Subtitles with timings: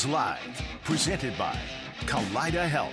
[0.00, 1.58] This is One Bills Live, presented by
[2.06, 2.92] Kaleida Health.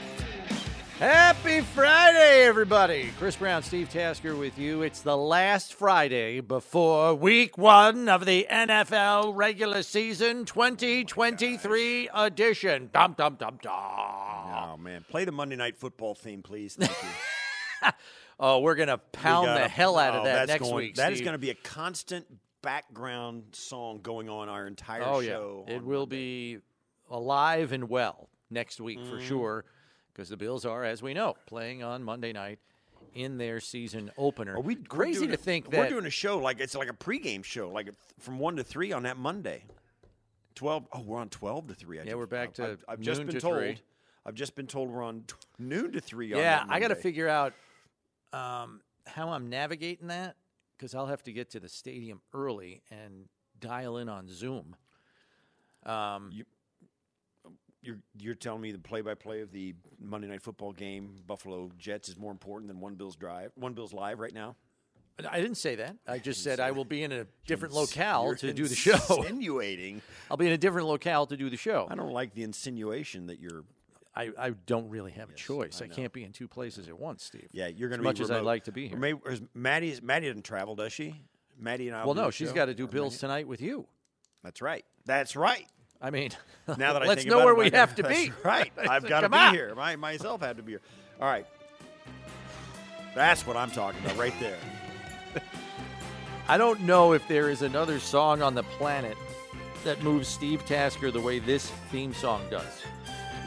[0.99, 3.11] Happy Friday, everybody.
[3.17, 4.81] Chris Brown, Steve Tasker with you.
[4.81, 12.89] It's the last Friday before week one of the NFL regular season 2023 edition.
[12.91, 13.71] Dum, dum, dum, dum.
[13.73, 16.76] Oh man, play the Monday Night Football theme, please.
[16.76, 17.89] Thank you.
[18.39, 20.95] Oh, we're going to pound the gotta- hell out of oh, that next going, week.
[20.95, 21.26] That is Steve.
[21.26, 22.27] going to be a constant
[22.62, 25.65] background song going on our entire Oh, show.
[25.67, 25.76] yeah.
[25.76, 26.15] It will Monday.
[26.55, 26.59] be
[27.09, 29.27] alive and well next week for Mm-hmm.
[29.27, 29.65] sure
[30.13, 32.59] because the Bills are, as we know, playing on Monday night
[33.13, 34.55] in their season opener.
[34.55, 37.43] Are we Crazy to a- think we're doing a show like it's like a pregame
[37.43, 39.63] show, like from one to three on that Monday.
[40.55, 40.87] Twelve.
[40.91, 41.98] Oh, we're on twelve to three.
[41.99, 43.57] I Yeah, just- we're back to I've, I've just been to told.
[43.57, 43.77] three.
[44.26, 46.34] I've just been told we're on t- noon to three.
[46.34, 47.54] on Yeah, that I got to figure out
[48.34, 50.35] um, how I'm navigating that
[50.76, 53.29] because I'll have to get to the stadium early and
[53.60, 54.76] dial in on Zoom.
[55.85, 56.32] Um,
[57.88, 62.18] You're you're telling me the play-by-play of the Monday Night Football game, Buffalo Jets, is
[62.18, 64.57] more important than one Bills drive, one Bills live right now.
[65.31, 65.96] I didn't say that.
[66.06, 69.00] I just said I will be in a different locale to do the show.
[69.18, 70.02] Insinuating.
[70.29, 71.88] I'll be in a different locale to do the show.
[71.90, 73.63] I don't like the insinuation that you're.
[74.13, 75.81] I, I don't really have a choice.
[75.81, 77.47] I I, can't be in two places at once, Steve.
[77.53, 78.97] Yeah, you're going as to much as I'd like to be here.
[78.97, 81.16] Maybe, is Maddie, is- Maddie doesn't travel, does she?
[81.57, 82.03] Maddie and I.
[82.06, 83.88] well, no, she's got to do Or Bills Maddie- tonight with you.
[84.44, 84.84] That's right.
[85.06, 85.66] That's right.
[86.01, 86.31] I mean,
[86.67, 88.31] Now that I let's think know where it, we have to be.
[88.44, 88.72] Right.
[88.78, 89.73] I've got to be here.
[89.78, 90.81] I myself have to be here.
[91.22, 91.45] All right.
[93.16, 94.57] That's what I'm talking about right there.
[96.47, 99.17] I don't know if there is another song on the planet
[99.83, 102.83] that moves Steve Tasker the way this theme song does.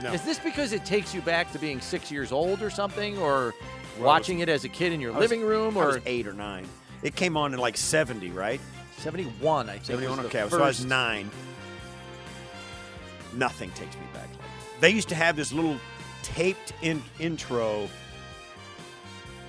[0.03, 0.13] No.
[0.13, 3.55] Is this because it takes you back to being six years old or something, or
[3.97, 6.33] Well, watching it as a kid in your was- living room, was or eight or
[6.33, 6.67] nine.
[7.03, 8.61] It came on in like 70, right?
[8.99, 9.69] 71?
[9.69, 9.85] I think.
[9.85, 10.23] 71.
[10.23, 11.31] was the Okay, so I was nine.
[13.35, 14.29] Nothing takes me back.
[14.81, 15.77] They used to have this little
[16.23, 17.89] taped in intro,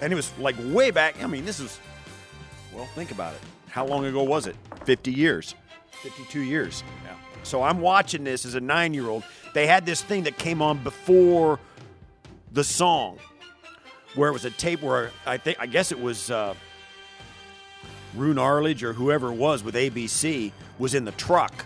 [0.02, 1.22] and it was like way back.
[1.24, 1.80] I mean, this is
[2.74, 3.41] well, think about it.
[3.70, 4.56] How long ago was it?
[4.86, 5.56] 50 years,
[6.03, 6.84] 52 years.
[7.03, 7.16] Yeah.
[7.44, 9.24] So I'm watching this as a nine-year-old.
[9.53, 11.59] They had this thing that came on before
[12.52, 13.18] the song,
[14.16, 16.30] where it was a tape where I think I guess it was.
[16.31, 16.53] Uh,
[18.16, 21.66] Roone Arledge or whoever it was with ABC was in the truck,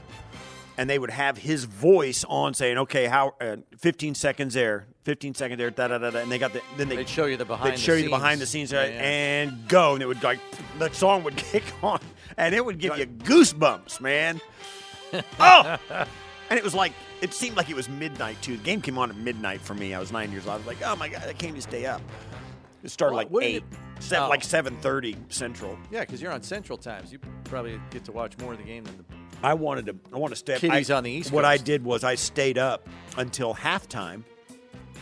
[0.78, 5.34] and they would have his voice on saying, "Okay, how uh, 15 seconds there, 15
[5.36, 7.38] seconds there, da da da da," and they got the then they They'd show you
[7.38, 8.12] the behind they'd the show you scenes.
[8.12, 8.90] the behind the scenes Yeah, uh, yeah.
[9.02, 10.40] and go, and it would like
[10.80, 12.00] the song would kick on,
[12.38, 14.42] and it would give you goosebumps, man.
[15.40, 15.78] oh,
[16.50, 18.58] and it was like it seemed like it was midnight too.
[18.58, 19.94] The game came on at midnight for me.
[19.94, 20.56] I was nine years old.
[20.56, 22.02] I was like, "Oh my god, I can't even stay up."
[22.84, 23.64] It started Well, like eight, it-
[24.04, 24.30] seven, oh.
[24.30, 25.76] like 7:30 Central.
[25.90, 27.12] Yeah, because you're on Central Times.
[27.12, 29.04] You probably get to watch more of the game than the.
[29.44, 29.96] I wanted to.
[30.14, 32.88] I want to I, on the East What I did was I stayed up
[33.18, 34.24] until halftime,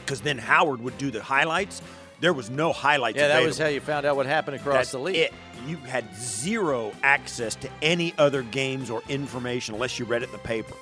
[0.05, 1.81] because then Howard would do the highlights.
[2.19, 3.17] There was no highlights.
[3.17, 3.47] Yeah, that available.
[3.49, 5.15] was how you found out what happened across That's the league.
[5.17, 5.33] it.
[5.67, 10.31] You had zero access to any other games or information unless you read it in
[10.31, 10.75] the paper.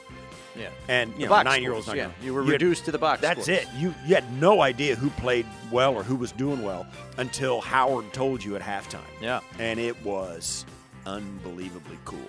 [0.56, 0.70] Yeah.
[0.88, 1.88] And The you know, nine year olds.
[1.94, 2.12] yeah.
[2.22, 3.60] You were had- reduced to the box That's scores.
[3.62, 3.68] it.
[3.76, 6.86] You you had no idea who played well or who was doing well
[7.18, 9.00] until Howard told you at halftime.
[9.22, 9.40] Yeah.
[9.60, 10.66] and it was
[11.06, 12.20] unbelievably cool.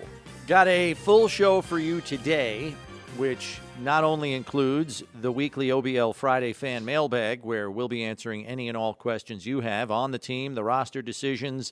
[0.45, 2.75] Got a full show for you today,
[3.15, 8.67] which not only includes the weekly OBL Friday fan mailbag, where we'll be answering any
[8.67, 11.71] and all questions you have on the team, the roster decisions,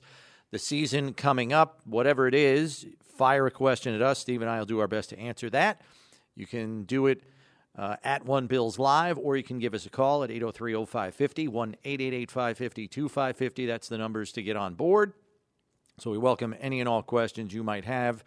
[0.52, 2.86] the season coming up, whatever it is.
[3.02, 4.20] Fire a question at us.
[4.20, 5.82] Steve and I will do our best to answer that.
[6.34, 7.24] You can do it
[7.76, 11.46] uh, at One Bills Live, or you can give us a call at 803 0550,
[11.46, 13.66] 1 888 550 2550.
[13.66, 15.12] That's the numbers to get on board.
[15.98, 18.24] So we welcome any and all questions you might have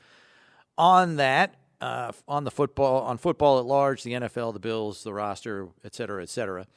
[0.77, 5.13] on that, uh, on the football, on football at large, the NFL, the Bills, the
[5.13, 6.67] roster, et cetera, et cetera.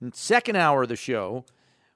[0.00, 1.44] In second hour of the show,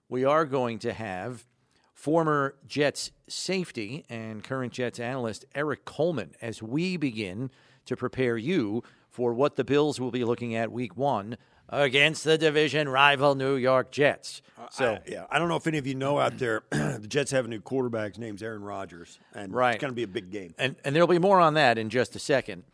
[0.09, 1.47] we are going to have
[1.93, 7.51] former Jets safety and current Jets analyst Erik Coleman as we begin
[7.87, 11.37] to prepare you for what the Bills will be looking at week one
[11.69, 14.43] against the division rival New York Jets.
[14.71, 17.31] So, I- yeah, I don't know if any of you know out there, the Jets
[17.31, 18.13] have a new quarterback.
[18.13, 19.75] His name's Aaron Rodgers, and Right.
[19.75, 20.55] it's going to be a big game.
[20.59, 22.65] and, and there'll be more on that in just a second.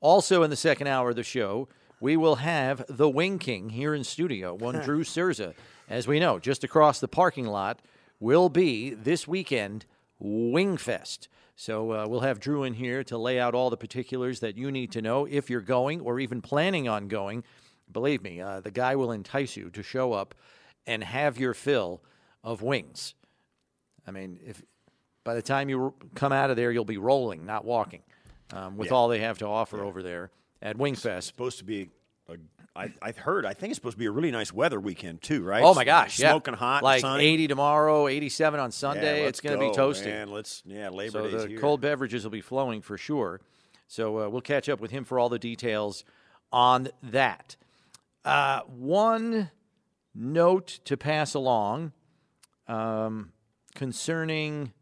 [0.00, 1.68] Also, in the second hour of the show,
[2.00, 5.54] we will have the Wing King here in studio, one Drew Cerza.
[5.88, 7.80] As we know, just across the parking lot
[8.20, 9.86] will be this weekend
[10.22, 11.28] Wingfest.
[11.54, 14.70] So uh, we'll have Drew in here to lay out all the particulars that you
[14.70, 17.44] need to know if you're going or even planning on going.
[17.90, 20.34] Believe me, uh, the guy will entice you to show up
[20.86, 22.02] and have your fill
[22.44, 23.14] of wings.
[24.06, 24.62] I mean, if
[25.24, 28.02] by the time you come out of there, you'll be rolling, not walking.
[28.52, 28.94] um, with Yeah.
[28.94, 30.30] all they have to offer over there
[30.62, 31.24] at Wingfest.
[31.24, 31.90] supposed to be.
[32.28, 32.36] A,
[32.76, 33.44] I, I've heard.
[33.44, 35.64] I think it's supposed to be a really nice weather weekend too, right?
[35.64, 36.20] Oh my gosh!
[36.20, 37.24] Yeah, smoking hot, like sunny.
[37.24, 39.22] 80 tomorrow, 87 on Sunday.
[39.22, 40.06] Yeah, it's going to be toasty.
[40.06, 40.28] Man.
[40.30, 41.58] Let's yeah, Labor So Day's the here.
[41.58, 43.40] cold beverages will be flowing for sure.
[43.88, 46.04] So uh, we'll catch up with him for all the details
[46.52, 47.56] on that.
[48.26, 49.50] Uh, one
[50.12, 51.92] note to pass along
[52.66, 53.30] um,
[53.76, 54.72] concerning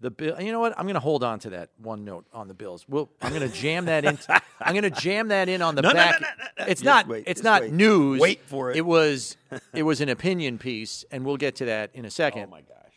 [0.00, 0.40] the bill.
[0.40, 0.76] You know what?
[0.76, 2.84] I'm going to hold on to that one note on the Bills.
[2.88, 4.18] We'll, I'm going to jam that in.
[4.60, 6.20] I'm going to jam that in on the No, back.
[6.20, 6.26] no,
[6.58, 6.64] no.
[6.66, 7.06] It's Just not.
[7.06, 7.72] wait, it's not wait.
[7.72, 8.20] news.
[8.20, 8.76] Wait for it.
[8.76, 9.36] It was.
[9.72, 12.46] It was an opinion piece, and we'll get to that in a second.
[12.48, 12.92] Oh my gosh!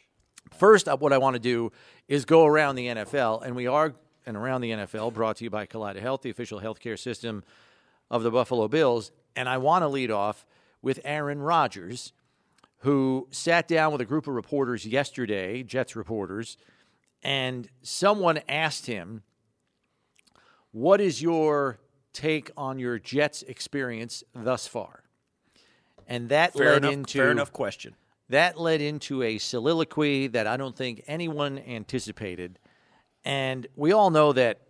[0.58, 1.72] First up, what I want to do
[2.08, 3.94] is go around the NFL, and we are
[4.26, 7.44] and around the NFL, brought to you by Kaleida Health, the official healthcare system
[8.10, 9.12] of the Buffalo Bills.
[9.36, 10.46] And I want to lead off
[10.82, 12.14] with Aaron Rodgers,
[12.80, 16.58] who sat down with a group of reporters yesterday, Jets reporters,
[17.24, 19.24] and someone asked him,
[20.72, 21.80] "What is your
[22.14, 25.04] take on your Jets experience thus far?"
[26.08, 26.94] And that Fair led enough.
[26.94, 27.96] into fair enough question.
[28.30, 32.60] that led into a soliloquy that I don't think anyone anticipated.
[33.26, 34.62] And we all know that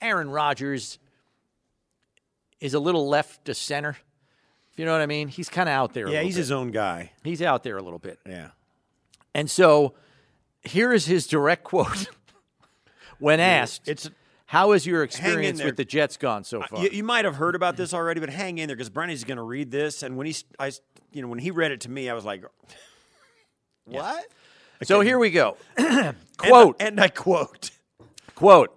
[0.00, 0.98] Aaron Rodgers
[2.60, 3.90] is a little left to center.
[4.72, 6.06] If you know what I mean, he's kind of out there.
[6.06, 6.40] a Yeah, he's bit.
[6.40, 7.12] his own guy.
[7.24, 8.18] he's out there a little bit.
[8.26, 8.48] Yeah.
[9.34, 9.94] And so
[10.62, 12.08] here is his direct quote
[13.18, 14.10] when asked, It's
[14.46, 17.54] "How has your experience with the Jets gone so far?" you, you might have heard
[17.54, 20.02] about this already, but hang in there because Brenny's going to read this.
[20.02, 20.72] And when he, I,
[21.12, 22.44] you know, when he read it to me, I was like,
[23.84, 24.26] "What?"
[24.82, 25.56] so here we go.
[26.36, 26.76] quote.
[26.80, 27.70] and, and I quote.
[28.34, 28.70] Quote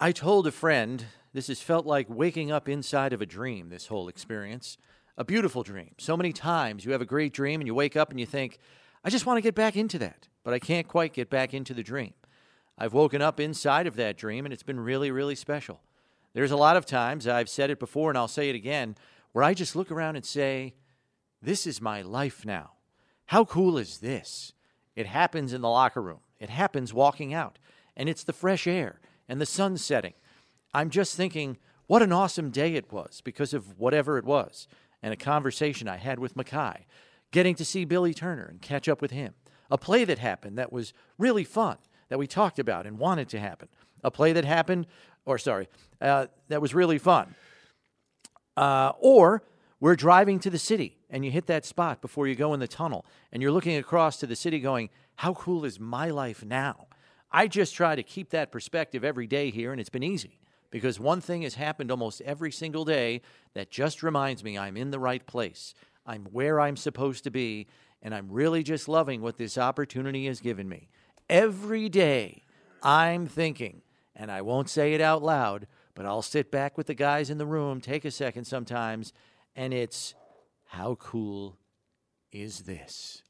[0.00, 1.04] I told a friend
[1.38, 4.76] this has felt like waking up inside of a dream, this whole experience.
[5.16, 5.94] A beautiful dream.
[5.96, 8.58] So many times you have a great dream and you wake up and you think,
[9.04, 11.74] I just want to get back into that, but I can't quite get back into
[11.74, 12.14] the dream.
[12.76, 15.80] I've woken up inside of that dream and it's been really, really special.
[16.32, 18.96] There's a lot of times, I've said it before and I'll say it again,
[19.30, 20.74] where I just look around and say,
[21.40, 22.72] This is my life now.
[23.26, 24.54] How cool is this?
[24.96, 27.60] It happens in the locker room, it happens walking out,
[27.96, 28.98] and it's the fresh air
[29.28, 30.14] and the sun setting.
[30.74, 34.68] I'm just thinking, what an awesome day it was because of whatever it was,
[35.02, 36.86] and a conversation I had with Mackay,
[37.30, 39.34] getting to see Billy Turner and catch up with him,
[39.70, 41.78] a play that happened that was really fun
[42.08, 43.68] that we talked about and wanted to happen,
[44.02, 44.86] a play that happened,
[45.24, 45.68] or sorry,
[46.00, 47.34] uh, that was really fun.
[48.56, 49.42] Uh, or
[49.80, 52.68] we're driving to the city and you hit that spot before you go in the
[52.68, 56.88] tunnel and you're looking across to the city going, How cool is my life now?
[57.30, 60.38] I just try to keep that perspective every day here, and it's been easy
[60.70, 63.22] because one thing has happened almost every single day
[63.54, 65.74] that just reminds me I'm in the right place.
[66.06, 67.66] I'm where I'm supposed to be,
[68.02, 70.88] and I'm really just loving what this opportunity has given me.
[71.28, 72.44] Every day,
[72.82, 73.82] I'm thinking,
[74.14, 77.38] and I won't say it out loud, but I'll sit back with the guys in
[77.38, 79.12] the room, take a second sometimes,
[79.56, 80.14] and it's,
[80.66, 81.58] how cool
[82.30, 83.22] is this?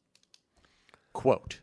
[1.12, 1.60] Quote.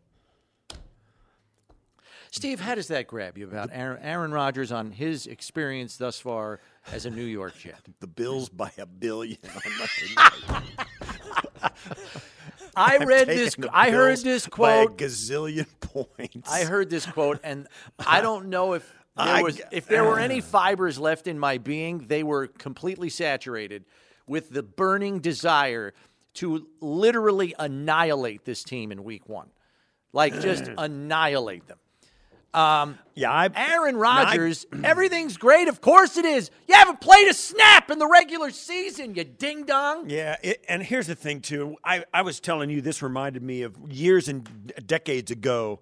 [2.36, 6.60] Steve, how does that grab you about Aaron, Aaron Rodgers on his experience thus far
[6.92, 7.80] as a New York Jet?
[8.02, 11.72] The Bills by a billion on Monday night.
[12.76, 13.56] I read this.
[13.72, 14.98] I heard this quote.
[14.98, 16.52] gazillion points.
[16.52, 17.70] I heard this quote, and
[18.06, 22.00] I don't know if there was if there were any fibers left in my being.
[22.00, 23.86] They were completely saturated
[24.28, 25.94] with the burning desire
[26.36, 29.52] to literally annihilate this team in Week One,
[30.12, 30.74] like just mm.
[30.78, 31.78] annihilate them.
[32.56, 35.68] Yeah, I, Aaron I- Rodgers, everything's great.
[35.68, 36.50] Of course it is.
[36.68, 40.10] You haven't played a snap in the regular season, you ding dong.
[40.10, 41.76] Yeah, it, and here's the thing too.
[41.84, 45.82] I, I was telling you this reminded me of years and decades ago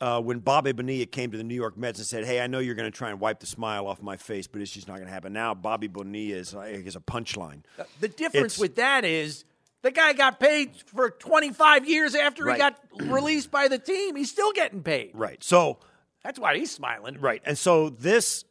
[0.00, 2.58] uh, when Bobby Bonilla came to the New York Mets and said, "Hey, I know
[2.58, 4.96] you're going to try and wipe the smile off my face, but it's just not
[4.96, 7.62] going to happen." Now Bobby Bonilla is like, is a punchline.
[8.00, 9.44] The difference It's- with that is
[9.82, 12.54] the guy got paid for 25 years after Right.
[12.54, 12.78] he got
[13.12, 14.14] released by the team.
[14.16, 15.10] He's still getting paid.
[15.14, 15.42] Right.
[15.42, 15.78] So
[16.24, 17.20] That's why he's smiling.
[17.20, 17.42] Right.
[17.44, 18.44] And so this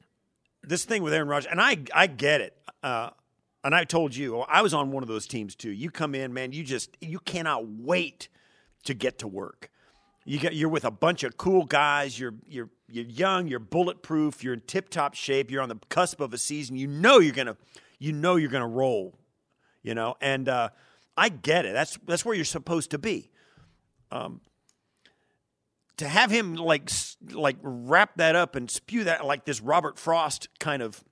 [0.64, 2.56] this thing with Aaron Rodgers, and I I get it.
[2.84, 3.12] Uh,
[3.64, 5.72] and I told you I was on one of those teams too.
[5.72, 6.52] You come in, man.
[6.52, 8.28] You just you cannot wait
[8.86, 9.70] to get to work.
[10.26, 12.20] You get you're with a bunch of cool guys.
[12.20, 13.48] You're you're you're young.
[13.48, 14.44] You're bulletproof.
[14.44, 15.50] You're in tip top shape.
[15.50, 16.76] You're on the cusp of a season.
[16.76, 17.58] You know you're gonna
[18.00, 19.18] you know you're gonna roll.
[19.84, 20.70] You know, and uh,
[21.18, 21.74] I get it.
[21.74, 23.32] That's that's where you're supposed to be
[25.98, 26.90] to have him like
[27.32, 31.04] like wrap that up and spew that like this Robert Frost kind of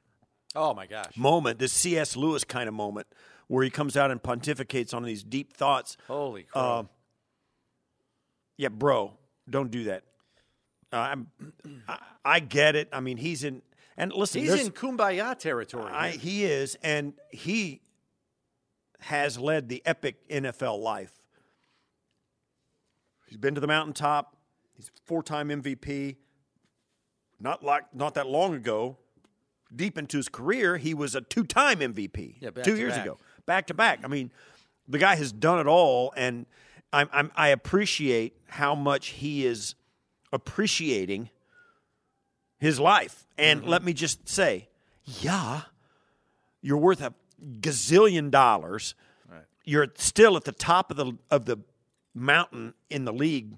[0.56, 1.16] Oh, my gosh.
[1.16, 2.16] moment, this C.S.
[2.16, 3.06] Lewis kind of moment,
[3.48, 5.96] where he comes out and pontificates on these deep thoughts.
[6.08, 6.64] Holy crap.
[6.66, 6.84] Uh,
[8.58, 9.14] yeah, bro,
[9.48, 10.04] don't do that.
[10.92, 11.28] I'm,
[11.88, 12.90] I, I get it.
[12.92, 13.62] I mean, he's in,
[13.96, 15.92] and listen, He's in kumbaya territory.
[15.92, 17.82] I, he is, and he
[19.02, 21.12] has led the epic NFL life.
[23.28, 24.36] He's been to the mountaintop.
[24.80, 26.16] He's four-time MVP.
[27.38, 28.96] Not like not that long ago,
[29.76, 32.36] deep into his career, he was a two-time MVP.
[32.40, 33.06] Yeah, two years back.
[33.06, 34.00] ago, back to back.
[34.06, 34.32] I mean,
[34.88, 36.46] the guy has done it all, and
[36.94, 39.76] I'm, I'm, I appreciate how much he is
[40.32, 41.30] appreciating
[42.58, 43.26] his life.
[43.38, 43.70] And Mm-hmm.
[43.70, 44.70] let me just say,
[45.04, 45.64] yeah,
[46.62, 47.14] you're worth a
[47.60, 48.96] gazillion dollars.
[49.66, 51.58] You're still at the top of the of the
[52.16, 53.54] mountain in the league,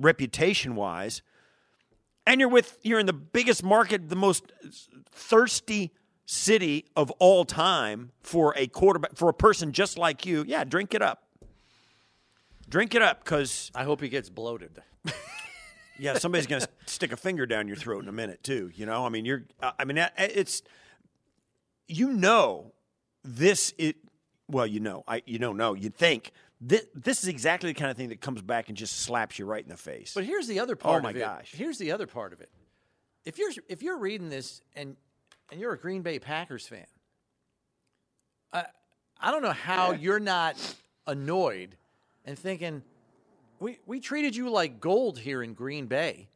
[0.00, 1.22] reputation wise,
[2.26, 4.52] and you're with you're in the biggest market, the most
[5.10, 5.92] thirsty
[6.26, 10.44] city of all time for a quarterback for a person just like you.
[10.46, 11.24] Yeah, drink it up.
[12.68, 14.80] Drink it up, because I hope he gets bloated.
[15.98, 18.70] yeah, somebody's going to stick a finger down your throat in a minute too.
[18.76, 19.42] You know, I mean, you're.
[19.60, 20.62] Uh, I mean, it's.
[21.88, 22.72] You know,
[23.24, 23.96] this it.
[24.48, 25.74] Well, you know, I you don't know.
[25.74, 29.00] You think this this is exactly the kind of thing that comes back and just
[29.00, 30.12] slaps you right in the face.
[30.14, 31.20] But here's the other oh part Oh, my of it.
[31.20, 31.52] gosh.
[31.54, 32.50] Here's the other part of it.
[33.24, 34.96] If you're if you're reading this and
[35.50, 36.86] and you're a Green Bay Packers fan,
[38.52, 38.64] I
[39.20, 40.56] I don't know how you're not
[41.06, 41.76] annoyed
[42.24, 42.82] and thinking
[43.58, 46.28] we we treated you like gold here in Green Bay.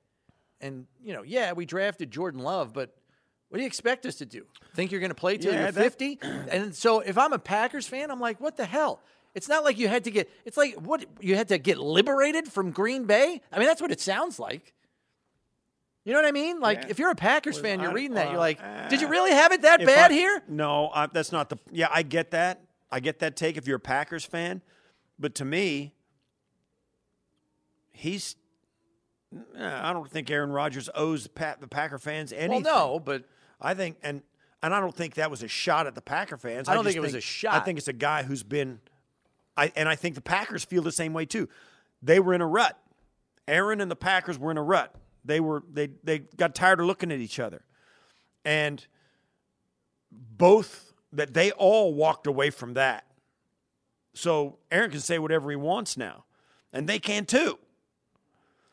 [0.60, 2.94] And you know, yeah, we drafted Jordan Love, but
[3.48, 4.44] what do you expect us to do?
[4.74, 6.18] Think you're going to play till Yeah, you're 50?
[6.22, 9.00] and so if I'm a Packers fan, I'm like, what the hell?
[9.34, 12.46] It's not like you had to get it's like what you had to get liberated
[12.48, 13.40] from Green Bay?
[13.52, 14.72] I mean, that's what it sounds like.
[16.04, 16.60] You know what I mean?
[16.60, 16.88] Like Yeah.
[16.90, 18.60] if you're a Packers fan, you're I- reading that, uh, you're like,
[18.90, 20.42] did you really have it that If bad I- here?
[20.48, 21.58] No, I, that's not the.
[21.72, 22.60] Yeah, I get that.
[22.92, 24.62] I get that take if you're a Packers fan,
[25.18, 25.94] but to me,
[27.92, 28.36] he's.
[29.58, 32.62] I don't think Aaron Rodgers owes the, the Packer fans anything.
[32.62, 33.24] Well, no, but
[33.60, 34.22] I think, and
[34.62, 36.68] and I don't think that was a shot at the Packer fans.
[36.68, 37.54] I don't just think it was a shot.
[37.54, 38.78] I think it's a guy who's been,
[39.56, 41.48] I and I think the Packers feel the same way too.
[42.02, 42.78] They were in a rut.
[43.46, 44.94] Aaron and the Packers were in a rut.
[45.24, 47.62] They were they they got tired of looking at each other,
[48.44, 48.86] and
[50.10, 53.04] both that they all walked away from that.
[54.14, 56.24] So Aaron can say whatever he wants now,
[56.72, 57.58] and they can too.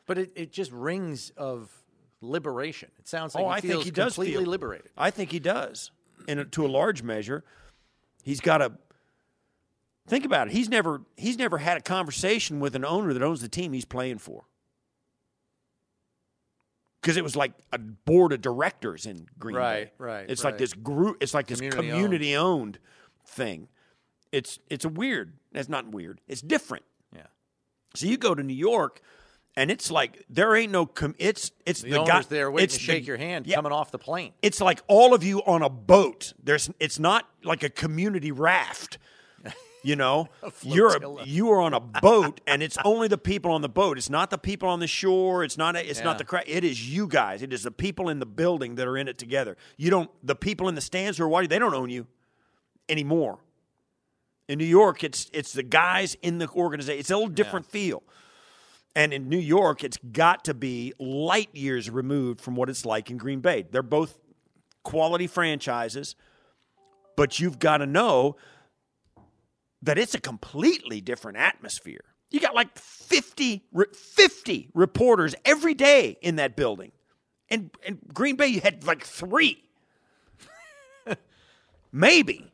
[0.06, 1.70] but it, it just rings of
[2.20, 2.90] liberation.
[2.98, 4.90] It sounds like oh, he I feels think he does completely feel liberated.
[4.96, 5.90] I think he does,
[6.28, 7.44] and to a large measure,
[8.22, 8.72] he's got to
[10.08, 10.52] think about it.
[10.52, 13.84] He's never he's never had a conversation with an owner that owns the team he's
[13.84, 14.44] playing for,
[17.00, 19.92] because it was like a board of directors in Green Right, Bay.
[20.04, 20.50] right, It's right.
[20.50, 21.18] like this group.
[21.20, 21.92] It's like this Community owned.
[22.02, 22.78] community owned
[23.26, 23.68] thing.
[24.30, 25.34] It's it's a weird.
[25.52, 26.20] It's not weird.
[26.28, 26.84] It's different.
[27.14, 27.26] Yeah.
[27.94, 29.00] So you go to New York,
[29.56, 30.86] and it's like there ain't no.
[30.86, 33.56] Com- it's it's The, the, guy there waiting it's to shake the- your hand yeah,
[33.56, 34.32] coming off the plane.
[34.40, 36.32] it's like all of you on a boat.
[36.42, 38.98] There's it's not like a community raft.
[39.84, 40.28] You know,
[40.62, 43.98] you're a, you are on a boat, and it's only the people on the boat.
[43.98, 45.42] It's not the people on the shore.
[45.42, 45.74] It's not.
[45.76, 46.04] It's Yeah.
[46.04, 46.44] not the crowd.
[46.46, 47.42] It is you guys.
[47.42, 49.56] It is the people in the building that are in it together.
[49.76, 50.10] You don't.
[50.22, 51.48] The people in the stands who are watching.
[51.48, 52.06] They don't own you
[52.88, 53.38] anymore.
[54.48, 57.00] In New York, it's it's the guys in the organization.
[57.00, 58.02] It's a little different feel.
[58.94, 63.10] And in New York, it's got to be light years removed from what it's like
[63.10, 63.64] in Green Bay.
[63.70, 64.18] They're both
[64.82, 66.14] quality franchises,
[67.16, 68.36] but you've got to know
[69.82, 72.04] that it's a completely different atmosphere.
[72.30, 76.92] You got like 50, 50 reporters every day in that building.
[77.50, 79.62] And, and Green Bay, you had like three.
[81.92, 82.50] Maybe.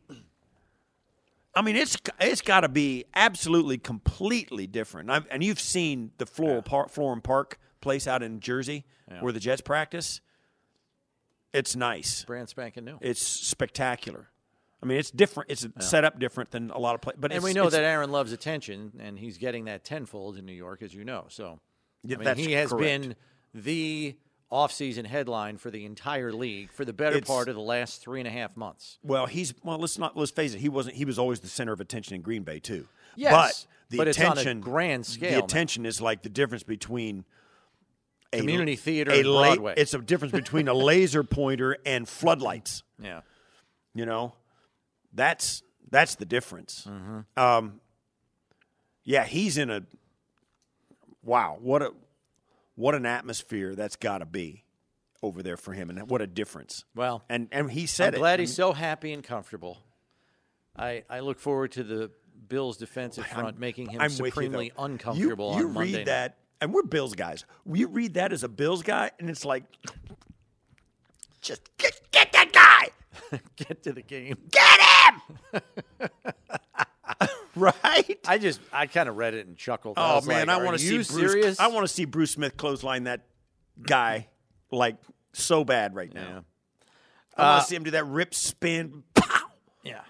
[1.55, 5.11] I mean, it's it's got to be absolutely completely different.
[5.11, 8.85] I've, and you've seen the Floral Park, Florham Park place out in Jersey
[9.21, 10.21] where the Jets practice.
[11.53, 12.25] It's nice.
[12.25, 12.99] Brand spanking new.
[13.01, 14.29] It's spectacular.
[14.83, 15.51] I mean, it's different.
[15.51, 17.19] It's set up different than a lot of places.
[17.21, 20.53] But and we know that Aaron loves attention, and he's getting that tenfold in New
[20.53, 21.27] York, as you know.
[21.29, 21.59] So
[22.05, 22.83] Yeah, I mean, he has correct.
[22.83, 23.17] been
[23.55, 24.17] the
[24.53, 28.21] offseason headline for the entire league for the better It's- part of the last three
[28.21, 28.99] and a half months.
[29.03, 29.79] Well, he's well.
[29.79, 30.61] Let's not let's face it.
[30.61, 30.97] He wasn't.
[30.97, 32.87] He was always the center of attention in Green Bay too.
[33.17, 36.29] Yes, but the but it's on a attention, grand scale The attention is like the
[36.29, 37.25] difference between
[38.33, 42.83] a Community theater a and la- It's a difference between a laser pointer and floodlights.
[43.03, 43.23] Yeah.
[43.95, 44.35] You know,
[45.13, 46.87] that's that's the difference.
[46.89, 47.21] Mm-hmm.
[47.43, 47.81] Um,
[49.05, 49.83] yeah, he's in a
[51.23, 51.57] wow.
[51.61, 51.93] What a
[52.75, 54.65] what an atmosphere that's got to be
[55.23, 56.85] over there for him, and what a difference.
[56.95, 59.79] Well, And and he said I'm glad I he's so happy and comfortable.
[60.77, 62.11] I I look forward to the
[62.49, 65.91] Bills' defensive front making him I'm with you, supremely uncomfortable You, you on Monday.
[65.93, 66.07] read night.
[66.07, 67.45] that and we're Bills guys.
[67.73, 69.65] You read that as a Bills guy, and it's like,
[71.41, 72.48] just get get that
[73.57, 74.37] Get to the game.
[74.51, 75.61] get him,
[77.57, 78.19] right?
[78.27, 79.99] I just I kind of read it and chuckled.
[79.99, 81.09] I Oh was man, like, I want to see Bruce.
[81.09, 81.61] serious.
[81.61, 83.23] I want to see Bruce Smith clothesline that
[83.81, 84.29] guy
[84.71, 84.97] like
[85.33, 86.29] so bad right now.
[86.29, 86.41] Yeah.
[87.37, 89.05] I want to see him do that rip spin.
[89.15, 89.47] Pow!
[89.85, 90.01] Yeah.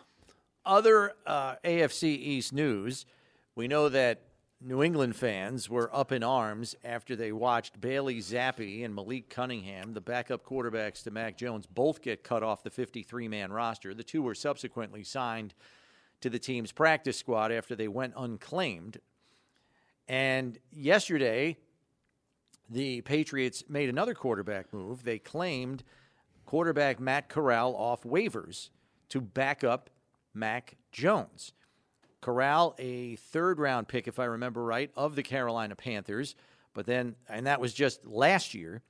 [0.64, 3.04] Other uh, AFC East news:
[3.54, 4.22] We know that
[4.60, 9.94] New England fans were up in arms after they watched Bailey Zappe and Malik Cunningham,
[9.94, 13.94] the backup quarterbacks to Mac Jones, both get cut off the 53-man roster.
[13.94, 15.54] The two were subsequently signed
[16.22, 18.98] to the team's practice squad after they went unclaimed.
[20.08, 21.56] And yesterday,
[22.68, 25.04] the Patriots made another quarterback move.
[25.04, 25.84] They claimed
[26.46, 28.70] quarterback Matt Corral off waivers
[29.10, 29.88] to back up
[30.34, 31.52] Mac Jones.
[32.20, 36.34] Corral, a third round pick, if I remember right, of the Carolina Panthers.
[36.74, 38.82] But then, and that was just last year.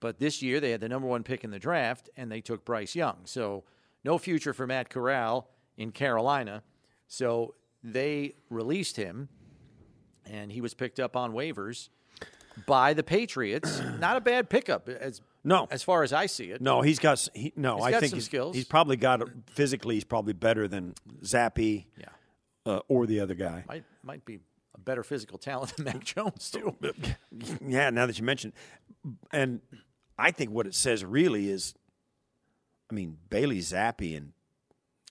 [0.00, 2.64] But this year, they had the number one pick in the draft, and they took
[2.64, 3.18] Bryce Young.
[3.24, 3.62] So,
[4.04, 6.62] no future for Matt Corral in Carolina.
[7.06, 7.54] So,
[7.84, 9.28] they released him,
[10.26, 11.88] and he was picked up on waivers
[12.66, 13.80] by the Patriots.
[14.00, 15.68] Not a bad pickup, as No.
[15.70, 16.60] as far as I see it.
[16.60, 17.28] No, he's got.
[17.34, 18.56] He, no, He's I got think he's, skills.
[18.56, 19.94] he's probably got physically.
[19.94, 22.06] He's probably better than Zappe Yeah,
[22.66, 23.64] uh, or the other guy.
[23.68, 24.40] might might be
[24.74, 26.74] a better physical talent than Mac Jones too.
[27.66, 28.52] Yeah, now that you mention,
[29.32, 29.60] and
[30.18, 31.74] I think what it says really is,
[32.90, 34.32] I mean, Bailey Zappe and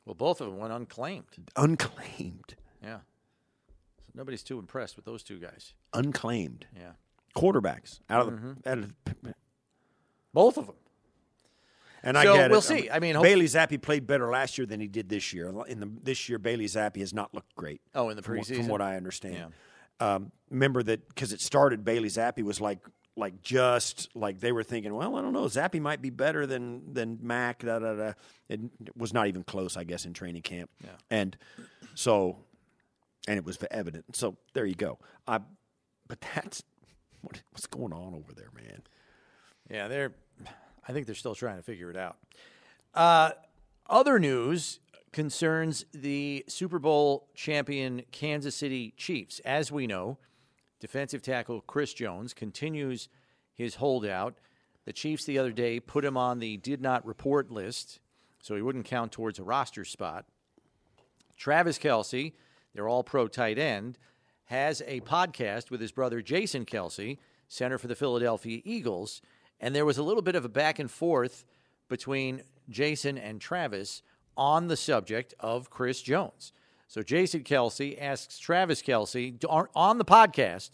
[0.06, 1.26] Well, both of them went unclaimed.
[1.56, 3.00] unclaimed, Yeah,
[3.98, 5.74] so nobody's too impressed with those two guys.
[5.94, 6.92] unclaimed Yeah,
[7.36, 8.38] quarterbacks out of the.
[8.38, 8.70] Mm-hmm.
[8.70, 9.34] Out of the
[10.34, 10.76] both of them.
[12.04, 12.90] And I So, get we'll see.
[12.90, 15.54] I mean, hope- Bailey Zappe played better last year than he did this year.
[15.68, 17.82] In the this year, Bailey Zappe has not looked great.
[17.94, 19.54] Oh, in the from, from what I understand.
[20.00, 22.80] Um, remember that because it started, Bailey Zappe was like
[23.16, 26.94] like just like they were thinking, well, I don't know, Zappe might be better than
[26.94, 27.60] than Mac.
[27.64, 28.14] Da, da, da.
[28.50, 28.62] It
[28.98, 30.72] was not even close, I guess, in training camp.
[30.84, 30.90] Yeah.
[31.12, 31.38] And
[31.94, 32.38] so,
[33.28, 34.16] and it was evident.
[34.16, 34.98] So there you go.
[35.28, 35.40] I,
[36.08, 36.64] but that's
[37.22, 38.82] what, what's going on over there, man.
[39.70, 40.14] Yeah, they're.
[40.92, 42.18] I think they're still trying to figure it out.
[42.94, 43.32] Uh,
[43.90, 44.82] other news
[45.14, 49.40] concerns the Super Bowl champion Kansas City Chiefs.
[49.46, 50.18] As we know,
[50.82, 53.08] defensive tackle Chris Jones continues
[53.54, 54.36] his holdout.
[54.84, 58.02] The Chiefs the other day put him on the did not report list,
[58.42, 60.26] so he wouldn't count towards a roster spot.
[61.38, 62.34] Travis Kelce,
[62.76, 63.98] their all pro tight end,
[64.46, 69.22] has a podcast with his brother Jason Kelce, center for the Philadelphia Eagles.
[69.62, 71.46] And there was a little bit of a back and forth
[71.88, 74.02] between Jason and Travis
[74.36, 76.52] on the subject of Chris Jones.
[76.88, 79.42] So Jason Kelce asks Travis Kelce
[79.76, 80.72] on the podcast,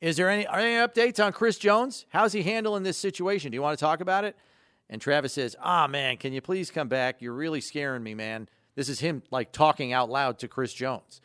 [0.00, 2.06] is there any, are there any updates on Chris Jones?
[2.08, 3.50] How's he handling this situation?
[3.50, 4.36] Do you want to talk about it?
[4.90, 7.20] And Travis says, Ah, man, can you please come back?
[7.20, 8.48] You're really scaring me, man.
[8.74, 11.20] This is him like talking out loud to Chris Jones.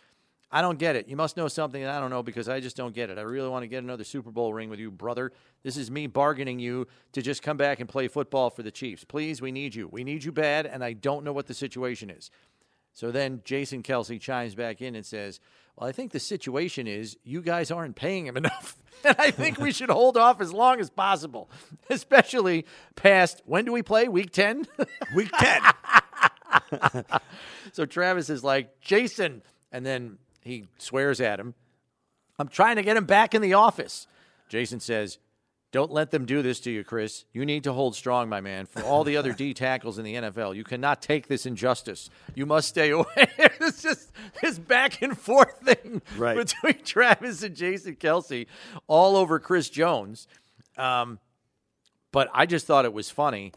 [0.56, 1.10] I don't get it.
[1.10, 3.18] You must know something that I don't know because I just don't get it.
[3.18, 5.32] I really want to get another Super Bowl ring with you, brother.
[5.63, 9.04] This is me bargaining you to just come back and play football for the Chiefs.
[9.04, 9.88] Please, we need you.
[9.92, 12.30] We need you bad, and I don't know what the situation is.
[12.94, 15.39] So then Jason Kelce chimes back in and says,
[15.76, 18.78] Well, I think the situation is you guys aren't paying him enough.
[19.04, 21.50] and I think we should hold off as long as possible,
[21.89, 24.08] especially past when do we play?
[24.08, 24.68] Week 10?
[25.16, 25.63] Week ten.
[27.72, 29.42] so Travis is like, Jason.
[29.72, 31.53] And then he swears at him.
[32.39, 34.08] I'm trying to get him back in the office.
[34.49, 35.17] Jason says,
[35.71, 37.25] Don't let them do this to you, Chris.
[37.34, 38.65] You need to hold strong, my man.
[38.65, 42.10] For all the other D tackles in the NFL, you cannot take this injustice.
[42.36, 43.06] You must stay away.
[43.17, 46.36] it's just this back and forth thing Right.
[46.38, 48.47] between Travis and Jason Kelce
[48.88, 50.27] all over Chris Jones.
[50.77, 51.19] Um,
[52.12, 53.53] but I just thought it was funny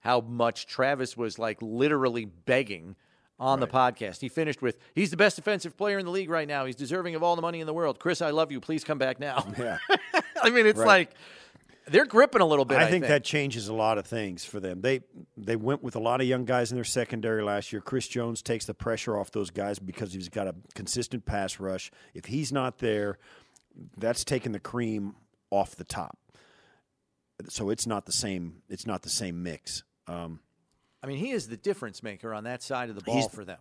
[0.00, 2.94] how much Travis was like literally begging
[3.38, 4.20] on the podcast.
[4.20, 6.64] He finished with, "He's the best defensive player in the league right now.
[6.64, 7.98] He's deserving of all the money in the world.
[7.98, 8.60] Chris, I love you.
[8.60, 9.78] Please come back now." Yeah.
[10.42, 10.86] I mean, it's Right.
[10.86, 11.10] like
[11.88, 12.78] they're gripping a little bit.
[12.78, 14.80] I, think that changes a lot of things for them.
[14.80, 15.00] They
[15.36, 17.80] they went with a lot of young guys in their secondary last year.
[17.80, 21.90] Chris Jones takes the pressure off those guys because he's got a consistent pass rush.
[22.14, 23.18] If he's not there,
[23.96, 25.14] that's taking the cream
[25.50, 26.18] off the top.
[27.48, 28.62] So it's not the same.
[28.68, 29.84] It's not the same mix.
[30.08, 30.40] Um,
[31.02, 33.44] I mean, he is the difference maker on that side of the ball He's- for
[33.44, 33.58] them.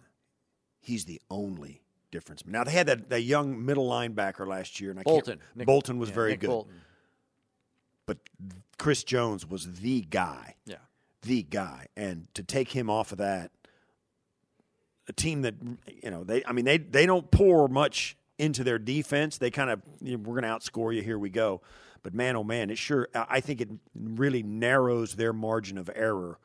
[0.79, 2.45] he's the only difference.
[2.45, 2.57] Maker.
[2.57, 5.39] Now they had that, that young middle linebacker last year, and I Bolton.
[5.55, 6.81] Nick- Bolton was yeah, very Nick good, Bolton.
[8.05, 8.17] but
[8.77, 10.55] Chris Jones was the guy.
[10.65, 10.75] Yeah.
[11.23, 13.51] the guy, and to take him off of that,
[15.07, 15.55] a team that
[16.03, 19.69] you know they, I mean they they don't pour much into their defense, they kind
[19.69, 21.01] of you know, we're going to outscore you.
[21.01, 21.61] Here we go.
[22.03, 26.37] But man, oh man, it sure I think it really narrows their margin of error,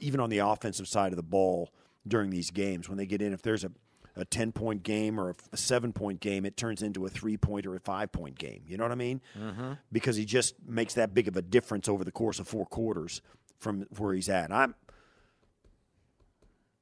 [0.00, 1.70] even on the offensive side of the ball
[2.06, 3.32] during these games when they get in.
[3.32, 3.72] If there's a
[4.16, 7.66] a 10 point game or a, seven point game, it turns into a three point
[7.66, 8.62] or a five point game.
[8.66, 9.20] You know what I mean?
[9.38, 9.72] Mm-hmm.
[9.90, 13.22] Because he just makes that big of a difference over the course of four quarters
[13.58, 14.52] from where he's at.
[14.52, 14.74] I'm,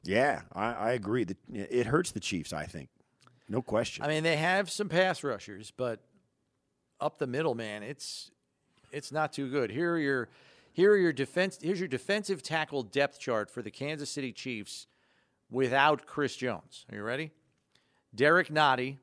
[0.02, 1.24] yeah, I, I agree.
[1.24, 2.52] That it hurts the Chiefs.
[2.52, 2.88] I think,
[3.48, 4.04] no question.
[4.04, 6.00] I mean, they have some pass rushers, but
[7.00, 8.30] up the middle, man, it's
[8.90, 9.70] it's not too good.
[9.70, 10.28] Here are your
[10.72, 11.58] here are your defense.
[11.60, 14.86] Here's your defensive tackle depth chart for the Kansas City Chiefs
[15.50, 16.86] without Chris Jones.
[16.90, 17.32] Are you ready?
[18.14, 18.98] Derrick Nnadi,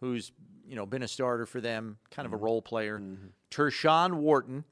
[0.00, 0.32] who's
[0.66, 2.98] you know been a starter for them, kind of a role player.
[2.98, 3.26] mm-hmm.
[3.50, 4.64] Tershawn Wharton,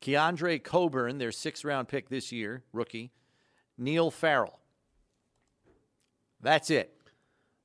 [0.00, 3.10] Keondre Coburn, their sixth round pick this year, rookie.
[3.78, 4.60] Neil Farrell.
[6.40, 6.94] That's it.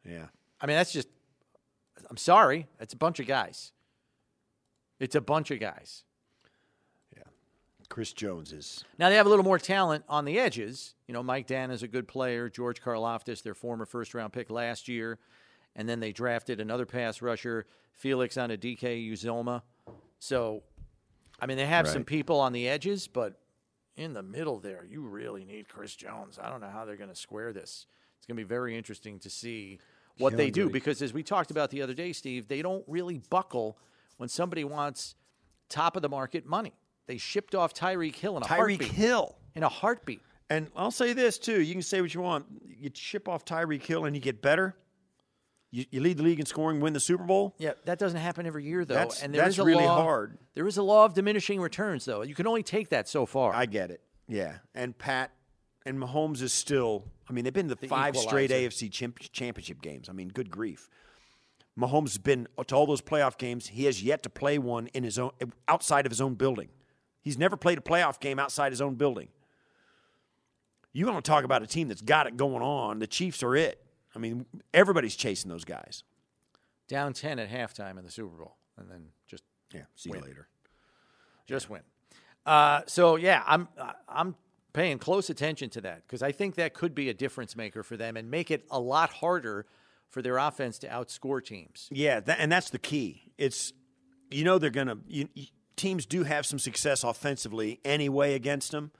[0.03, 0.27] Yeah.
[0.59, 1.09] I mean, that's just.
[2.09, 2.67] I'm sorry.
[2.79, 3.71] It's a bunch of guys.
[4.99, 6.03] It's a bunch of guys.
[7.89, 8.83] Chris Jones is.
[8.99, 10.95] Now they have a little more talent on the edges.
[11.07, 12.49] You know, Mike Dan is a good player.
[12.49, 15.19] George Karlaftis, their former first round pick last year.
[15.75, 19.61] And then they drafted another pass rusher, Felix Anudike-Uzomah.
[20.19, 20.63] So,
[21.39, 21.93] I mean, they have right.
[21.93, 23.39] some people on the edges, but
[23.95, 26.39] in the middle there, you really need Chris Jones.
[26.41, 27.85] I don't know how they're going to square this.
[28.17, 29.79] It's going to be very interesting to see
[30.17, 33.19] what they do because, as we talked about the other day, Steve, they don't really
[33.29, 33.77] buckle
[34.17, 35.15] when somebody wants
[35.69, 36.73] top of the market money.
[37.07, 38.91] They shipped off Tyreek Hill in a Tyreek heartbeat.
[38.91, 40.21] Hill in a heartbeat.
[40.49, 42.45] And I'll say this too: you can say what you want.
[42.79, 44.75] You ship off Tyreek Hill and you get better.
[45.71, 47.53] You, you, lead the league in scoring, win the Super Bowl.
[47.57, 48.93] Yeah, that doesn't happen every year though.
[48.93, 50.37] That's, and that's really law, hard.
[50.53, 52.21] There is a law of diminishing returns though.
[52.21, 53.53] You can only take that so far.
[53.53, 54.01] I get it.
[54.29, 55.31] Yeah, and Pat
[55.85, 57.03] and Mahomes is still.
[57.29, 58.29] I mean, they've been to the five equalizer.
[58.29, 58.89] straight AFC
[59.33, 60.07] championship games.
[60.07, 60.89] I mean, good grief.
[61.77, 63.67] Mahomes has been to all those playoff games.
[63.67, 65.31] He has yet to play one in his own
[65.67, 66.69] outside of his own building.
[67.27, 69.27] He's never played a playoff game outside his own building.
[70.93, 72.99] You want to talk about a team that's got it going on?
[72.99, 73.83] The Chiefs are it.
[74.15, 76.05] I mean, everybody's chasing those guys.
[76.87, 80.21] Down ten at halftime in the Super Bowl, and then just yeah, see win.
[80.21, 80.47] you later.
[81.47, 81.81] Just win.
[82.45, 83.67] Uh, so yeah, I'm
[84.07, 84.35] I'm
[84.71, 87.97] paying close attention to that because I think that could be a difference maker for
[87.97, 89.65] them and make it a lot harder
[90.07, 91.89] for their offense to outscore teams.
[91.91, 93.33] Yeah, that, and that's the key.
[93.37, 93.73] It's
[94.31, 94.99] you know they're gonna.
[95.09, 95.27] You,
[95.77, 98.91] teams do have some success offensively anyway against them,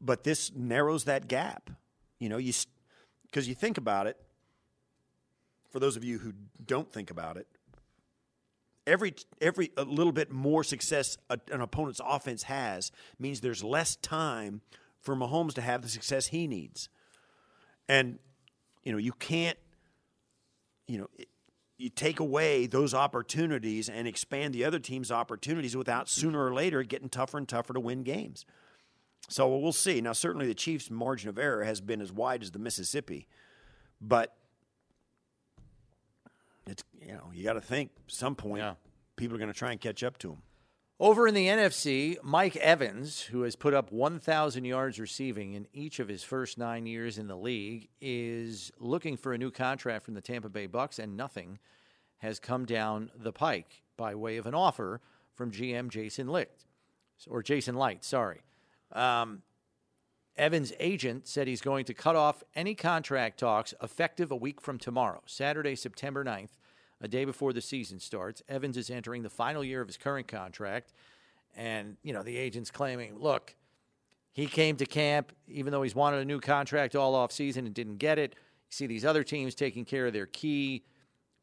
[0.00, 1.70] but this narrows that gap.
[2.18, 2.52] You know, you
[3.26, 4.16] because you think about it.
[5.70, 6.32] For those of you who
[6.66, 7.46] don't think about it,
[8.86, 14.62] every every a little bit more success an opponent's offense has means there's less time
[15.00, 16.88] for Mahomes to have the success he needs.
[17.88, 18.18] And
[18.82, 19.58] you know, you can't
[20.90, 21.08] you know,
[21.80, 26.82] you take away those opportunities and expand the other team's opportunities without sooner or later
[26.82, 28.44] getting tougher and tougher to win games.
[29.28, 30.00] So we'll see.
[30.00, 33.28] Now, certainly the Chiefs' margin of error has been as wide as the Mississippi,
[34.00, 34.36] but
[36.66, 38.74] it's you know you got to think some point yeah.
[39.16, 40.42] people are going to try and catch up to them.
[41.00, 45.98] Over in the NFC, Mike Evans, who has put up 1,000 yards receiving in each
[45.98, 50.12] of his first nine years in the league, is looking for a new contract from
[50.12, 51.58] the Tampa Bay Bucks, and nothing
[52.18, 55.00] has come down the pike by way of an offer
[55.32, 56.66] from GM Jason Licht,
[57.26, 58.42] or Jason Light, sorry.
[58.92, 59.40] Um,
[60.36, 64.76] Evans' agent said he's going to cut off any contract talks effective a week from
[64.76, 66.58] tomorrow, Saturday, September 9th
[67.00, 68.42] a day before the season starts.
[68.48, 70.92] Evans is entering the final year of his current contract.
[71.56, 73.54] And, you know, the agent's claiming, look,
[74.32, 77.96] he came to camp even though he's wanted a new contract all offseason and didn't
[77.96, 78.34] get it.
[78.34, 80.84] You see these other teams taking care of their key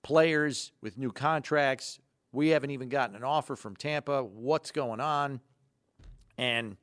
[0.04, 2.00] players with new contracts.
[2.32, 4.24] We haven't even gotten an offer from Tampa.
[4.24, 5.42] What's going on?
[6.38, 6.78] And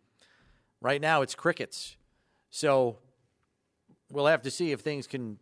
[0.81, 1.97] right now it's crickets.
[2.51, 2.99] So
[4.11, 5.39] we'll have to see if things can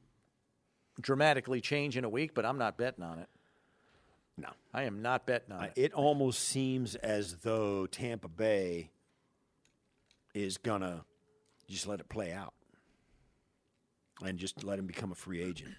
[1.02, 3.28] dramatically change in a week, but I'm not betting on it.
[4.38, 4.48] No.
[4.72, 5.72] I am not betting on it.
[5.76, 8.90] It almost seems as though Tampa Bay
[10.34, 11.04] is going to
[11.68, 12.54] just let it play out
[14.24, 15.74] and just let him become a free agent.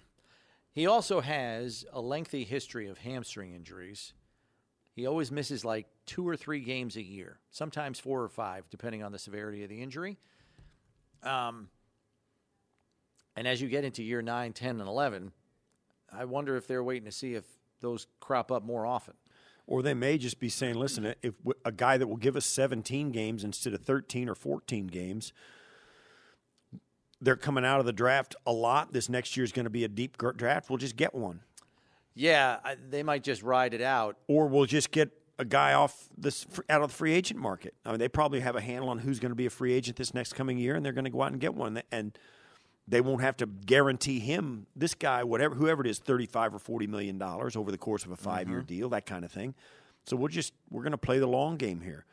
[0.72, 4.12] He also has a lengthy history of hamstring injuries.
[4.92, 9.02] He always misses like two or three games a year, sometimes four or five, depending
[9.02, 10.18] on the severity of the injury.
[11.22, 11.68] Um,
[13.36, 15.32] and as you get into year 9, 10, and 11,
[16.12, 17.44] I wonder if they're waiting to see if
[17.80, 19.14] those crop up more often.
[19.66, 23.10] Or they may just be saying, listen, if a guy that will give us 17
[23.12, 25.32] games instead of 13 or 14 games,
[27.20, 28.92] they're coming out of the draft a lot.
[28.92, 30.68] This next year is going to be a deep draft.
[30.68, 31.40] We'll just get one.
[32.14, 34.18] Yeah, they might just ride it out.
[34.28, 37.74] or we'll just get a guy off this out of the free agent market.
[37.84, 39.96] I mean, they probably have a handle on who's going to be a free agent
[39.96, 42.16] this next coming year, and they're going to go out and get one, and
[42.86, 46.86] they won't have to guarantee him this guy, whatever, whoever it is, thirty-five or forty
[46.86, 48.66] million dollars over the course of a 5 year mm-hmm.
[48.66, 49.54] deal, that kind of thing.
[50.04, 52.04] So we'll just we're going to play the long game here.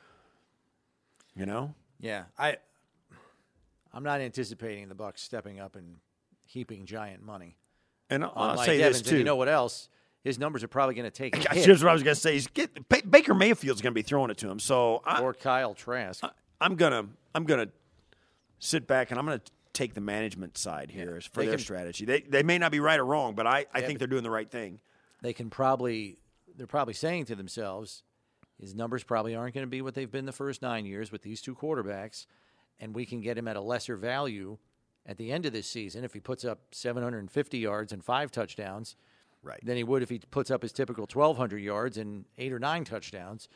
[1.36, 2.58] You know, Yeah, I
[3.94, 5.98] I'm not anticipating the Bucks stepping up and
[6.46, 7.58] heaping giant money
[8.12, 8.98] and I'll, I'll say Evans.
[8.98, 9.18] this And too.
[9.18, 9.90] you know what else?
[10.24, 11.68] His numbers are probably going to take a hit.
[11.68, 12.36] what I was going to say.
[12.36, 14.60] Is get, Ba- Baker Mayfield's going to be throwing it to him.
[14.60, 16.24] So I, or Kyle Trask.
[16.60, 17.70] I'm gonna I'm gonna
[18.60, 19.42] sit back and I'm gonna
[19.74, 22.06] take the management side here as for They their can- strategy.
[22.06, 24.30] They they may not be right or wrong, but I, I think they're doing the
[24.32, 24.80] right thing.
[25.22, 26.18] they can probably
[26.56, 28.04] they're probably saying to themselves,
[28.60, 31.22] his numbers probably aren't going to be what they've been the first nine years with
[31.22, 32.26] these two quarterbacks,
[32.80, 34.58] and we can get him at a lesser value
[35.06, 38.96] at the end of this season if he puts up 750 yards and five touchdowns
[39.44, 39.60] Right.
[39.66, 42.84] than he would if he puts up his typical 1,200 yards and eight or nine
[42.84, 43.48] touchdowns.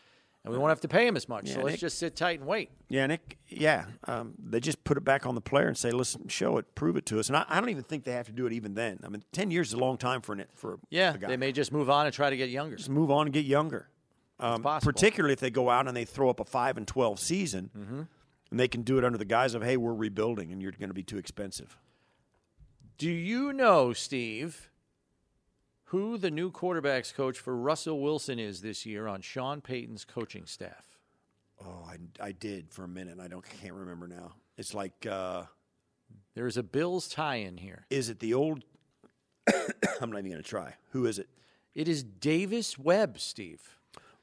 [0.45, 1.49] And we won't have to pay him as much.
[1.49, 2.69] so let's Nick- just sit tight and wait.
[2.87, 3.39] Yeah, Nick.
[3.47, 6.75] Yeah, um, they just put it back on the player and say, "Listen, show it,
[6.75, 8.53] prove it to us." And I, I don't even think they have to do it
[8.53, 8.99] even then.
[9.03, 11.27] I mean, ten years is a long time for an for Yeah, a guy.
[11.29, 12.75] they may just move on and try to get younger.
[12.75, 13.89] just move on and get younger.
[14.39, 17.71] Um, particularly if they go out and they throw up a five and twelve season,
[17.75, 18.01] Mm-hmm.
[18.51, 20.89] and they can do it under the guise of, "Hey, we're rebuilding, and you're going
[20.89, 21.79] to be too expensive."
[22.99, 24.69] Do you know, Steve,
[25.85, 30.45] who the new quarterbacks coach for Russell Wilson is this year on Sean Payton's coaching
[30.45, 30.99] staff?
[31.63, 33.19] Oh, I, I did for a minute.
[33.21, 34.33] I don't can't remember now.
[34.57, 35.05] It's like.
[35.05, 35.43] Uh,
[36.33, 37.85] There's a Bills tie in here.
[37.89, 38.63] Is it the old?
[40.01, 40.73] I'm not even going to try.
[40.91, 41.29] Who is it?
[41.75, 43.61] It is Davis Webb, Steve.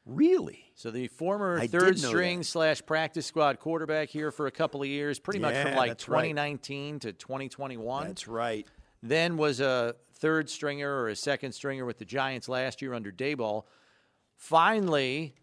[0.04, 0.64] Really?
[0.74, 2.44] So the former I third string that.
[2.44, 6.08] slash practice squad quarterback here for a couple of years, pretty much from like that's
[6.08, 6.30] right.
[6.30, 8.06] 2019 to 2021.
[8.08, 8.66] That's right.
[9.02, 13.10] then was a third stringer or a second stringer with the Giants last year under
[13.10, 13.64] Daboll.
[14.36, 15.34] Finally,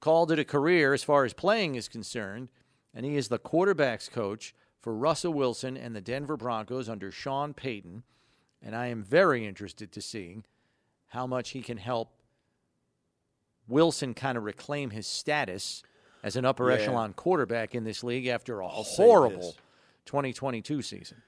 [0.00, 2.48] called it a career as far as playing is concerned,
[2.92, 7.54] and he is the quarterbacks coach for Russell Wilson and the Denver Broncos under Sean
[7.54, 8.02] Payton.
[8.60, 10.42] And I am very interested to see
[11.08, 12.10] how much he can help
[13.68, 15.82] Wilson kind of reclaim his status
[16.24, 16.76] as an upper Yeah.
[16.78, 19.54] echelon quarterback in this league after a say horrible
[20.06, 21.22] 2022 season.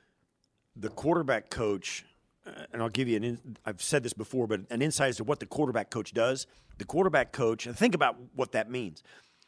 [0.75, 2.05] The quarterback coach,
[2.73, 3.25] and I'll give you an.
[3.25, 6.47] In, I've said this before, but an insight as to what the quarterback coach does.
[6.79, 9.03] The quarterback coach, and think about what that means.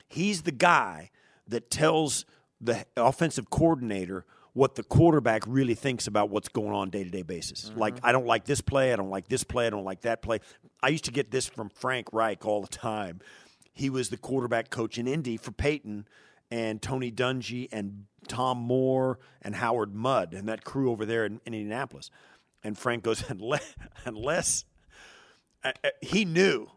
[0.09, 1.11] He's the guy
[1.47, 2.25] that tells
[2.61, 7.23] the offensive coordinator what the quarterback really thinks about what's going on day to day
[7.23, 7.69] basis.
[7.71, 7.79] Mm-hmm.
[7.79, 8.93] Like, I don't like this play.
[8.93, 9.67] I don't like this play.
[9.67, 10.41] I don't like that play.
[10.83, 13.21] I used to get this from Frank Reich all the time.
[13.73, 16.09] He was the quarterback coach in Indy for Peyton
[16.51, 21.41] and Tony Dungy and Tom Moore and Howard Mudd and that crew over there in,
[21.47, 22.11] in Indianapolis.
[22.65, 24.65] And Frank goes, unless, unless
[25.65, 26.69] uh, uh, he knew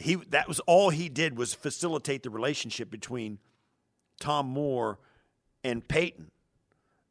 [0.00, 3.38] he that was all he did was facilitate the relationship between
[4.20, 4.98] Tom Moore
[5.64, 6.30] and Peyton.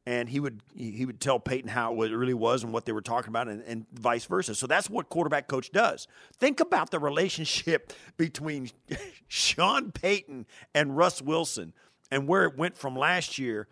[0.05, 3.01] And he would he would tell Peyton how it really was and what they were
[3.01, 4.55] talking about, and, and vice versa.
[4.55, 6.07] So that's what quarterback coach does.
[6.37, 8.69] Think about the relationship between
[9.27, 11.73] Sean Payton and Russ Wilson,
[12.09, 13.67] and where it went from last year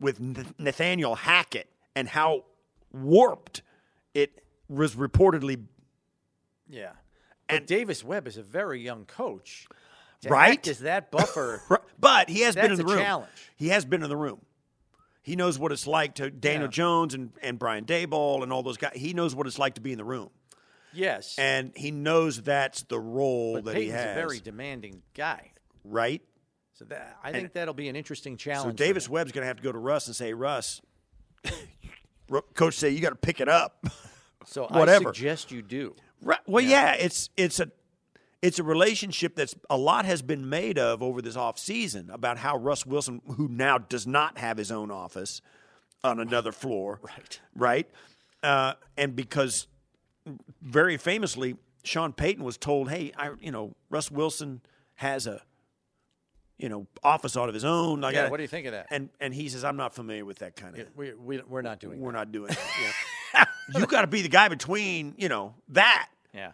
[0.00, 0.18] with
[0.58, 2.44] Nathaniel Hackett, and how
[2.92, 3.62] warped
[4.14, 5.64] it was reportedly
[6.68, 6.92] Yeah.
[7.48, 9.66] And Davis Webb is a very young coach.
[10.22, 10.66] To Right?
[10.68, 11.62] as that buffer.
[12.00, 12.98] But he has been in the a room.
[12.98, 13.30] challenge.
[13.56, 14.40] He has been in the room.
[15.22, 16.68] He knows what it's like to Daniel Yeah.
[16.70, 18.92] Jones and, and Brian Daboll and all those guys.
[18.94, 20.30] He knows what it's like to be in the room.
[20.92, 21.34] yes.
[21.38, 24.10] And he knows that's the role but that Peyton's he has.
[24.16, 25.50] a very demanding guy.
[25.84, 26.22] right?
[26.74, 28.78] So that, I think that'll be an interesting challenge.
[28.78, 29.08] So Davis.
[29.08, 30.80] Webb's going to have to go to Russ and say, Russ,
[31.44, 31.50] Ru-
[32.54, 33.84] coach say you got to pick it up.
[34.44, 35.10] So whatever.
[35.10, 35.94] I suggest you do.
[36.22, 36.38] Right.
[36.46, 36.94] Well, yeah.
[36.94, 37.70] it's it's a
[38.40, 42.56] it's a relationship that's a lot has been made of over this offseason about how
[42.56, 45.42] Russ Wilson, who now does not have his own office
[46.02, 47.40] on another floor, Right.
[47.54, 47.90] right,
[48.42, 49.66] uh, and because
[50.62, 54.62] very famously Sean Payton was told, "Hey, I you know Russ Wilson
[54.94, 55.42] has a
[56.58, 58.86] you know office out of his own." I Yeah, what do you think of that?
[58.90, 61.80] And and he says, "I'm not familiar with that kind of." We, we, we're not
[61.80, 62.18] doing We're that.
[62.18, 62.54] not doing.
[63.34, 63.44] Yeah.
[63.74, 66.08] you got to be the guy between you know that.
[66.34, 66.52] Yeah.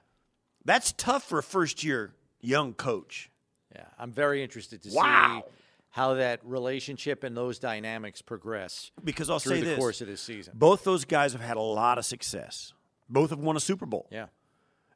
[0.64, 3.30] That's tough for a first year young coach.
[3.74, 3.84] Yeah.
[3.98, 5.42] I'm very interested to Wow.
[5.46, 5.50] see
[5.90, 10.20] how that relationship and those dynamics progress Because I'll say the this course of this
[10.20, 10.54] season.
[10.56, 12.72] both those guys have had a lot of success.
[13.08, 14.08] Both have won a Super Bowl.
[14.10, 14.26] Yeah.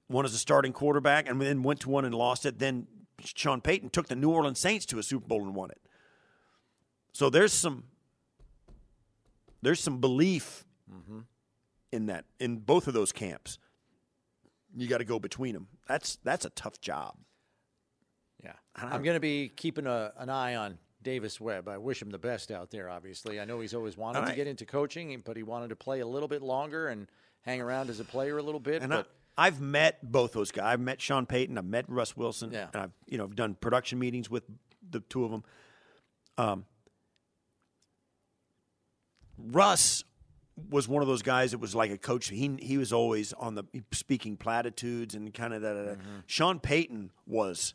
[0.08, 2.58] One as a starting quarterback and then went to one and lost it.
[2.58, 2.86] Then
[3.24, 5.80] Sean Payton took the New Orleans Saints to a Super Bowl and won it.
[7.12, 7.84] So there's some
[9.62, 11.18] there's some belief Mm-hmm.
[11.92, 13.58] in that in both of those camps.
[14.74, 15.66] You got to go between them.
[15.86, 17.14] That's that's a tough job.
[18.42, 21.68] Yeah, I'm going to be keeping a, an eye on Davis Webb.
[21.68, 22.88] I wish him the best out there.
[22.88, 26.00] Obviously, I know he's always wanted to get into coaching, but he wanted to play
[26.00, 27.06] a little bit longer and
[27.42, 28.80] hang around as a player a little bit.
[28.80, 30.64] And but I, I've met both those guys.
[30.64, 31.56] I've met Sean Payton.
[31.56, 32.50] I've met Russ Wilson.
[32.52, 32.66] Yeah.
[32.74, 34.42] And I've you know I've done production meetings with
[34.90, 35.44] the two of them.
[36.36, 36.64] Um,
[39.38, 40.02] Russ
[40.70, 42.28] was one of those guys that was like a coach.
[42.28, 45.76] He he was always on the speaking platitudes and kind of that.
[45.76, 46.18] Mm-hmm.
[46.26, 47.74] Sean Payton was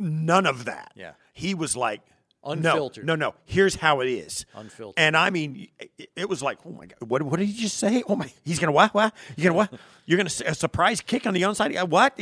[0.00, 0.92] none of that.
[0.96, 1.12] Yeah.
[1.32, 2.00] he was like
[2.42, 3.04] Unfiltered.
[3.04, 3.34] No, no, no.
[3.44, 4.46] Here's how it is.
[4.54, 4.94] Unfiltered.
[4.98, 7.76] And I mean, it, it was like, oh my god, what, what did he just
[7.76, 8.02] say?
[8.08, 8.94] Oh my, he's gonna what?
[8.94, 9.14] What?
[9.36, 9.72] You gonna what?
[10.06, 11.76] You're gonna a surprise kick on the onside?
[11.80, 12.16] Uh, What?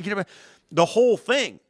[0.72, 1.61] The whole thing.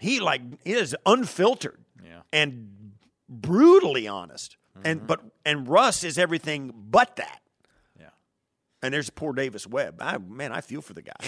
[0.00, 2.20] He like is unfiltered Yeah.
[2.32, 2.92] and
[3.28, 4.56] brutally honest.
[4.76, 4.86] Mm-hmm.
[4.86, 7.40] And but and Russ is everything but that.
[7.98, 8.08] yeah,
[8.82, 9.96] And there's poor Davis Webb.
[10.00, 11.12] I man, I feel for the guy.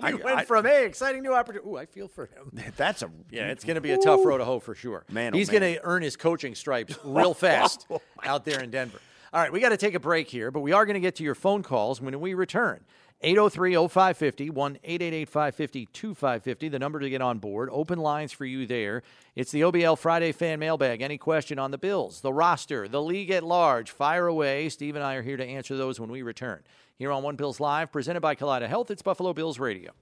[0.00, 1.68] I, we went I- from hey, exciting new opportunity.
[1.68, 2.50] Ooh, I feel for him.
[2.76, 5.04] that's a Yeah, it's going to be a tough road to hoe for sure.
[5.10, 5.60] Man, oh, he's man.
[5.60, 8.98] going to earn his coaching stripes real fast oh, out there in Denver.
[9.32, 11.16] All right, we got to take a break here, but we are going to get
[11.16, 12.84] to your phone calls when we return.
[13.24, 17.70] 803-0550, 1-888-550-2550, the number to get on board.
[17.72, 19.02] Open lines for you there.
[19.34, 21.00] It's the OBL Friday fan mailbag.
[21.00, 24.68] Any question on the Bills, the roster, the league at large, fire away.
[24.68, 26.62] Steve and I are here to answer those when we return.
[26.98, 29.92] Here on One Bills Live, presented by Kaleida Health, it's Buffalo Bills Radio.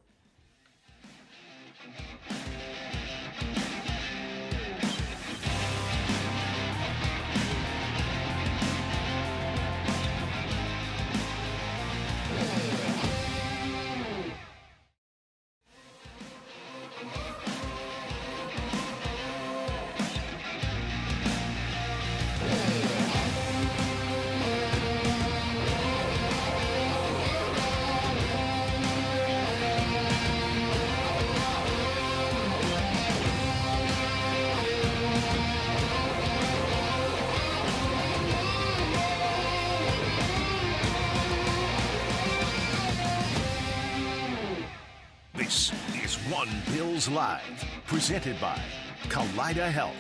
[47.09, 48.59] Live, presented by
[49.05, 49.97] Kaleida Health.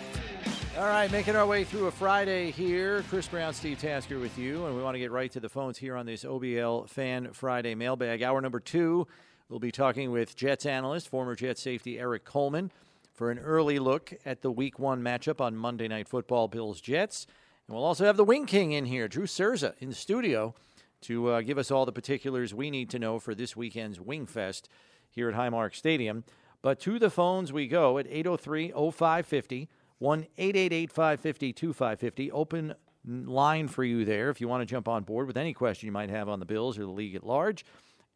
[0.79, 3.03] All right, making our way through a Friday here.
[3.09, 5.79] Chris Brown, Steve Tasker with you, and we want to get right to the phones
[5.79, 8.23] here on this OBL Fan Friday mailbag.
[8.23, 9.07] Hour number two,
[9.49, 12.71] we'll be talking with Jets analyst, former Jets safety Erik Coleman,
[13.12, 17.27] for an early look at the Week One matchup on Monday Night Football, Bills Jets,
[17.67, 20.55] and we'll also have the Wing King in here, Drew Cerza, in the studio
[21.03, 24.25] to uh, give us all the particulars we need to know for this weekend's Wing
[24.27, 24.69] Fest
[25.11, 26.25] here at Highmark Stadium.
[26.62, 32.33] But to the phones we go at 803 0550, 1 888 550 2550.
[32.33, 35.87] Open line for you there if you want to jump on board with any question
[35.87, 37.64] you might have on the Bills or the league at large.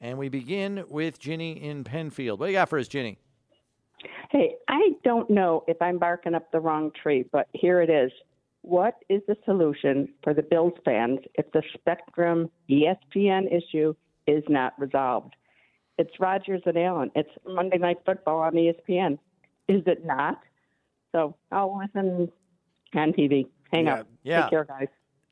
[0.00, 2.38] And we begin with Ginny in Penfield.
[2.38, 3.18] What do you got for us, Ginny?
[4.30, 8.12] Hey, I don't know if I'm barking up the wrong tree, but here it is.
[8.62, 13.94] What is the solution for the Bills fans if the Spectrum ESPN issue
[14.26, 15.34] is not resolved?
[15.98, 17.10] It's Rodgers and Allen.
[17.14, 17.54] It's mm.
[17.54, 19.18] Monday Night Football on ESPN.
[19.68, 20.40] Is it not?
[21.12, 22.30] So I'll listen
[22.94, 23.46] on TV.
[23.72, 23.94] Hang Yeah.
[24.00, 24.06] up.
[24.22, 24.42] Yeah.
[24.42, 24.88] Take care, guys.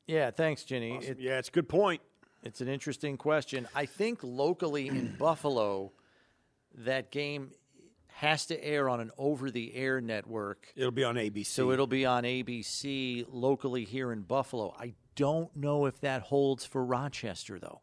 [0.06, 0.96] Yeah, thanks, Ginny.
[0.96, 2.02] It- yeah, it's a good point.
[2.42, 3.66] It's an interesting question.
[3.74, 5.92] I think locally in Buffalo,
[6.74, 7.52] that game
[8.16, 10.68] has to air on an over the air network.
[10.76, 11.46] It'll be on ABC.
[11.46, 14.74] So it'll be on ABC locally here in Buffalo.
[14.78, 17.80] I don't know if that holds for Rochester though.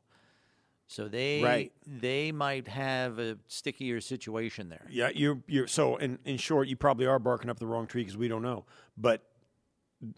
[0.91, 1.71] So they Right.
[1.87, 4.85] they might have a stickier situation there.
[4.89, 8.01] Yeah, you're you're so in in short, you probably are barking up the wrong tree
[8.01, 8.65] because we don't know,
[8.97, 9.25] but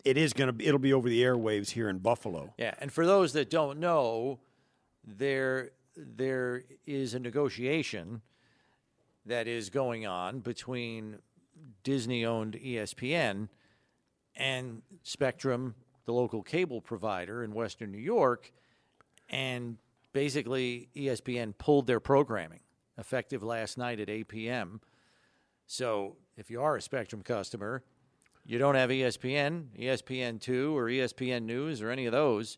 [0.04, 2.56] it is gonna be it'll be over the airwaves here in Buffalo.
[2.58, 4.40] Yeah, and for those that don't know,
[5.04, 8.24] there there is a negotiation
[9.28, 11.20] that is going on between
[11.84, 13.48] Disney-owned ESPN
[14.36, 15.76] and Spectrum,
[16.06, 18.52] the local cable provider in Western New York,
[19.30, 19.78] and
[20.14, 22.60] basically ESPN pulled their programming
[22.98, 24.80] effective last night at 8 p.m.
[25.66, 27.84] So if you are a Spectrum customer,
[28.46, 32.58] you don't have ESPN, ESPN2, or ESPN News, or any of those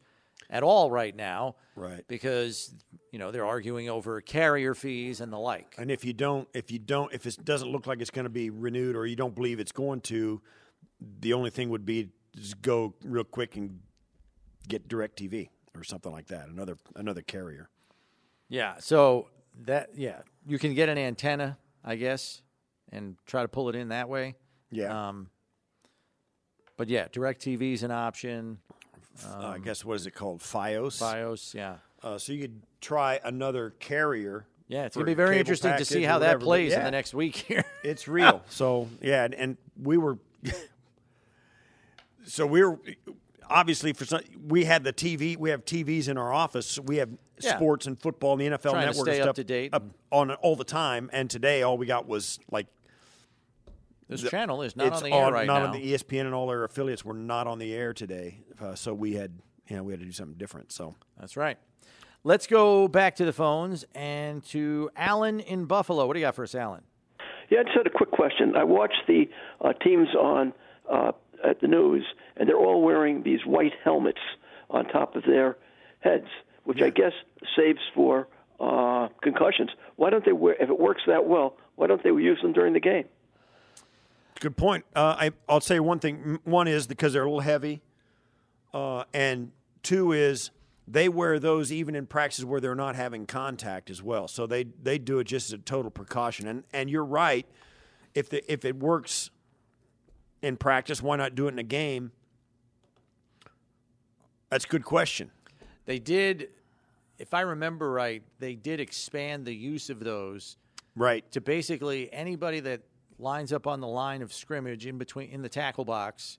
[0.49, 1.55] at all right now.
[1.75, 2.03] Right.
[2.07, 2.73] Because,
[3.11, 5.75] you know, they're arguing over carrier fees and the like.
[5.77, 8.29] And if you don't, if you don't, if it doesn't look like it's going to
[8.29, 10.41] be renewed, or you don't believe it's going to,
[11.19, 13.79] the only thing would be just go real quick and
[14.67, 16.47] get Direct TV or something like that.
[16.47, 17.69] Another another carrier.
[18.49, 18.75] Yeah.
[18.79, 19.29] So
[19.65, 22.41] that, yeah, you can get an antenna, I guess,
[22.91, 24.35] and try to pull it in that way.
[24.71, 25.07] Yeah.
[25.09, 25.29] Um,
[26.77, 28.59] but yeah, Direct TV is an option.
[29.25, 30.41] Uh, Um, I guess what is it called?
[30.41, 30.99] FiOS.
[30.99, 31.77] Bios, yeah.
[32.03, 35.85] Uh, so you could try another carrier Yeah, it's going to be very interesting to
[35.85, 37.63] see how that plays in the next week here.
[37.83, 38.43] It's real.
[38.49, 40.17] so yeah, and, and we were.
[42.25, 42.79] so we were
[43.49, 44.21] obviously for some.
[44.47, 45.37] We had the TV.
[45.37, 46.79] We have TVs in our office.
[46.79, 47.55] We have Yeah.
[47.55, 49.83] sports and football and the NFL Trying to network stay and up to date up
[50.11, 51.09] on all the time.
[51.13, 52.67] And today, all we got was like
[54.07, 55.65] This the- channel is not it's on the air on- right not now.
[55.67, 58.39] on the ESPN and all their affiliates were not on the air today.
[58.61, 59.31] Uh, so we had,
[59.67, 60.71] you know, we had to do something different.
[60.71, 61.57] So That's right.
[62.23, 66.07] Let's go back to the phones and to Alan in Buffalo.
[66.07, 66.83] What do you got for us, Alan?
[67.49, 68.55] Yeah, I just had a quick question.
[68.55, 69.29] I watched the
[69.61, 70.53] uh, teams on
[70.91, 71.11] uh,
[71.45, 72.05] at the news,
[72.37, 74.19] and they're all wearing these white helmets
[74.69, 75.57] on top of their
[75.99, 76.27] heads,
[76.63, 77.13] which I guess
[77.55, 78.27] saves for
[78.59, 79.69] uh, concussions.
[79.95, 80.55] Why don't they wear?
[80.59, 83.05] If it works that well, why don't they use them during the game?
[84.39, 84.85] Good point.
[84.95, 86.39] Uh, I, I'll say one thing.
[86.43, 87.81] One is because they're a little heavy,
[88.73, 90.51] uh, and two is
[90.87, 94.27] they wear those even in practices where they're not having contact as well.
[94.27, 96.47] So they they do it just as a total precaution.
[96.47, 97.47] And and you're right.
[98.13, 99.29] If the, if it works
[100.45, 102.11] in practice, why not do it in a game?
[104.49, 105.31] That's a good question.
[105.85, 106.49] They did,
[107.17, 110.57] if I remember right, they did expand the use of those
[110.95, 111.29] Right.
[111.31, 112.81] to basically anybody that
[113.17, 116.37] lines up on the line of scrimmage in between in the tackle box.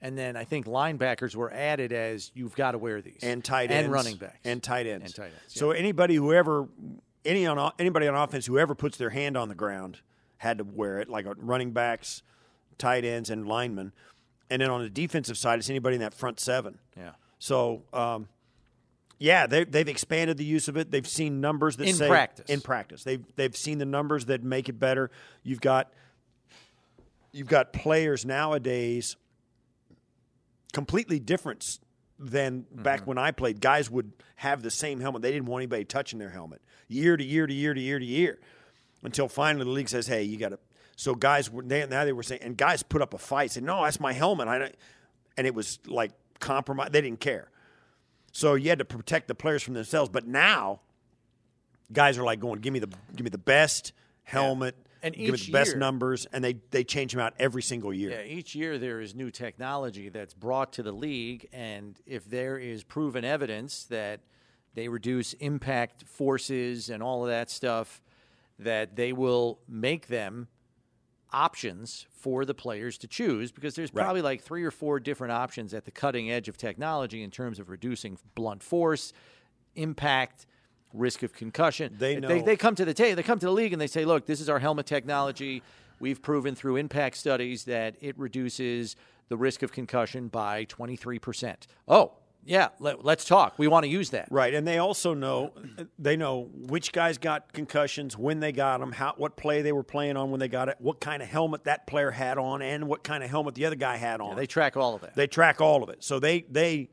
[0.00, 3.70] And then I think linebackers were added as you've got to wear these and tight
[3.70, 5.54] ends and running backs and tight ends and tight ends.
[5.54, 6.68] So anybody whoever
[7.24, 10.00] any on anybody on offense whoever puts their hand on the ground
[10.36, 12.22] had to wear it, like running backs,
[12.78, 13.92] tight ends, and linemen.
[14.50, 16.78] And then on the defensive side, it's anybody in that front seven.
[16.96, 17.12] yeah.
[17.38, 18.28] So, um,
[19.18, 20.90] yeah, they, they've expanded the use of it.
[20.90, 22.46] They've seen numbers that In say practice.
[22.48, 23.02] in practice.
[23.04, 25.10] They've they've seen the numbers that make it better.
[25.42, 25.90] You've got
[27.32, 29.16] you've got players nowadays
[30.72, 31.64] completely different
[32.18, 33.60] than back when I played.
[33.60, 35.22] Guys would have the same helmet.
[35.22, 38.04] They didn't want anybody touching their helmet year to year to year to year to
[38.04, 38.38] year
[39.02, 40.58] until finally the league says, "Hey, you got to."
[40.96, 43.66] So guys were they, now they were saying, and guys put up a fight, saying,
[43.66, 44.72] "No, that's my helmet." I
[45.36, 46.88] and it was like compromise.
[46.90, 47.50] They didn't care.
[48.32, 50.10] So you had to protect the players from themselves.
[50.10, 50.80] But now,
[51.92, 53.92] guys are like going, "Give me the give me the best
[54.24, 57.62] helmet." And give me the best year- numbers, and they, they change them out every
[57.62, 58.10] single year.
[58.10, 62.58] Yeah, each year there is new technology that's brought to the league, and if there
[62.58, 64.20] is proven evidence that
[64.74, 68.00] they reduce impact forces and all of that stuff,
[68.58, 70.48] that they will make them
[71.36, 74.02] options for the players to choose because there's Right.
[74.04, 77.58] probably like three or four different options at the cutting edge of technology in terms
[77.58, 79.12] of reducing blunt force,
[79.74, 80.46] impact,
[80.94, 81.94] risk of concussion.
[81.98, 83.86] They They, know- they come to the ta- they come to the league and they
[83.86, 85.62] say, "Look, this is our helmet technology.
[86.00, 88.96] We've proven through impact studies that it reduces
[89.28, 92.12] the risk of concussion by 23%." Oh,
[92.46, 93.54] yeah, let, let's talk.
[93.58, 94.28] We want to use that.
[94.30, 95.52] Right, and they also know
[95.98, 99.82] they know which guys got concussions, when they got them, how what play they were
[99.82, 102.86] playing on when they got it, what kind of helmet that player had on, and
[102.86, 104.36] what kind of helmet the other guy had on.
[104.36, 105.14] They track all of that.
[105.14, 106.88] They track all of it, so they they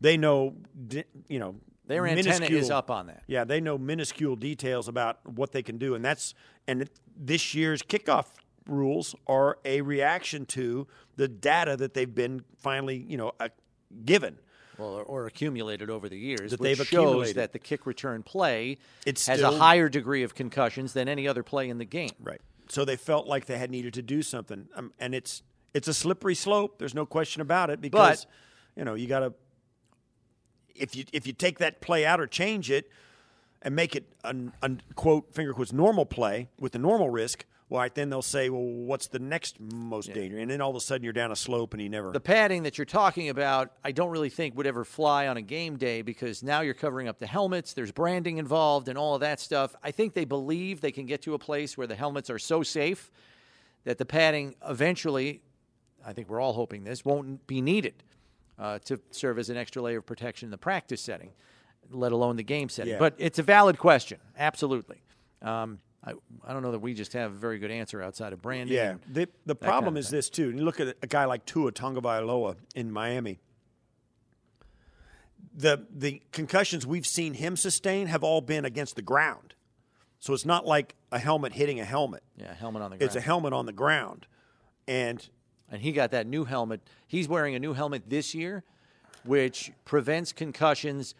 [0.00, 0.54] they know
[1.28, 3.22] you know Their antenna is up on that.
[3.26, 6.34] Yeah, they know minuscule details about what they can do, and that's
[6.68, 8.26] and this year's kickoff
[8.66, 10.86] rules are a reaction to
[11.16, 13.48] the data that they've been finally you know uh,
[14.04, 14.38] given.
[14.82, 17.36] Or, or accumulated over the years, That which they've shows accumulated.
[17.36, 21.26] that the kick return play It's has still- a higher degree of concussions than any
[21.28, 22.10] other play in the game.
[22.20, 22.40] Right.
[22.68, 25.42] So they felt like they had needed to do something, um, and it's
[25.74, 26.78] it's a slippery slope.
[26.78, 28.26] There's no question about it because
[28.76, 29.34] you know you got to
[30.76, 32.88] if you if you take that play out or change it
[33.62, 37.44] and make it an, an quote finger quotes normal play with the normal risk.
[37.72, 40.42] Right, then they'll say, well, what's the next most dangerous?
[40.42, 42.10] And then all of a sudden you're down a slope and you never.
[42.10, 45.40] The padding that you're talking about, I don't really think would ever fly on a
[45.40, 47.72] game day because now you're covering up the helmets.
[47.72, 49.76] There's branding involved and all of that stuff.
[49.84, 52.64] I think they believe they can get to a place where the helmets are so
[52.64, 53.08] safe
[53.84, 55.40] that the padding eventually,
[56.04, 58.02] I think we're all hoping this, won't be needed
[58.58, 61.30] uh, to serve as an extra layer of protection in the practice setting,
[61.90, 62.92] let alone the game setting.
[62.92, 62.98] Yeah.
[62.98, 65.02] But it's a valid question, absolutely.
[65.42, 66.12] Um, I,
[66.46, 68.76] I don't know that we just have a very good answer outside of branding.
[68.76, 68.94] Yeah.
[69.06, 70.18] The, the kind problem of is thing.
[70.18, 70.50] this, too.
[70.50, 73.38] You look at a guy like Tua Tagovailoa in Miami.
[75.54, 79.54] The, the concussions we've seen him sustain have all been against the ground.
[80.20, 82.22] So it's not like a helmet hitting a helmet.
[82.36, 83.08] Yeah, helmet on the ground.
[83.08, 84.26] It's a helmet on the ground.
[84.86, 85.26] And
[85.70, 86.82] and he got that new helmet.
[87.06, 88.64] He's wearing a new helmet this year,
[89.24, 91.14] which prevents concussions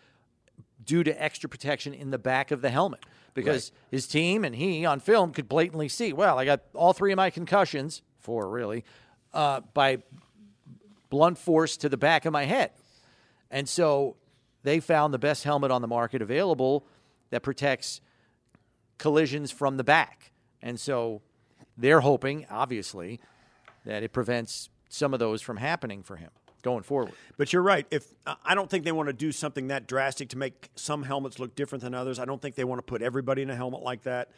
[0.84, 3.00] due to extra protection in the back of the helmet.
[3.34, 7.12] Because his team and he on film could blatantly see, well, I got all three
[7.12, 8.84] of my concussions, four really,
[9.32, 9.98] uh, by
[11.10, 12.70] blunt force to the back of my head.
[13.50, 14.16] And so
[14.62, 16.86] they found the best helmet on the market available
[17.30, 18.00] that protects
[18.98, 20.32] collisions from the back.
[20.60, 21.22] And so
[21.76, 23.20] they're hoping, obviously,
[23.84, 26.30] that it prevents some of those from happening for him
[26.60, 27.12] going forward.
[27.36, 27.86] But you're right.
[27.90, 28.06] If
[28.44, 31.54] I don't think they want to do something that drastic to make some helmets look
[31.54, 32.18] different than others.
[32.18, 34.30] I don't think they want to put everybody in a helmet like that.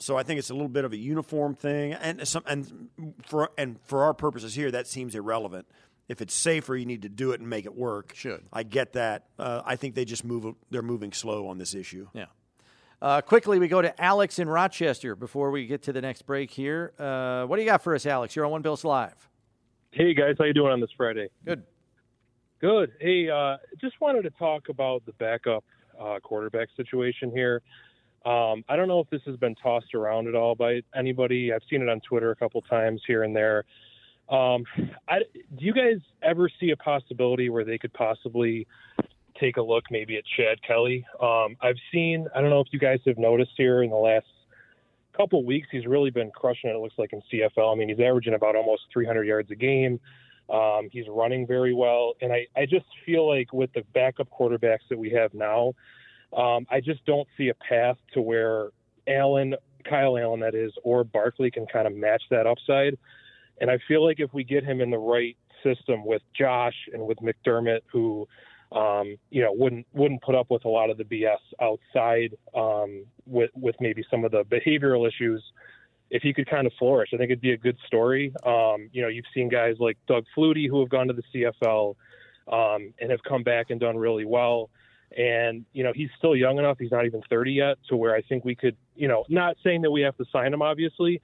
[0.00, 2.88] So I think it's a little bit of a uniform thing, and some and
[3.26, 5.66] for and for our purposes here, that seems irrelevant.
[6.08, 8.12] If it's safer, you need to do it and make it work.
[8.16, 8.42] Should.
[8.52, 9.26] I get that?
[9.38, 10.56] Uh, I think they just move.
[10.70, 12.08] They're moving slow on this issue.
[12.14, 12.26] Yeah.
[13.00, 16.50] Uh, quickly, we go to Alex in Rochester before we get to the next break
[16.50, 16.92] here.
[16.98, 18.34] Uh, what do you got for us, Alex?
[18.34, 19.28] You're on One Bills Live.
[19.94, 21.28] Hey guys, how you doing on this Friday?
[21.44, 21.64] Good.
[22.62, 22.92] Good.
[22.98, 25.64] Hey, uh, just wanted to talk about the backup
[26.00, 27.60] uh, quarterback situation here.
[28.24, 31.52] Um, I don't know if this has been tossed around at all by anybody.
[31.52, 33.64] I've seen it on Twitter a couple times here and there.
[34.30, 34.64] Um,
[35.08, 38.66] I, do you guys ever see a possibility where they could possibly
[39.38, 41.04] take a look maybe at Chad Kelly?
[41.20, 44.24] Um, I've seen, I don't know if you guys have noticed here in the last
[45.16, 47.72] couple weeks, he's really been crushing it, it looks like, in CFL.
[47.72, 50.00] I mean, he's averaging about almost 300 yards a game.
[50.50, 52.14] Um, he's running very well.
[52.20, 55.74] And I, I just feel like with the backup quarterbacks that we have now,
[56.36, 58.70] um, I just don't see a path to where
[59.06, 59.54] Allen,
[59.88, 62.98] Kyle Allen, that is, or Barkley can kind of match that upside.
[63.60, 67.06] And I feel like if we get him in the right system with Josh and
[67.06, 68.26] with McDermott, who
[68.74, 73.04] um, you know wouldn't wouldn't put up with a lot of the BS outside um,
[73.26, 75.42] with with maybe some of the behavioral issues.
[76.10, 78.34] If he could kind of flourish, I think it'd be a good story.
[78.44, 81.94] Um, you know, you've seen guys like Doug Flutie who have gone to the CFL
[82.48, 84.68] um, and have come back and done really well.
[85.16, 86.78] And, you know, he's still young enough.
[86.78, 89.82] He's not even 30 yet to where I think we could, you know, not saying
[89.82, 91.20] that we have to sign him, obviously,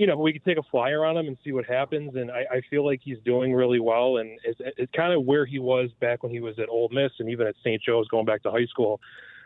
[0.00, 2.16] you know, we could take a flyer on him and see what happens.
[2.16, 4.16] And I, I feel like he's doing really well.
[4.16, 7.12] And it's, it's kind of where he was back when he was at Ole Miss
[7.18, 7.82] and even at St.
[7.82, 8.98] Joe's going back to high school.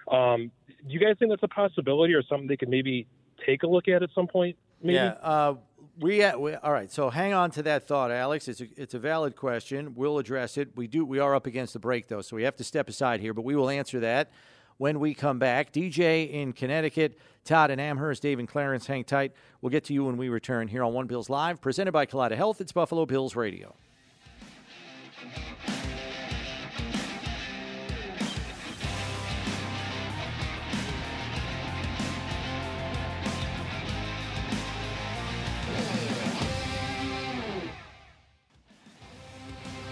[0.07, 3.09] Um, do you guys think that's a possibility or something they could maybe
[3.45, 4.57] take a look at at some point?
[4.81, 4.95] Maybe?
[4.95, 5.17] Yeah.
[5.21, 5.55] Uh,
[5.99, 6.89] we, uh, we, all right.
[6.89, 8.47] So hang on to that thought, Alex.
[8.47, 9.97] It's a, it's a valid question.
[9.97, 10.69] We'll address it.
[10.77, 11.05] We do.
[11.05, 13.35] We are up against the break though, so we have to step aside here.
[13.35, 14.31] But we will answer that
[14.79, 15.73] when we come back.
[15.73, 18.87] DJ in Connecticut, Todd in Amherst, Dave and Clarence.
[18.87, 19.33] Hang tight.
[19.61, 22.37] We'll get to you when we return here on One Bills Live, presented by Kaleida
[22.37, 22.61] Health.
[22.61, 23.75] It's Buffalo Bills Radio.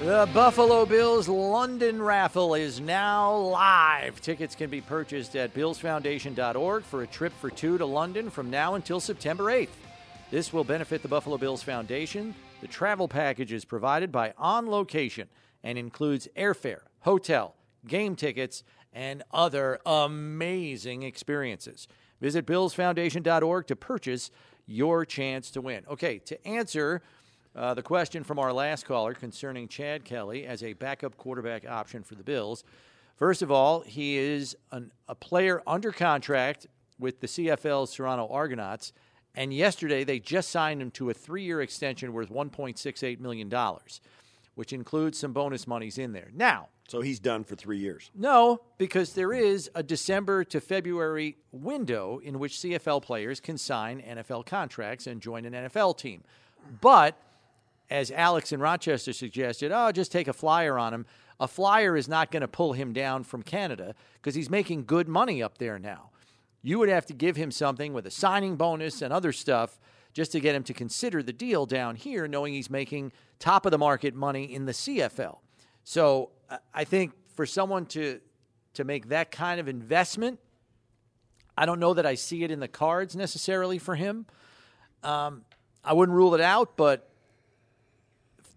[0.03, 4.20] The Buffalo Bills London raffle is now live.
[4.20, 8.74] Tickets can be purchased at billsfoundation.org for a trip for two to London from now
[8.74, 9.68] until September 8th.
[10.32, 12.34] This will benefit the Buffalo Bills Foundation.
[12.62, 15.28] The travel package is provided by On Location
[15.62, 17.55] and includes airfare, hotel,
[17.86, 21.86] game tickets, and other amazing experiences.
[22.20, 24.32] Visit billsfoundation.org to purchase
[24.66, 25.84] your chance to win.
[25.88, 27.03] Okay, to answer
[27.55, 32.03] uh, the question from our last caller concerning Chad Kelly as a backup quarterback option
[32.03, 32.64] for the Bills.
[33.16, 36.66] First of all, he is an, a player under contract
[36.98, 38.92] with the CFL's Toronto Argonauts,
[39.34, 43.53] and yesterday they just signed him to a three year extension worth $1.68 million,
[44.55, 46.30] which includes some bonus monies in there.
[46.34, 48.11] Now, So he's done for three years.
[48.14, 54.00] no, because there is a December to February window in which CFL players can sign
[54.03, 56.22] NFL contracts and join an NFL team.
[56.80, 57.16] But
[57.91, 61.07] as Alex in Rochester suggested, oh, just take a flyer on him.
[61.41, 65.09] A flyer is not going to pull him down from Canada because he's making good
[65.09, 66.11] money up there now.
[66.62, 69.80] You would have to give him something with a signing bonus and other stuff
[70.14, 73.72] just to get him to consider the deal down here, knowing he's making top of
[73.72, 75.39] the market money in the CFL.
[75.85, 76.30] So
[76.72, 78.20] I think for someone to
[78.74, 80.41] to make that kind of investment,
[81.59, 84.24] I don't know that I see it in the cards necessarily for him.
[85.03, 85.43] Um,
[85.85, 87.11] I wouldn't rule it out, but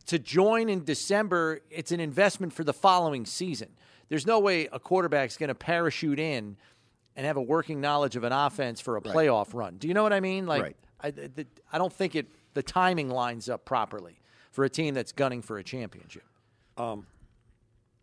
[0.07, 3.69] to join in December, it's an investment for the following season.
[4.09, 6.57] There's no way a quarterback's going to parachute in
[7.15, 9.77] and have a working knowledge of an offense for a playoff run.
[9.77, 10.45] Do you know what I mean?
[10.45, 10.75] Like, Right.
[11.01, 14.17] I, the, I don't think it the timing lines up properly
[14.51, 16.23] for a team that's gunning for a championship.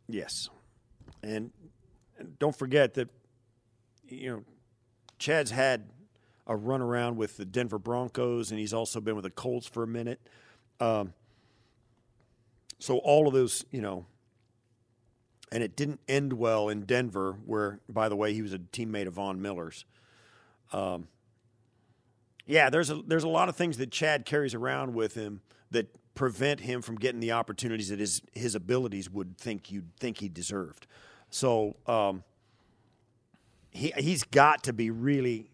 [0.09, 0.51] Yes,
[1.23, 1.51] and
[2.19, 3.09] and don't forget that
[4.09, 4.45] you know
[5.19, 5.89] Chad's had
[6.47, 9.83] a run around with the Denver Broncos, and he's also been with the Colts for
[9.83, 10.21] a minute.
[10.81, 11.15] Um,
[12.83, 14.07] so all of those, you know,
[15.53, 19.07] and it didn't end well in Denver, where, by the way, he was a teammate
[19.07, 19.85] of Von Miller's.
[20.73, 21.07] Um,
[22.45, 25.95] yeah, there's a there's a lot of things that Chad carries around with him that
[26.15, 30.29] prevent him from getting the opportunities that his his abilities would think you'd think he
[30.29, 30.89] deserved.
[31.31, 32.25] So um,
[33.71, 35.51] he he's got to be really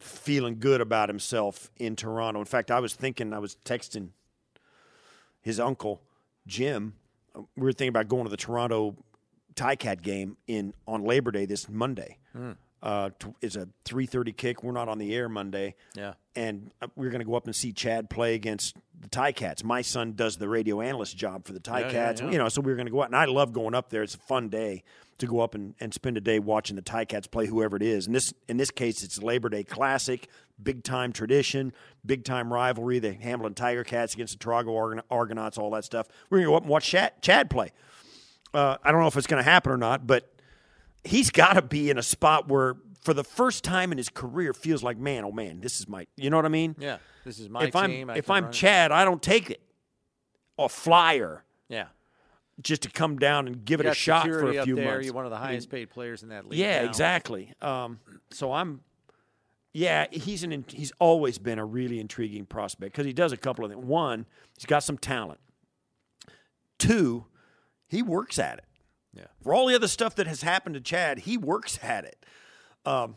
[0.00, 2.40] feeling good about himself in Toronto.
[2.40, 4.08] In fact, I was thinking, I was texting
[5.40, 6.02] his uncle
[6.46, 6.94] Jim.
[7.34, 8.96] We were thinking about going to the Toronto
[9.56, 12.18] Cat game in on Labor Day this Monday.
[12.36, 12.56] Mm.
[12.82, 13.08] Uh,
[13.40, 14.62] it's a three thirty kick.
[14.62, 15.74] We're not on the air Monday.
[15.94, 19.64] Yeah, and uh, we're going to go up and see Chad play against the Ticats.
[19.64, 21.92] My son does the radio analyst job for the Ticats.
[21.92, 22.30] Yeah, yeah, yeah.
[22.30, 24.02] You know, so we are going to go out, and I love going up there.
[24.02, 24.82] It's a fun day
[25.16, 28.06] to go up and, and spend a day watching the Ticats play whoever it is.
[28.06, 30.28] And this in this case, it's Labor Day Classic,
[30.62, 31.72] big time tradition,
[32.04, 32.98] big time rivalry.
[32.98, 36.08] The Hamilton Tiger Cats against the Toronto Argon- Argonauts, all that stuff.
[36.30, 37.72] We're going to go up and watch Chad, Chad play.
[38.52, 40.32] Uh, I don't know if it's going to happen or not, but
[41.02, 44.52] he's got to be in a spot where, for the first time in his career,
[44.54, 46.06] feels like, man, oh man, this is my.
[46.16, 46.76] You know what I mean?
[46.78, 46.98] yeah.
[47.24, 48.08] This is my if team.
[48.08, 48.52] I'm I if I'm it.
[48.52, 49.60] Chad, I don't take it.
[50.56, 51.86] A flyer yeah,
[52.60, 54.84] just to come down and give You it a shot for a few there.
[54.84, 55.06] months.
[55.06, 56.60] You're one of the highest paid players in that league.
[56.60, 56.88] yeah, now.
[56.88, 57.52] exactly.
[57.60, 57.98] Um,
[58.30, 58.80] so I'm.
[59.76, 63.64] Yeah, he's an he's always been a really intriguing prospect because he does a couple
[63.64, 63.84] of things.
[63.84, 64.24] One,
[64.56, 65.40] he's got some talent.
[66.78, 67.26] Two,
[67.88, 68.64] he works at it.
[69.16, 69.26] Yeah.
[69.42, 72.24] For all the other stuff that has happened to Chad, he works at it.
[72.86, 73.16] Um,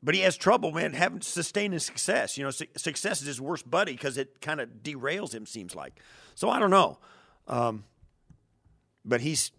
[0.00, 2.38] but he has trouble, man, having sustaining success.
[2.38, 5.44] You know, su- success is his worst buddy because it kind of derails him.
[5.44, 5.98] Seems like.
[6.36, 6.98] So I don't know.
[7.48, 7.84] Um,
[9.04, 9.50] but he's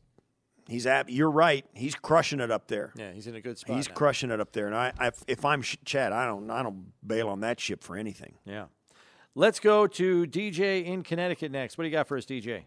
[0.67, 1.09] he's at.
[1.09, 1.65] You're right.
[1.73, 2.91] He's crushing it up there.
[2.95, 3.75] Yeah, he's in a good spot.
[3.75, 3.95] He's now.
[3.95, 4.67] crushing it up there.
[4.67, 7.83] And I, I if I'm Sh- Chad, I don't I don't bail on that ship
[7.83, 8.35] for anything.
[8.45, 8.65] Yeah.
[9.35, 11.77] Let's go to DJ in Connecticut next.
[11.77, 12.63] What do you got for us, DJ?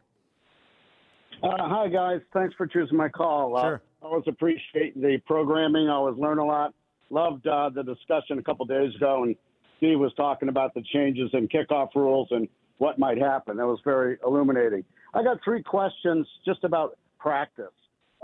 [1.42, 2.20] Uh, hi, guys.
[2.34, 3.56] Thanks for choosing my call.
[3.56, 3.82] Uh, Sure.
[4.02, 5.88] I always appreciate the programming.
[5.88, 6.72] I always learn a lot.
[7.10, 9.34] Loved uh, the discussion a couple days ago, and
[9.78, 13.56] Steve was talking about the changes in kickoff rules and what might happen.
[13.56, 14.84] That was very illuminating.
[15.14, 17.72] I got three questions just about practice.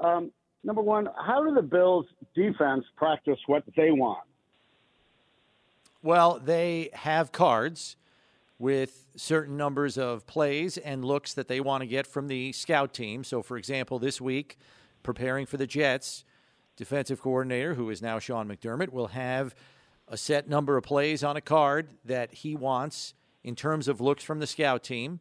[0.02, 0.30] Um,
[0.62, 4.24] number one, how do the Bills' defense practice what they want?
[6.02, 7.96] Well, they have cards
[8.58, 12.92] with certain numbers of plays and looks that they want to get from the scout
[12.92, 13.24] team.
[13.24, 14.58] So, for example, this week,
[15.02, 16.24] preparing for the Jets,
[16.76, 19.54] defensive coordinator, who is now Sean McDermott, will have
[20.08, 24.22] a set number of plays on a card that he wants in terms of looks
[24.22, 25.20] from the scout team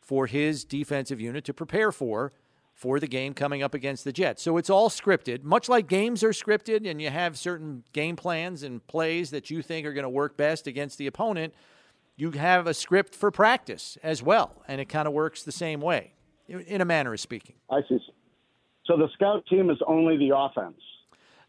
[0.00, 2.32] for his defensive unit to prepare for
[2.74, 4.42] for the game coming up against the Jets.
[4.42, 8.64] So it's all scripted, much like games are scripted and you have certain game plans
[8.64, 11.54] and plays that you think are going to work best against the opponent.
[12.16, 15.80] You have a script for practice as well, and it kind of works the same
[15.80, 16.12] way,
[16.48, 17.56] in a manner of speaking.
[17.70, 17.98] I see.
[18.84, 20.80] So the scout team is only the offense.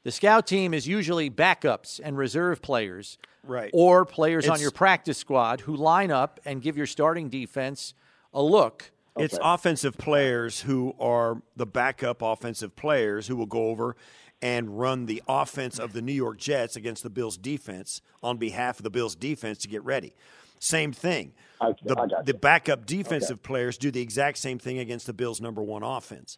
[0.03, 3.69] The scout team is usually backups and reserve players, Right.
[3.73, 7.93] or players on your practice squad who line up and give your starting defense
[8.33, 8.91] a look.
[9.17, 13.95] It's offensive players who are the backup offensive players who will go over
[14.41, 18.79] and run the offense of the New York Jets against the Bills defense on behalf
[18.79, 20.13] of the Bills defense to get ready.
[20.59, 21.33] Same thing.
[21.61, 25.63] I- the, the backup defensive players do the exact same thing against the Bills' number
[25.63, 26.37] one offense.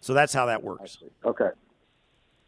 [0.00, 0.98] So that's how that works.
[1.24, 1.50] Okay.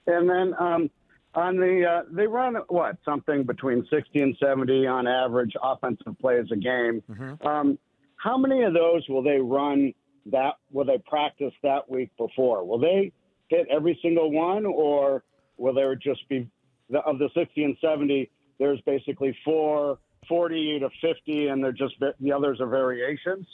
[0.06, 0.90] And then um,
[1.34, 6.46] on the uh, they run what something between sixty and seventy on average offensive plays
[6.50, 7.02] a game.
[7.42, 7.78] Um,
[8.23, 9.95] how many of those will they run
[10.27, 10.55] that?
[10.73, 12.64] Will they practice that week before?
[12.66, 13.12] Will they
[13.49, 15.23] hit every single one, or
[15.57, 16.49] will there just be
[16.91, 18.31] the, of the sixty and seventy?
[18.59, 19.99] There's basically four.
[20.29, 23.47] 40 to 50 and they're just the others are variations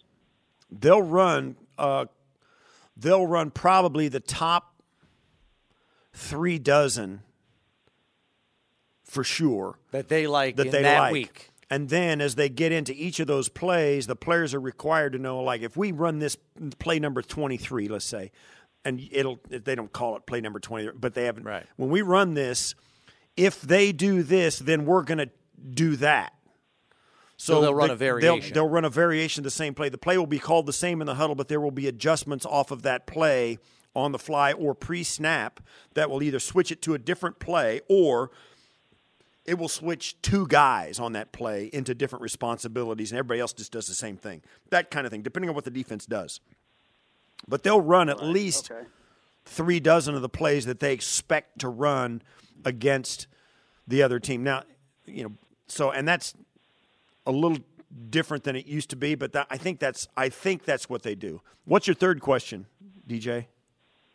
[0.71, 1.57] They'll run.
[1.79, 2.07] Uh,
[2.97, 4.75] they'll run probably the top
[6.13, 7.23] three dozen
[9.05, 9.79] for sure.
[9.93, 11.13] that they like that in they that like.
[11.13, 11.51] week.
[11.69, 15.19] And then as they get into each of those plays, the players are required to
[15.19, 16.37] know, like, if we run this
[16.79, 18.31] play number 23, let's say,
[18.85, 21.43] and it'll, they don't call it play number 20, but they haven't.
[21.43, 21.67] Right.
[21.77, 22.77] When we run this,
[23.37, 25.31] if they do this, then we're going to
[25.75, 26.33] do that.
[27.37, 28.41] So they'll run they- a variation.
[28.41, 29.89] They'll, they'll run a variation of the same play.
[29.89, 32.47] The play will be called the same in the huddle, but there will be adjustments
[32.47, 33.59] off of that play
[33.95, 35.61] on the fly or pre snap
[35.95, 38.31] that will either switch it to a different play or
[39.47, 43.73] it will switch two guys on that play into different responsibilities, and everybody else just
[43.73, 44.43] does the same thing.
[44.71, 46.41] That kind of thing, depending on what the defense does.
[47.47, 48.87] But they'll run at least okay
[49.47, 52.21] three dozen of the plays that they expect to run
[52.65, 53.29] against
[53.87, 54.43] the other team.
[54.43, 54.65] Now,
[55.07, 55.33] you know,
[55.69, 56.35] so and that's
[57.25, 57.59] a little
[58.11, 61.03] different than it used to be, but that, I think that's I think that's what
[61.03, 61.41] they do.
[61.65, 62.67] What's your third question,
[63.09, 63.47] DJ?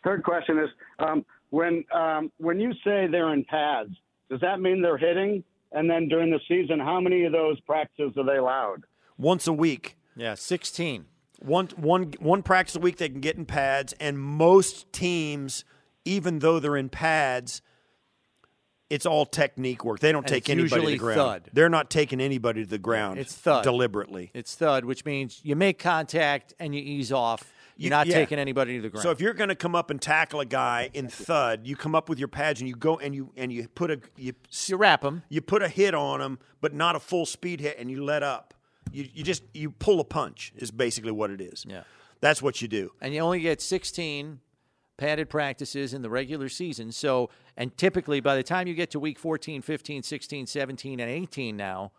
[0.03, 0.69] Third question is
[0.99, 3.95] um, when um, when you say they're in pads,
[4.31, 5.43] does that mean they're hitting?
[5.73, 8.83] And then during the season, how many of those practices are they allowed?
[9.17, 9.97] Once a week.
[10.15, 11.05] Yeah, 16.
[11.39, 15.63] One, one, one practice a week they can get in pads, and most teams,
[16.05, 17.61] even though they're in pads,
[18.89, 19.99] it's all technique work.
[19.99, 21.17] They don't And take it's anybody to the ground.
[21.17, 21.49] thud.
[21.53, 23.19] They're not taking anybody to the ground.
[23.19, 23.63] It's thud.
[23.63, 24.31] deliberately.
[24.33, 27.51] It's thud, which means you make contact and you ease off.
[27.81, 28.13] You're You- not yeah.
[28.13, 29.01] taking anybody to the ground.
[29.03, 31.95] So if you're going to come up and tackle a guy in thud, you come
[31.95, 34.33] up with your pads and you go and you and you put a you
[34.67, 37.79] you wrap them, you put a hit on him, but not a full speed hit,
[37.79, 38.53] and you let up.
[38.91, 41.65] You you just you pull a punch is basically what it is.
[41.67, 41.83] Yeah.
[42.19, 42.91] that's what you do.
[43.01, 44.41] and you only get 16
[44.97, 46.91] padded practices in the regular season.
[46.91, 51.09] So, and typically by the time you get to week 14, 15, 16, 17, and
[51.09, 51.91] 18 now,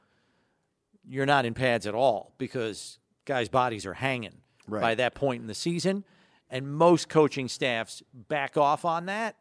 [1.05, 4.37] you're not in pads at all because guys' bodies are hanging
[4.73, 4.81] Right.
[4.81, 6.05] by that point in the season.
[6.51, 9.37] And most coaching staffs back off on that.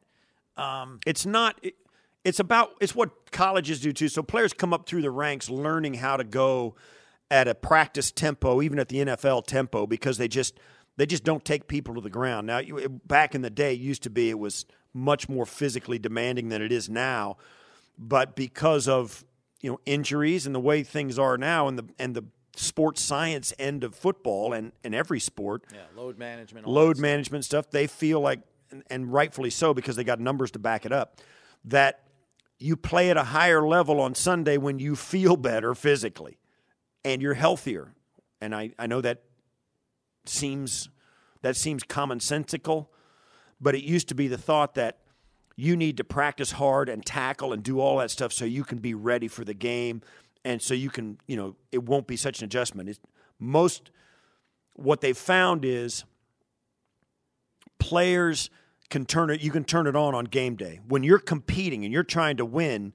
[0.58, 1.60] Um, it's not.
[1.62, 1.76] It,
[2.24, 2.72] it's about.
[2.80, 4.08] It's what colleges do too.
[4.08, 6.76] So players come up through the ranks, learning how to go
[7.30, 10.60] at a practice tempo, even at the NFL tempo, because they just
[10.98, 12.48] they just don't take people to the ground.
[12.48, 15.98] Now, you, back in the day, it used to be it was much more physically
[15.98, 17.38] demanding than it is now,
[17.98, 19.26] but because of
[19.62, 22.26] you know injuries and the way things are now, and the and the
[22.56, 26.68] sports science end of football and, and every sport, Yeah, load management.
[26.68, 28.42] load management stuff, they feel like,
[28.72, 31.18] and- and rightfully so because they got numbers to back it up,
[31.66, 32.04] that
[32.60, 36.38] you play at a higher level on Sunday when you feel better physically
[37.04, 37.94] and you're healthier.
[38.42, 39.24] And I, I know that
[40.26, 40.90] seems
[41.42, 42.88] that seems commonsensical,
[43.60, 45.00] but it used to be the thought that
[45.56, 48.78] you need to practice hard and tackle and do all that stuff so you can
[48.78, 50.02] be ready for the game
[50.44, 52.90] and so you can, you know, it won't be such an adjustment.
[52.90, 53.00] It's,
[53.40, 53.92] most
[54.74, 56.06] what they've found is
[57.80, 58.50] players
[58.90, 60.80] can turn it you can turn it on on game day.
[60.88, 62.94] When you're competing and you're trying to win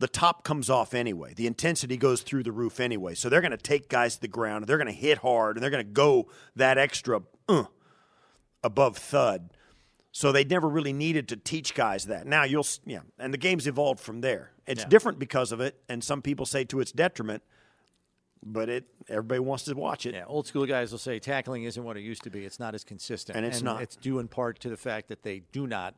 [0.00, 1.34] the top comes off anyway.
[1.34, 3.14] The intensity goes through the roof anyway.
[3.14, 5.56] So they're going to take guys to the ground and they're going to hit hard
[5.56, 7.64] and they're going to go that extra uh,
[8.62, 9.50] above thud
[10.16, 13.66] so they never really needed to teach guys that now you'll yeah and the game's
[13.66, 17.42] evolved from there it's different because of it and some people say to its detriment
[18.46, 21.82] but it everybody wants to watch it Yeah, old school guys will say tackling isn't
[21.82, 22.44] what it used to be.
[22.44, 23.82] It's not as consistent, And it's not.
[23.82, 25.94] It's due in part to the fact that they do not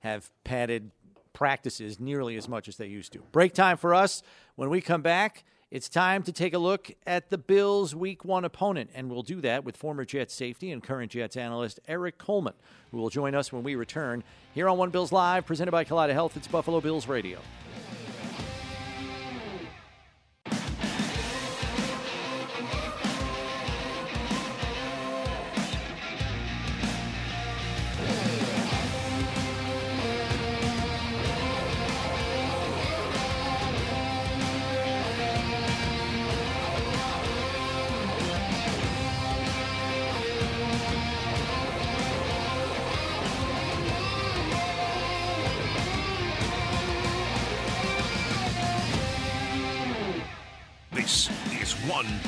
[0.00, 0.90] have padded
[1.32, 3.20] practices nearly as much as they used to.
[3.32, 4.22] Break time for us.
[4.56, 8.44] When we come back, it's time to take a look at the Bills' Week One
[8.44, 12.54] opponent, and we'll do that with former Jets safety and current Jets analyst Erik Coleman,
[12.92, 14.22] who will join us when we return
[14.54, 16.36] here on One Bills Live, presented by Kaleida Health.
[16.36, 17.40] It's Buffalo Bills Radio.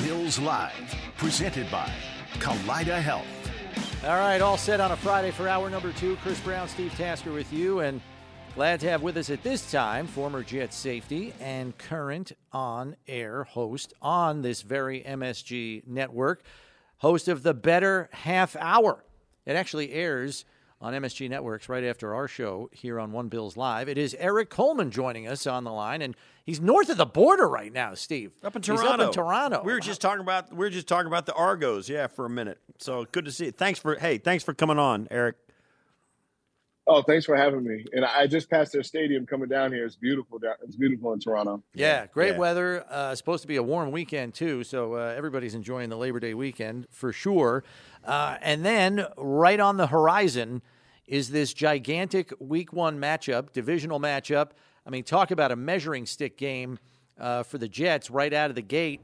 [0.09, 1.87] Bills Live, presented by
[2.39, 3.27] Kaleida Health.
[4.03, 6.15] All right, all set on a Friday for hour number two.
[6.23, 8.01] Chris Brown, Steve Tasker with you, and
[8.55, 13.43] glad to have with us at this time former Jet safety and current on air
[13.43, 16.41] host on this very MSG network,
[16.97, 19.05] host of the Better Half Hour.
[19.45, 20.43] It actually airs
[20.81, 23.89] on MSG Networks right after our show here on One Bills Live.
[23.89, 26.15] It is Erik Coleman joining us on the line, and
[26.49, 28.31] he's north of the border right now, Steve.
[28.43, 28.89] Up in He's Toronto.
[28.89, 29.61] up in Toronto.
[29.63, 32.29] We were just talking about we were just talking about the Argos, yeah, for a
[32.29, 32.57] minute.
[32.79, 33.51] So good to see you.
[33.51, 35.35] Thanks for hey, thanks for coming on, Erik.
[36.87, 37.85] Oh, thanks for having me.
[37.93, 39.85] And I just passed their stadium coming down here.
[39.85, 40.39] It's beautiful.
[40.39, 41.61] Down, it's beautiful in Toronto.
[41.75, 42.39] Yeah, great yeah.
[42.39, 42.83] weather.
[42.89, 46.33] Uh, supposed to be a warm weekend too, so uh, everybody's enjoying the Labor Day
[46.33, 47.63] weekend for sure.
[48.03, 50.63] Uh, and then right on the horizon
[51.05, 54.51] is this gigantic Week One matchup, divisional matchup.
[54.89, 56.79] I mean, talk about a measuring stick game
[57.19, 59.01] uh, for the Jets right out of the gate,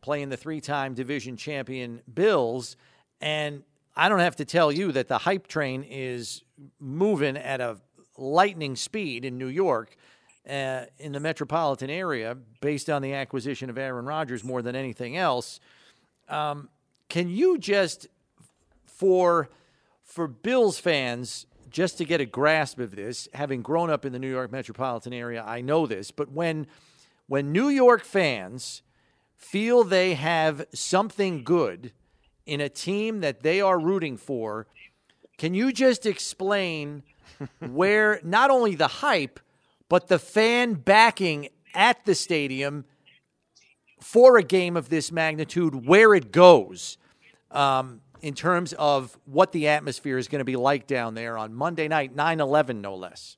[0.00, 2.76] playing the three-time division champion Bills.
[3.20, 3.62] And
[3.94, 6.42] I don't have to tell you that the hype train is
[6.80, 7.76] moving at a
[8.16, 9.96] lightning speed in New York
[10.50, 15.16] uh, in the metropolitan area based on the acquisition of Aaron Rodgers more than anything
[15.16, 15.60] else.
[16.28, 16.68] Um,
[17.08, 18.08] can you just,
[18.86, 19.50] for
[20.02, 24.18] for Bills fans, just to get a grasp of this, having grown up in the
[24.18, 26.66] New York metropolitan area, I know this, but when
[27.26, 28.82] when New York fans
[29.36, 31.92] feel they have something good
[32.46, 34.66] in a team that they are rooting for,
[35.36, 37.02] can you just explain
[37.60, 39.38] where not only the hype,
[39.88, 42.84] but the fan backing at the stadium
[44.00, 46.96] for a game of this magnitude, where it goes?
[47.50, 51.54] Um, in terms of what the atmosphere is going to be like down there on
[51.54, 53.36] Monday night, 9 11, no less?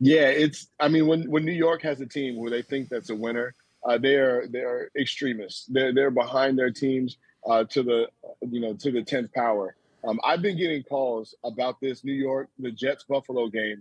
[0.00, 0.66] Yeah, it's.
[0.80, 3.54] I mean, when when New York has a team where they think that's a winner,
[3.84, 5.66] uh, they are they are extremists.
[5.66, 7.18] They're they're behind their teams
[7.48, 8.08] uh, to the
[8.40, 9.76] you know to the tenth power.
[10.02, 13.80] Um, I've been getting calls about this New York the Jets Buffalo game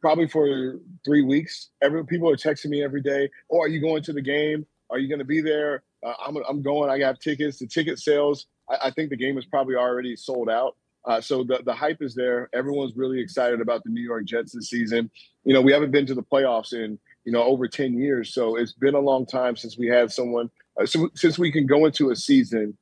[0.00, 1.70] probably for three weeks.
[1.80, 3.30] Every people are texting me every day.
[3.50, 4.66] Oh, are you going to the game?
[4.90, 5.84] Are you going to be there?
[6.04, 6.90] Uh, I'm I'm going.
[6.90, 7.58] I got tickets.
[7.58, 8.46] The ticket sales.
[8.72, 10.76] I, I think the game is probably already sold out.
[11.04, 12.48] Uh, so the, the hype is there.
[12.54, 15.10] Everyone's really excited about the New York Jets this season.
[15.44, 18.56] You know, we haven't been to the playoffs in you know over ten years, so
[18.56, 20.50] it's been a long time since we had someone
[20.80, 22.76] uh, so, since we can go into a season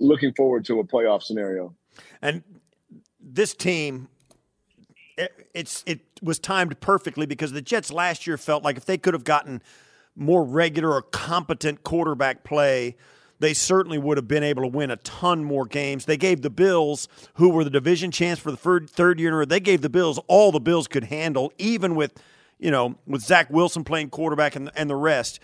[0.00, 1.74] looking forward to a playoff scenario.
[2.22, 2.42] And
[3.20, 4.08] this team,
[5.16, 8.98] it, it's it was timed perfectly because the Jets last year felt like if they
[8.98, 9.62] could have gotten
[10.16, 12.96] more regular or competent quarterback play
[13.40, 16.04] they certainly would have been able to win a ton more games.
[16.04, 19.38] They gave the Bills, who were the division champs for the third, year in a
[19.38, 22.22] row, they gave the Bills all the Bills could handle, even with,
[22.58, 25.40] you know, with Zach Wilson playing quarterback and, and the rest.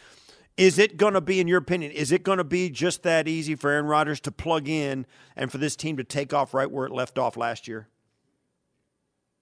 [0.57, 3.29] Is it going to be, in your opinion, is it going to be just that
[3.29, 6.71] easy for Aaron Rodgers to plug in and for this team to take off right
[6.71, 7.89] where it left off last year?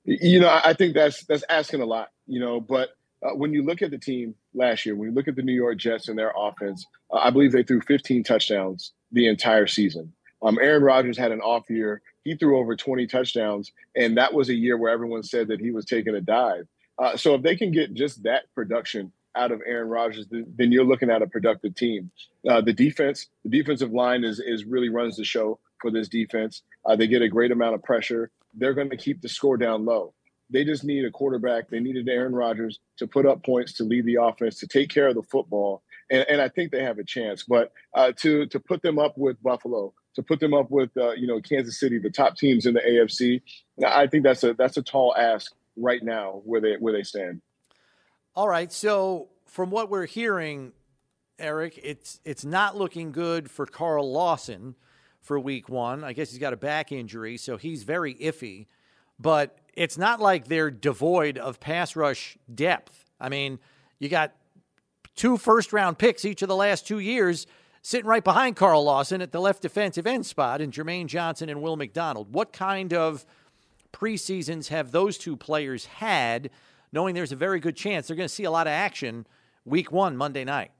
[0.04, 2.08] You know, I think that's that's asking a lot.
[2.26, 2.90] You know, but
[3.24, 5.54] uh, when you look at the team last year, when you look at the New
[5.54, 10.12] York Jets and their offense, uh, I believe they threw 15 touchdowns the entire season.
[10.42, 12.02] Um, Aaron Rodgers had an off year.
[12.24, 15.70] He threw over 20 touchdowns, and that was a year where everyone said that he
[15.70, 16.66] was taking a dive.
[16.98, 20.84] Uh, so if they can get just that production out of Aaron Rodgers, then you're
[20.84, 22.10] looking at a productive team.
[22.48, 26.62] Uh, the defense, the defensive line is is really runs the show for this defense.
[26.84, 28.30] Uh, they get a great amount of pressure.
[28.52, 30.14] They're going to keep the score down low.
[30.54, 31.68] They just need a quarterback.
[31.68, 35.08] They needed Aaron Rodgers to put up points, to lead the offense, to take care
[35.08, 35.82] of the football,
[36.12, 37.42] and, and I think they have a chance.
[37.42, 41.10] But uh, to to put them up with Buffalo, to put them up with uh,
[41.14, 43.42] you know Kansas City, the top teams in the AFC,
[43.84, 47.42] I think that's a that's a tall ask right now where they where they stand.
[48.36, 50.70] All right, so from what we're hearing,
[51.36, 54.76] Erik, it's it's not looking good for Carl Lawson
[55.20, 56.04] for Week One.
[56.04, 58.66] I guess he's got a back injury, so he's very iffy.
[59.18, 63.04] But it's not like they're devoid of pass rush depth.
[63.20, 63.58] I mean,
[63.98, 64.34] you got
[65.14, 67.46] two first round picks each of the last two years
[67.82, 71.62] sitting right behind Carl Lawson at the left defensive end spot and Jermaine Johnson and
[71.62, 72.32] Will McDonald.
[72.32, 73.26] What kind of
[73.92, 76.50] preseasons have those two players had,
[76.92, 79.26] knowing there's a very good chance they're going to see a lot of action
[79.64, 80.70] week one, Monday night?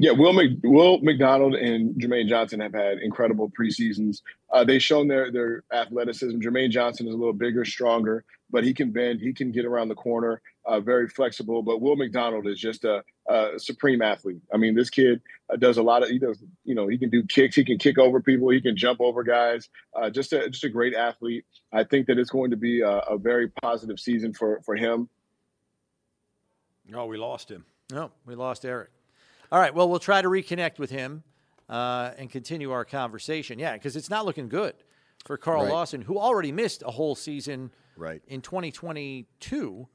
[0.00, 4.22] Yeah, Will Mc, Will McDonald and Jermaine Johnson have had incredible preseasons.
[4.52, 6.38] Uh, they've shown their their athleticism.
[6.38, 9.88] Jermaine Johnson is a little bigger, stronger, but he can bend, he can get around
[9.88, 11.64] the corner, uh, very flexible.
[11.64, 14.40] But Will McDonald is just a, a supreme athlete.
[14.54, 15.20] I mean, this kid
[15.52, 17.78] uh, does a lot of he does you know he can do kicks, he can
[17.78, 19.68] kick over people, he can jump over guys.
[20.00, 21.44] Uh, just a just a great athlete.
[21.72, 25.08] I think that it's going to be a, a very positive season for for him.
[26.94, 27.64] Oh, we lost him.
[27.90, 28.90] No, we lost Erik.
[29.50, 29.74] All right.
[29.74, 31.22] Well, we'll try to reconnect with him
[31.68, 33.58] uh, and continue our conversation.
[33.58, 34.74] Yeah, because it's not looking good
[35.24, 35.72] for Carl right.
[35.72, 38.22] Lawson, who already missed a whole season right.
[38.26, 39.88] in 2022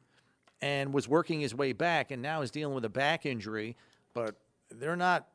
[0.61, 3.75] and was working his way back, and now is dealing with a back injury.
[4.13, 4.35] But
[4.69, 5.27] they're not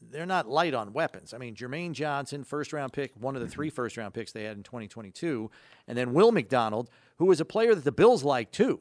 [0.00, 1.34] they're not light on weapons.
[1.34, 4.44] I mean, Jermaine Johnson, first round pick, one of the three first round picks they
[4.44, 5.50] had in 2022,
[5.86, 6.88] and then Will McDonald,
[7.18, 8.80] who was a player that the Bills like too,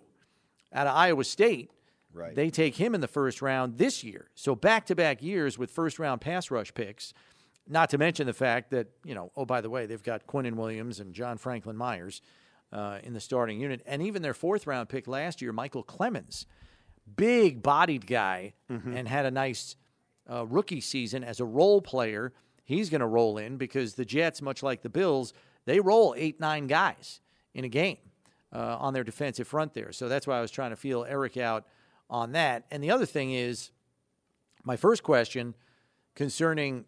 [0.72, 1.72] out of Iowa State
[2.20, 2.36] Right.
[2.36, 4.30] They take him in the first round this year.
[4.36, 7.13] So back to back years with first round pass rush picks.
[7.67, 10.55] Not to mention the fact that, you know, oh, by the way, they've got Quinnen
[10.55, 12.22] Williams and John Franklin Myers
[12.74, 13.82] uh, in the starting unit.
[13.86, 16.45] And even their fourth round pick last year, Michael Clemons,
[17.15, 18.95] big bodied guy, mm-hmm.
[18.95, 19.76] and had a nice
[20.30, 22.34] uh, rookie season as a role player.
[22.63, 25.34] He's going to roll in because the Jets, much like the Bills,
[25.65, 27.22] they roll eight, nine guys
[27.53, 27.97] in a game
[28.51, 29.91] uh, on their defensive front there.
[29.91, 31.65] So that's why I was trying to feel Erik out
[32.10, 32.66] on that.
[32.72, 33.72] And the other thing is
[34.64, 35.55] my first question
[36.16, 36.86] concerning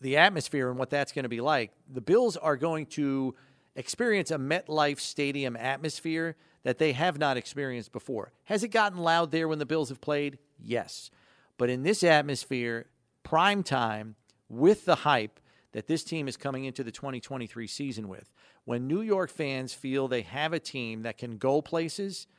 [0.00, 1.72] the atmosphere and what that's going to be like.
[1.92, 3.34] The Bills are going to
[3.74, 8.32] experience a MetLife Stadium atmosphere that they have not experienced before.
[8.44, 10.38] Has it gotten loud there when the Bills have played?
[10.58, 11.10] Yes.
[11.56, 12.86] But in this atmosphere,
[13.22, 14.16] prime time,
[14.48, 15.40] with the hype
[15.72, 18.32] that this team is coming into the 2023 season with,
[18.64, 22.26] when New York fans feel they have a team that can go places–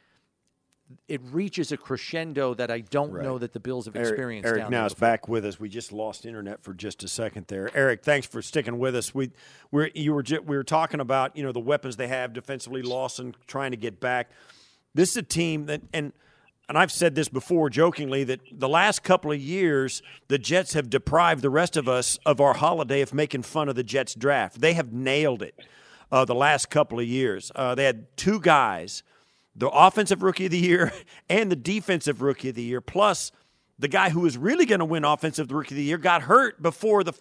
[1.07, 3.23] it reaches a crescendo that I don't right.
[3.23, 4.47] know that the Bills have experienced.
[4.47, 5.59] Erik, Erik now is back with us.
[5.59, 7.69] We just lost internet for just a second there.
[7.75, 9.13] Erik, thanks for sticking with us.
[9.13, 9.31] We
[9.71, 12.81] we you were we were talking about you know the weapons they have defensively.
[12.81, 14.31] Lawson trying to get back.
[14.93, 16.13] This is a team that and.
[16.67, 20.87] And I've said this before jokingly that the last couple of years, the Jets have
[20.87, 24.61] deprived the rest of us of our holiday of making fun of the Jets draft.
[24.61, 25.59] They have nailed it
[26.11, 27.51] uh, the last couple of years.
[27.55, 29.01] Uh, they had two guys
[29.55, 30.93] the offensive rookie of the year
[31.29, 33.31] and the defensive rookie of the year, plus
[33.77, 36.61] the guy who was really going to win offensive rookie of the year got hurt
[36.61, 37.13] before the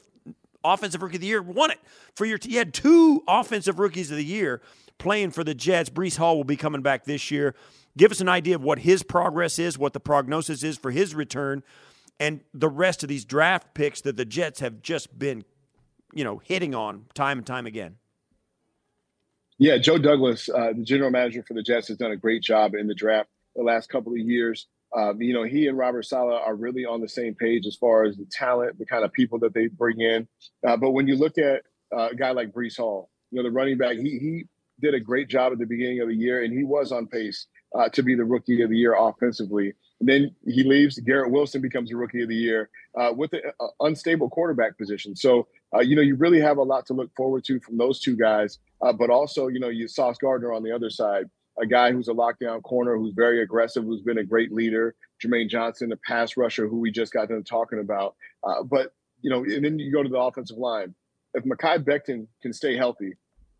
[0.64, 1.78] offensive rookie of the year won it
[2.14, 2.38] for your.
[2.38, 4.60] T- you had two offensive rookies of the year
[4.98, 5.88] playing for the Jets.
[5.88, 7.54] Breece Hall will be coming back this year.
[7.96, 11.14] Give us an idea of what his progress is, what the prognosis is for his
[11.14, 11.62] return,
[12.20, 15.44] and the rest of these draft picks that the Jets have just been,
[16.12, 17.96] you know, hitting on time and time again.
[19.58, 22.74] Yeah, Joe Douglas, uh, the general manager for the Jets, has done a great job
[22.74, 24.66] in the draft the last couple of years.
[24.96, 28.04] Um, you know, he and Robert Saleh are really on the same page as far
[28.04, 30.28] as the talent, the kind of people that they bring in.
[30.66, 31.62] Uh, but when you look at
[31.94, 34.44] uh, a guy like Breece Hall, you know, the running back, he he
[34.80, 37.46] did a great job at the beginning of the year, and he was on pace
[37.76, 39.74] uh, to be the rookie of the year offensively.
[40.00, 40.98] And then he leaves.
[41.00, 43.42] Garrett Wilson becomes the rookie of the year uh, with an
[43.80, 45.16] unstable quarterback position.
[45.16, 48.00] So, uh, you know, you really have a lot to look forward to from those
[48.00, 48.58] two guys.
[48.80, 51.26] Uh, but also, you know, you Sauce Gardner on the other side,
[51.60, 54.94] a guy who's a lockdown corner, who's very aggressive, who's been a great leader.
[55.22, 58.14] Jermaine Johnson, a pass rusher, who we just got done talking about.
[58.44, 60.94] Uh, but you know, and then you go to the offensive line.
[61.34, 63.14] If Mekhi Becton can stay healthy,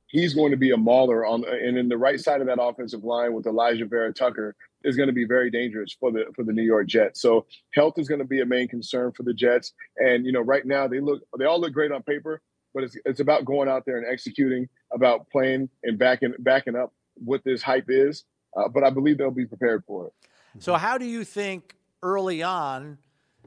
[0.07, 3.05] he's going to be a mauler on and in the right side of that offensive
[3.05, 4.55] line with Elijah Vera-Tucker
[4.85, 7.21] is going to be very dangerous for the for the New York Jets.
[7.21, 9.73] So health is going to be a main concern for the Jets.
[9.97, 12.41] And you know, right now they look they all look great on paper,
[12.75, 16.93] but it's it's about going out there and executing, about playing and backing backing up
[17.15, 18.25] what this hype is.
[18.57, 20.13] Uh, but I believe they'll be prepared for it.
[20.61, 22.99] So how do you think early on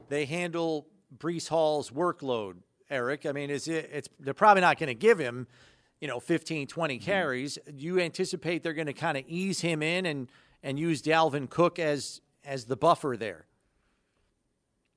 [0.08, 2.54] they handle Breece Hall's workload,
[2.88, 3.26] Erik?
[3.26, 5.46] I mean, is it it's they're probably not going to give him
[6.00, 7.04] you know 15 20 mm-hmm.
[7.04, 10.28] carries do you anticipate they're going to kind of ease him in and
[10.62, 13.46] and use Dalvin Cook as as the buffer there.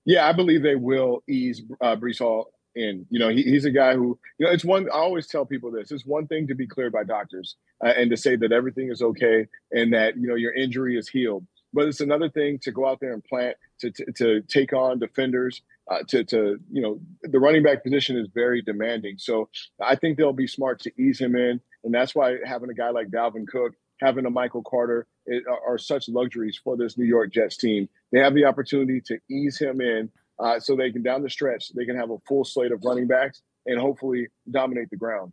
[0.06, 3.06] Yeah i believe they will ease uh, Breece Hall in.
[3.10, 5.72] You know he, he's a guy who you know it's one i always tell people
[5.72, 8.90] this it's one thing to be cleared by doctors uh, and to say that everything
[8.90, 11.46] is okay and that you know your injury is healed.
[11.74, 15.00] But it's another thing to go out there and plant to, to, to take on
[15.00, 15.62] defenders
[15.92, 19.18] uh, to to you know the running back position is very demanding.
[19.18, 19.50] So
[19.82, 22.90] I think they'll be smart to ease him in, and that's why having a guy
[22.90, 27.32] like Dalvin Cook, having a Michael Carter it, are, such luxuries for this New York
[27.32, 27.88] Jets team.
[28.12, 31.70] They have the opportunity to ease him in, uh, so they can down the stretch
[31.74, 35.32] they can have a full slate of running backs and hopefully dominate the ground.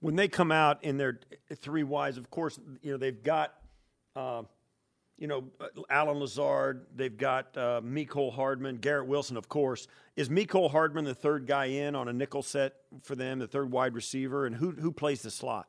[0.00, 1.20] When they come out in their
[1.54, 3.54] three wides, of course, you know they've got.
[4.14, 4.42] Uh,
[5.18, 5.44] you know,
[5.88, 6.86] Allen Lazard.
[6.94, 7.80] They've got uh,
[8.34, 9.88] Hardman, Garrett Wilson, of course.
[10.14, 13.72] Is Mecole Hardman the third guy in on a nickel set for them, the third
[13.72, 15.68] wide receiver, and who who plays the slot?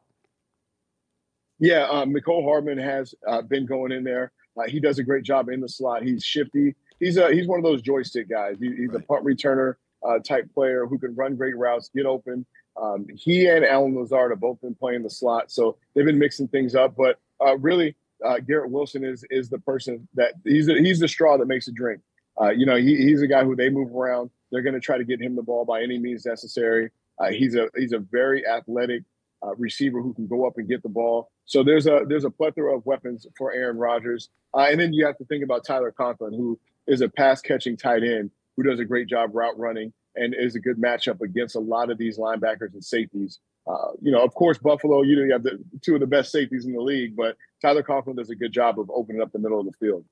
[1.60, 4.32] Yeah, um, Mecole Hardman has uh, been going in there.
[4.58, 6.03] Uh, he does a great job in the slot.
[6.03, 6.76] He's shifty.
[6.99, 8.58] He's a he's one of those joystick guys.
[8.60, 9.01] He, he's right.
[9.01, 9.76] a punt returner
[10.08, 12.45] uh, type player who can run great routes, get open.
[12.82, 16.47] Um, he and Allen Lazard have both been playing the slot, so they've been mixing
[16.47, 16.95] things up.
[16.95, 21.08] But uh, really, uh, Garrett Wilson is is the person that he's the, he's the
[21.08, 22.01] straw that makes a drink.
[22.39, 24.30] Uh, you know, he, he's a guy who they move around.
[24.51, 26.91] They're going to try to get him the ball by any means necessary.
[27.20, 29.03] Uh, he's a he's a very athletic
[29.45, 31.29] uh, receiver who can go up and get the ball.
[31.45, 34.29] So there's a there's a plethora of weapons for Aaron Rodgers.
[34.53, 37.77] Uh, and then you have to think about Tyler Conklin, who is a pass catching
[37.77, 41.55] tight end who does a great job route running and is a good matchup against
[41.55, 43.39] a lot of these linebackers and safeties.
[43.67, 46.31] Uh, you know, of course, Buffalo, you know, you have the two of the best
[46.31, 49.39] safeties in the league, but Tyler Conklin does a good job of opening up the
[49.39, 50.05] middle of the field.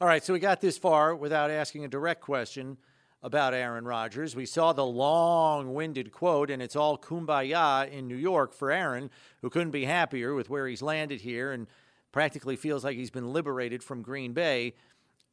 [0.00, 2.76] All right, so we got this far without asking a direct question
[3.22, 4.34] about Aaron Rodgers.
[4.34, 9.10] We saw the long winded quote, and it's all kumbaya in New York for Aaron,
[9.40, 11.68] who couldn't be happier with where he's landed here and
[12.10, 14.74] practically feels like he's been liberated from Green Bay.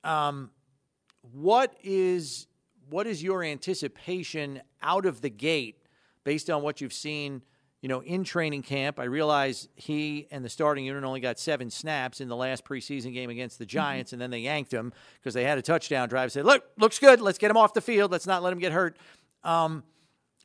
[0.03, 0.51] Um,
[1.33, 2.47] what is
[2.89, 5.83] what is your anticipation out of the gate
[6.23, 7.43] based on what you've seen
[7.81, 11.69] you know, in training camp, I realize he and the starting unit only got seven
[11.69, 13.77] snaps in the last preseason game against the mm-hmm.
[13.77, 14.15] Giants, mm-hmm.
[14.15, 16.31] and then they yanked him because they had a touchdown drive.
[16.31, 17.21] Said, "Look, looks good.
[17.21, 18.11] Let's get him off the field.
[18.11, 18.97] Let's not let him get hurt."
[19.43, 19.83] Um,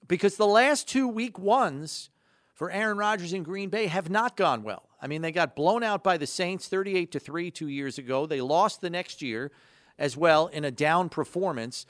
[0.07, 2.11] because the last two week ones
[2.55, 4.89] for Aaron Rodgers in Green Bay have not gone well.
[5.03, 8.27] I mean, they got blown out by the Saints, thirty-eight to three, two years ago.
[8.27, 9.51] They lost the next year
[9.99, 11.85] as well in a down performance.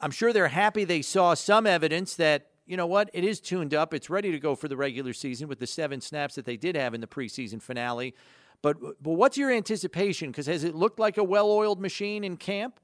[0.00, 3.10] I'm sure they're happy they saw some evidence that you know what?
[3.14, 3.94] It is tuned up.
[3.94, 6.76] It's ready to go for the regular season with the seven snaps that they did
[6.76, 8.14] have in the preseason finale.
[8.60, 10.30] But but what's your anticipation?
[10.30, 12.78] Because has it looked like a well-oiled machine in camp?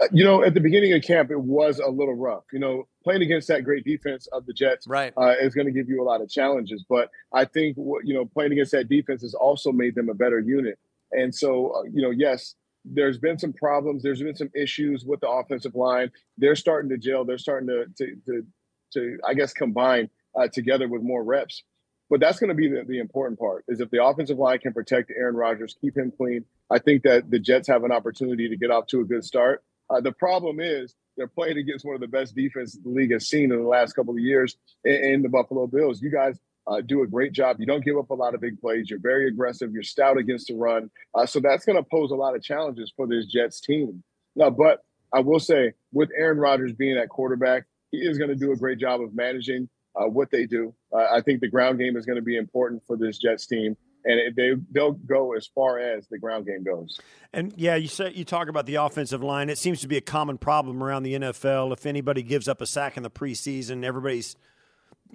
[0.00, 2.44] Uh, you know, at the beginning of camp, it was a little rough.
[2.52, 5.12] You know, playing against that great defense of the Jets right.
[5.16, 6.84] uh, is going to give you a lot of challenges.
[6.88, 10.40] But I think you know, playing against that defense has also made them a better
[10.40, 10.78] unit.
[11.12, 14.02] And so, uh, you know, yes, there's been some problems.
[14.02, 16.10] There's been some issues with the offensive line.
[16.36, 17.24] They're starting to gel.
[17.24, 18.46] They're starting to to to,
[18.94, 21.62] to I guess combine uh, together with more reps.
[22.10, 24.72] But that's going to be the, the important part is if the offensive line can
[24.72, 26.44] protect Aaron Rodgers, keep him clean.
[26.70, 29.62] I think that the Jets have an opportunity to get off to a good start.
[29.90, 33.28] Uh, the problem is they're playing against one of the best defense the league has
[33.28, 36.00] seen in the last couple of years in, in the Buffalo Bills.
[36.00, 37.56] You guys uh, do a great job.
[37.58, 38.90] You don't give up a lot of big plays.
[38.90, 39.72] You're very aggressive.
[39.72, 40.90] You're stout against the run.
[41.14, 44.02] Uh, so that's going to pose a lot of challenges for this Jets team.
[44.36, 44.80] Now, but
[45.12, 48.56] I will say, with Aaron Rodgers being at quarterback, he is going to do a
[48.56, 50.74] great job of managing uh, what they do.
[50.92, 53.76] Uh, I think the ground game is going to be important for this Jets team
[54.04, 57.00] and they they'll go as far as the ground game goes.
[57.32, 59.50] And yeah, you say you talk about the offensive line.
[59.50, 61.72] It seems to be a common problem around the NFL.
[61.72, 64.36] If anybody gives up a sack in the preseason, everybody's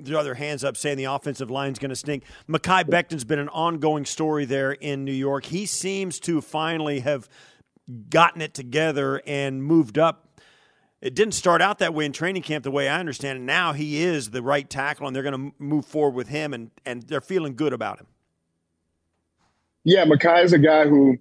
[0.03, 2.23] throw their hands up saying the offensive line's going to stink.
[2.47, 5.45] Mekhi Becton's been an ongoing story there in New York.
[5.45, 7.29] He seems to finally have
[8.09, 10.39] gotten it together and moved up.
[11.01, 13.41] It didn't start out that way in training camp, the way I understand it.
[13.41, 16.71] Now he is the right tackle, and they're going to move forward with him, and,
[16.85, 18.07] and they're feeling good about him.
[19.83, 21.17] Yeah, Mekhi is a guy who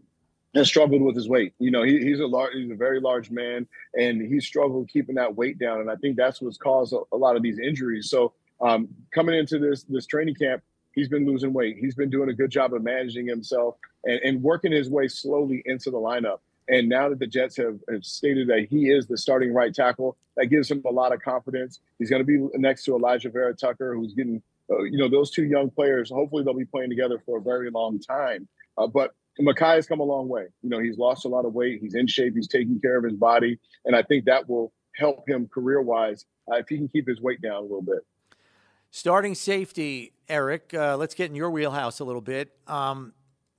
[0.54, 1.52] has struggled with his weight.
[1.58, 3.66] You know, he, he's a large, he's a very large man,
[3.98, 5.80] and he's struggled keeping that weight down.
[5.80, 8.08] And I think that's what's caused a, a lot of these injuries.
[8.08, 10.62] So um, coming into this this training camp,
[10.94, 11.76] he's been losing weight.
[11.78, 15.62] He's been doing a good job of managing himself and, and working his way slowly
[15.66, 16.38] into the lineup.
[16.68, 20.16] And now that the Jets have, have, stated that he is the starting right tackle,
[20.36, 21.80] that gives him a lot of confidence.
[21.98, 24.40] He's going to be next to Elijah Vera-Tucker, who's getting
[24.70, 27.70] uh, you know, those two young players, hopefully they'll be playing together for a very
[27.70, 28.48] long time.
[28.78, 30.46] Uh, but Mekhi has come a long way.
[30.62, 31.80] You know, he's lost a lot of weight.
[31.80, 32.34] He's in shape.
[32.34, 33.58] He's taking care of his body.
[33.84, 37.20] And I think that will help him career wise uh, if he can keep his
[37.20, 38.00] weight down a little bit.
[38.95, 42.53] Starting safety, Erik, uh, let's get in your wheelhouse a little bit.
[42.66, 43.14] Um,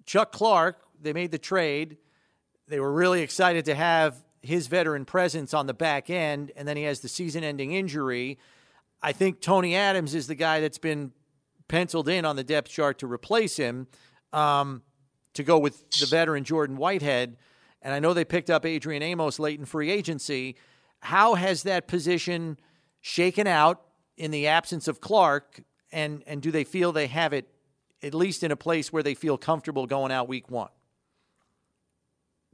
[0.06, 1.98] Chuck Clark, they made the trade.
[2.68, 6.78] They were really excited to have his veteran presence on the back end, and then
[6.78, 8.38] he has the season ending injury.
[9.02, 11.12] I think Tony Adams is the guy that's been
[11.68, 13.88] penciled in on the depth chart to replace him,
[14.34, 14.84] um,
[15.34, 17.38] to go with the veteran Jordan Whitehead.
[17.82, 20.58] And I know they picked up Adrian Amos late in free agency.
[21.00, 22.60] How has that position
[23.02, 23.82] shaken out
[24.18, 25.62] in the absence of Clark?
[25.92, 27.48] And, and do they feel they have it
[28.02, 30.70] at least in a place where they feel comfortable going out week one?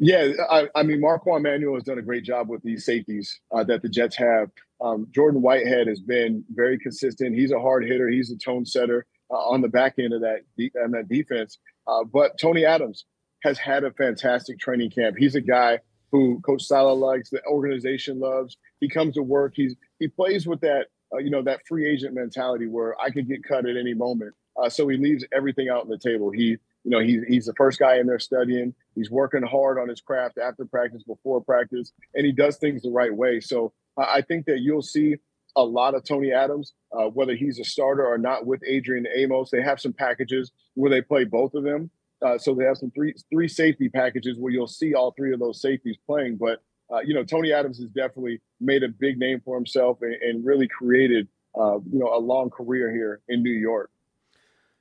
[0.01, 3.65] Yeah, I, I mean, Marquand Manuel has done a great job with these safeties uh,
[3.65, 4.49] that the Jets have.
[4.79, 7.35] Um, Jordan Whitehead has been very consistent.
[7.35, 8.07] He's a hard hitter.
[8.07, 11.57] He's a tone setter uh, on the back end of that de- on that defense.
[11.85, 13.05] Uh, but Tony Adams
[13.43, 15.17] has had a fantastic training camp.
[15.17, 15.79] He's a guy
[16.13, 18.57] who Coach Saleh likes, the organization loves.
[18.79, 19.53] He comes to work.
[19.55, 23.27] He's he plays with that uh, you know that free agent mentality where I could
[23.27, 24.33] get cut at any moment.
[24.61, 26.31] Uh, so he leaves everything out on the table.
[26.31, 28.73] He you know, he's he's the first guy in there studying.
[28.95, 32.89] He's working hard on his craft after practice, before practice, and he does things the
[32.89, 33.39] right way.
[33.39, 35.17] So I think that you'll see
[35.55, 39.49] a lot of Tony Adams, uh, whether he's a starter or not with Adrian Amos.
[39.51, 41.89] They have some packages where they play both of them.
[42.25, 45.39] Uh, so they have some three three safety packages where you'll see all three of
[45.39, 46.37] those safeties playing.
[46.37, 50.13] But uh, you know, Tony Adams has definitely made a big name for himself and,
[50.13, 51.27] and really created
[51.59, 53.89] uh, you know a long career here in New York.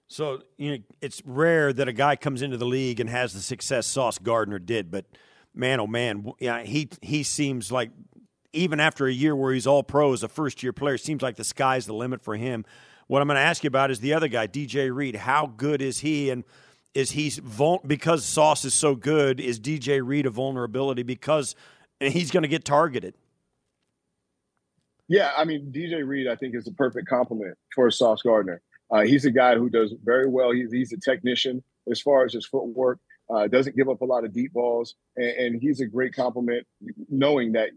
[0.08, 3.40] So you know, it's rare that a guy comes into the league and has the
[3.40, 5.06] success Sauce Gardner did, but
[5.54, 7.90] man, oh man, yeah, he he seems like
[8.52, 11.44] even after a year where he's all pro a first year player, seems like the
[11.44, 12.64] sky's the limit for him.
[13.06, 15.16] What I'm going to ask you about is the other guy, DJ Reed.
[15.16, 16.30] How good is he?
[16.30, 16.44] And
[16.94, 17.32] is he
[17.86, 19.40] because Sauce is so good?
[19.40, 21.54] Is DJ Reed a vulnerability because
[22.00, 23.14] he's going to get targeted?
[25.08, 28.60] Yeah, I mean DJ Reed, I think is a perfect complement for Sauce Gardner.
[28.90, 30.50] Uh, he's a guy who does very well.
[30.50, 32.98] He's, he's a technician as far as his footwork.
[33.30, 36.66] Uh, doesn't give up a lot of deep balls, and, and he's a great compliment,
[37.10, 37.70] knowing that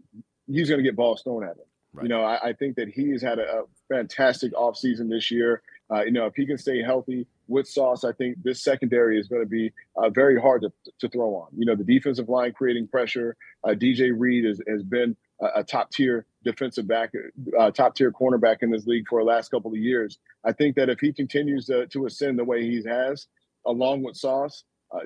[0.46, 1.64] he's going to get balls thrown at him.
[1.92, 2.04] Right.
[2.04, 5.60] You know, I, I, think that he's had a, a fantastic offseason this year.
[5.92, 9.28] Uh, you know, if he can stay healthy with Sauce, I think this secondary is
[9.28, 11.48] going to be uh, very hard to, to throw on.
[11.56, 13.36] You know, the defensive line creating pressure.
[13.64, 17.12] Uh, DJ Reed has, has been a, a top tier defensive back,
[17.58, 20.18] uh, top tier cornerback in this league for the last couple of years.
[20.44, 23.26] I think that if he continues to, to ascend the way he has,
[23.66, 24.64] along with Sauce,
[24.94, 25.00] uh,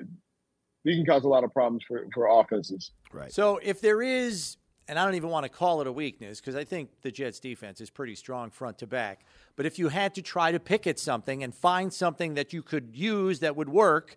[0.83, 2.91] he can cause a lot of problems for, for offenses.
[3.11, 3.31] Right.
[3.31, 4.57] So if there is,
[4.87, 7.39] and I don't even want to call it a weakness because I think the Jets
[7.39, 9.25] defense is pretty strong front to back.
[9.55, 12.61] But if you had to try to pick at something and find something that you
[12.61, 14.15] could use that would work,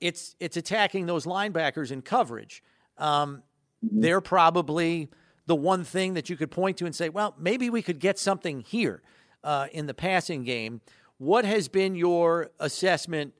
[0.00, 2.62] it's it's attacking those linebackers in coverage.
[2.98, 3.42] Um,
[3.84, 4.00] mm-hmm.
[4.00, 5.08] They're probably
[5.46, 8.18] the one thing that you could point to and say, well, maybe we could get
[8.18, 9.02] something here
[9.42, 10.80] uh, in the passing game.
[11.18, 13.34] What has been your assessment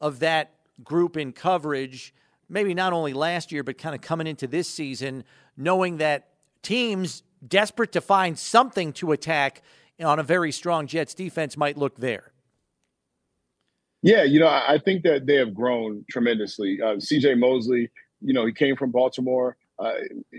[0.00, 2.12] of that group in coverage,
[2.48, 5.24] maybe not only last year, but kind of coming into this season,
[5.56, 6.28] knowing that
[6.62, 9.62] teams desperate to find something to attack
[10.02, 12.32] on a very strong Jets defense might look there?
[14.02, 16.78] Yeah, you know, I think that they have grown tremendously.
[16.78, 17.36] Uh, C.J.
[17.36, 17.90] Mosley,
[18.20, 19.56] you know, he came from Baltimore.
[19.78, 19.94] Uh,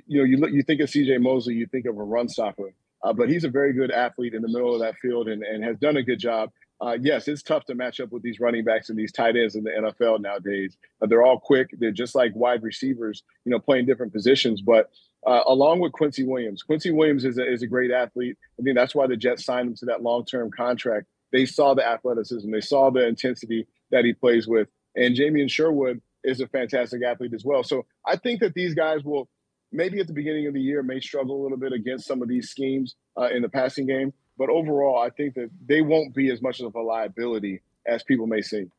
[0.06, 1.18] you know, you look, you think of C.J.
[1.18, 4.44] Mosley, you think of a run stopper, uh, but he's a very good athlete in
[4.44, 6.52] the middle of that field and, and has done a good job.
[6.86, 9.56] Uh, yes, it's tough to match up with these running backs and these tight ends
[9.56, 10.78] in the NFL nowadays.
[11.02, 11.70] Uh, they're all quick.
[11.80, 14.62] They're just like wide receivers, you know, playing different positions.
[14.62, 14.92] But
[15.26, 18.38] uh, along with Quincy Williams, Quincy Williams is a, is a great athlete.
[18.60, 21.74] I think that's why the Jets signed him to that long term contract they saw
[21.74, 24.70] the athleticism, they saw the intensity that he plays with.
[24.96, 27.64] And Jamien Sherwood is a fantastic athlete as well.
[27.64, 29.28] So I think that these guys will
[29.72, 32.30] maybe at the beginning of the year may struggle a little bit against some of
[32.30, 34.14] these schemes uh, in the passing game.
[34.38, 38.28] But overall, I think that they won't be as much of a liability as people
[38.28, 38.70] may see.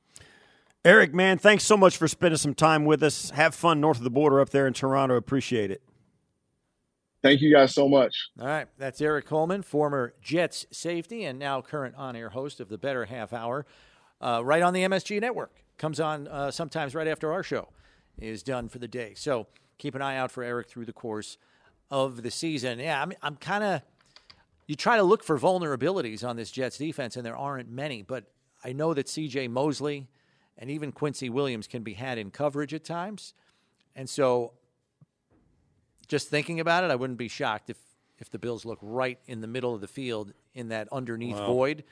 [0.84, 3.30] Erik, man, thanks so much for spending some time with us.
[3.30, 5.16] Have fun north of the border up there in Toronto.
[5.16, 5.82] Appreciate it.
[7.22, 8.28] Thank you guys so much.
[8.40, 8.68] All right.
[8.78, 13.06] That's Erik Coleman, former Jets safety and now current on air host of the Better
[13.06, 13.66] Half Hour,
[14.20, 15.50] uh, right on the MSG network.
[15.76, 17.68] Comes on uh, sometimes right after our show
[18.16, 19.14] is done for the day.
[19.16, 21.36] So keep an eye out for Erik through the course
[21.90, 22.78] of the season.
[22.78, 23.82] Yeah, I'm, I'm kind of.
[24.66, 28.24] You try to look for vulnerabilities on this Jets defense, and there aren't many, but
[28.64, 30.08] I know that CJ Mosley
[30.58, 33.34] and even Quincy Williams can be had in coverage at times.
[33.94, 34.52] And so
[36.08, 37.76] just thinking about it, I wouldn't be shocked if
[38.18, 41.46] if the Bills look right in the middle of the field in that underneath wow.
[41.46, 41.84] void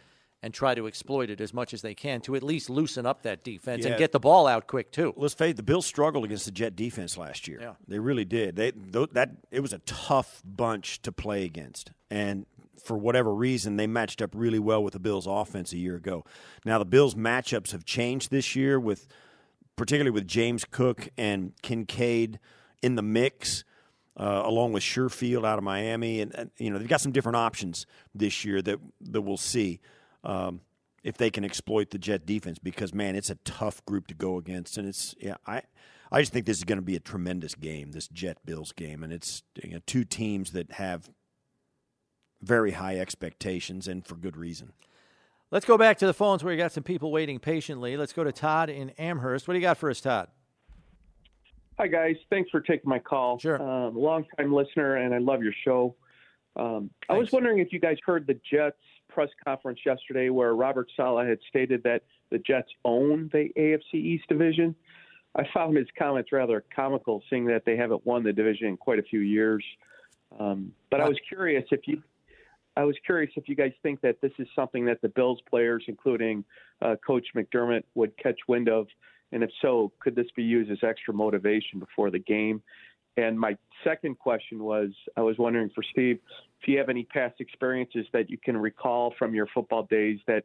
[0.43, 3.23] and try to exploit it as much as they can to at least loosen up
[3.23, 3.91] that defense yeah.
[3.91, 5.13] and get the ball out quick too.
[5.17, 7.59] Let's face it, the Bills struggled against the Jet defense last year.
[7.61, 7.75] Yeah.
[7.89, 8.57] They really did.
[8.57, 8.73] They
[9.13, 11.93] that it was a tough bunch to play against.
[12.11, 12.47] And
[12.85, 16.25] for whatever reason, they matched up really well with the Bills offense a year ago.
[16.65, 19.09] Now the Bills matchups have changed this year with
[19.77, 22.39] particularly with James Cook and Kincaid
[22.83, 23.65] in the mix
[24.17, 27.37] uh, along with Sherfield out of Miami, and, and, you know they've got some different
[27.37, 29.81] options this year that that we'll see
[30.23, 30.61] um,
[31.03, 32.59] if they can exploit the Jet defense.
[32.59, 35.63] Because man, it's a tough group to go against, and it's yeah I.
[36.13, 39.03] I just think this is going to be a tremendous game, this Jet Bills game,
[39.03, 41.11] and it's you know, two teams that have
[42.45, 44.73] very high expectations, and for good reason.
[45.51, 47.97] Let's go back to the phones where you got some people waiting patiently.
[47.97, 49.47] Let's go to Todd in Amherst.
[49.47, 50.29] What do you got for us, Todd?
[51.79, 52.17] Hi, guys.
[52.31, 53.39] Thanks for taking my call.
[53.39, 53.61] Sure.
[53.61, 55.95] Um, long time listener, and I love your show.
[56.57, 58.77] Um, I was wondering if you guys heard the Jets
[59.09, 64.25] press conference yesterday where Robert Saleh had stated that the Jets own the AFC East
[64.29, 64.75] division.
[65.37, 69.01] I found his comments rather comical, seeing that they haven't won the division in quite
[69.01, 69.65] a few years.
[70.39, 72.03] Um, but I was curious if you,
[72.77, 75.85] I was curious if you guys think that this is something that the Bills players,
[75.87, 76.45] including
[76.83, 78.87] uh, Coach McDermott, would catch wind of
[79.35, 82.63] and if so, could this be used as extra motivation before the game?
[83.17, 86.21] And my second question was I was wondering for Steve
[86.63, 90.45] if you have any past experiences that you can recall from your football days that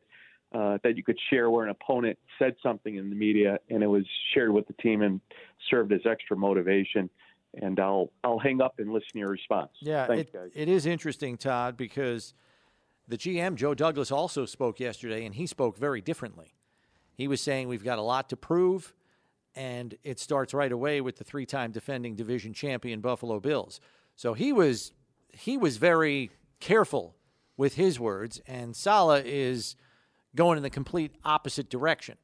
[0.51, 3.87] uh, that you could share where an opponent said something in the media and it
[3.87, 4.03] was
[4.33, 5.21] shared with the team and
[5.69, 7.07] served as extra motivation.
[7.55, 9.71] And I'll I'll hang up and listen to your response.
[9.79, 12.33] Yeah, Thanks, it, it is interesting, Todd, because
[13.07, 16.53] the GM Joe Douglas also spoke yesterday, and he spoke very differently.
[17.15, 18.93] He was saying we've got a lot to prove,
[19.55, 23.81] and it starts right away with the three-time defending division champion Buffalo Bills.
[24.15, 24.93] So he was
[25.33, 27.15] he was very careful
[27.57, 29.75] with his words, and Saleh is
[30.35, 32.17] going in the complete opposite direction.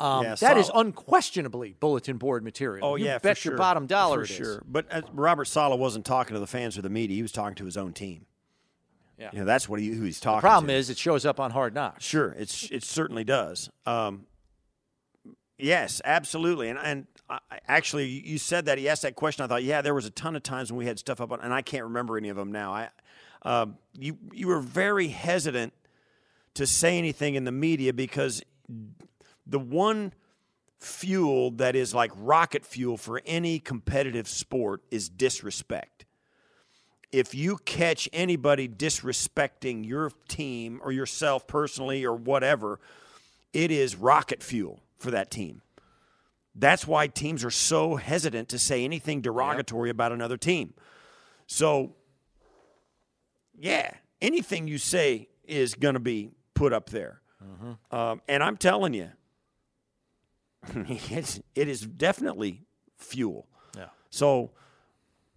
[0.00, 2.86] Um, yeah, that is unquestionably bulletin board material.
[2.86, 3.58] Oh you yeah, bet your sure.
[3.58, 4.62] bottom dollar for sure.
[4.66, 7.56] But uh, Robert Saleh wasn't talking to the fans or the media; he was talking
[7.56, 8.26] to his own team.
[9.18, 10.38] Yeah, you know, that's what he, who he's talking.
[10.38, 10.74] The problem to.
[10.74, 12.04] is it shows up on Hard Knocks.
[12.04, 13.70] Sure, it's it certainly does.
[13.86, 14.26] Um,
[15.58, 16.68] yes, absolutely.
[16.68, 19.44] And and I, actually, you said that he asked that question.
[19.44, 21.40] I thought, yeah, there was a ton of times when we had stuff up on,
[21.40, 22.72] and I can't remember any of them now.
[22.72, 22.88] I,
[23.42, 25.72] um, you you were very hesitant
[26.54, 28.42] to say anything in the media because
[29.48, 30.12] the one
[30.78, 36.04] fuel that is like rocket fuel for any competitive sport is disrespect
[37.12, 42.80] if you catch anybody disrespecting your team or yourself personally or whatever,
[43.52, 45.62] it is rocket fuel for that team.
[46.54, 49.94] That's why teams are so hesitant to say anything derogatory yep.
[49.94, 50.74] about another team.
[51.46, 51.94] So,
[53.56, 57.22] yeah, anything you say is going to be put up there.
[57.42, 57.96] Mm-hmm.
[57.96, 59.10] Um, and I'm telling you,
[60.74, 62.62] it's, it is definitely
[62.96, 63.46] fuel.
[63.76, 63.86] Yeah.
[64.10, 64.50] So,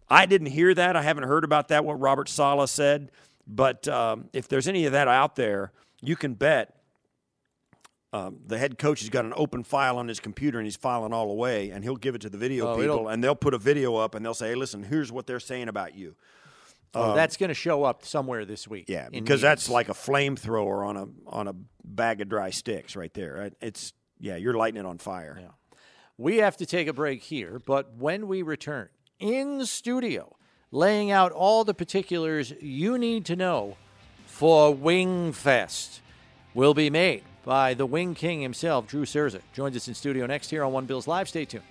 [0.09, 0.95] I didn't hear that.
[0.95, 3.11] I haven't heard about that, what Robert Saleh said.
[3.47, 5.71] But um, if there's any of that out there,
[6.01, 6.75] you can bet
[8.13, 11.13] um, the head coach has got an open file on his computer and he's filing
[11.13, 13.57] all away, and he'll give it to the video oh, people, and they'll put a
[13.57, 16.15] video up and they'll say, "Hey, listen, here's what they're saying about you."
[16.93, 18.85] Oh, um, that's going to show up somewhere this week.
[18.89, 23.13] Yeah, because that's like a flamethrower on a on a bag of dry sticks right
[23.13, 23.51] there.
[23.61, 25.37] It's Yeah, you're lighting it on fire.
[25.41, 25.47] Yeah.
[26.17, 28.89] We have to take a break here, but when we return
[29.19, 30.35] in studio,
[30.71, 33.77] laying out all the particulars you need to know
[34.27, 35.99] for Wingfest
[36.53, 39.41] will be made by the Wing King himself, Drew Cerza.
[39.53, 41.27] Joins us in studio next here on One Bills Live.
[41.27, 41.63] Stay tuned.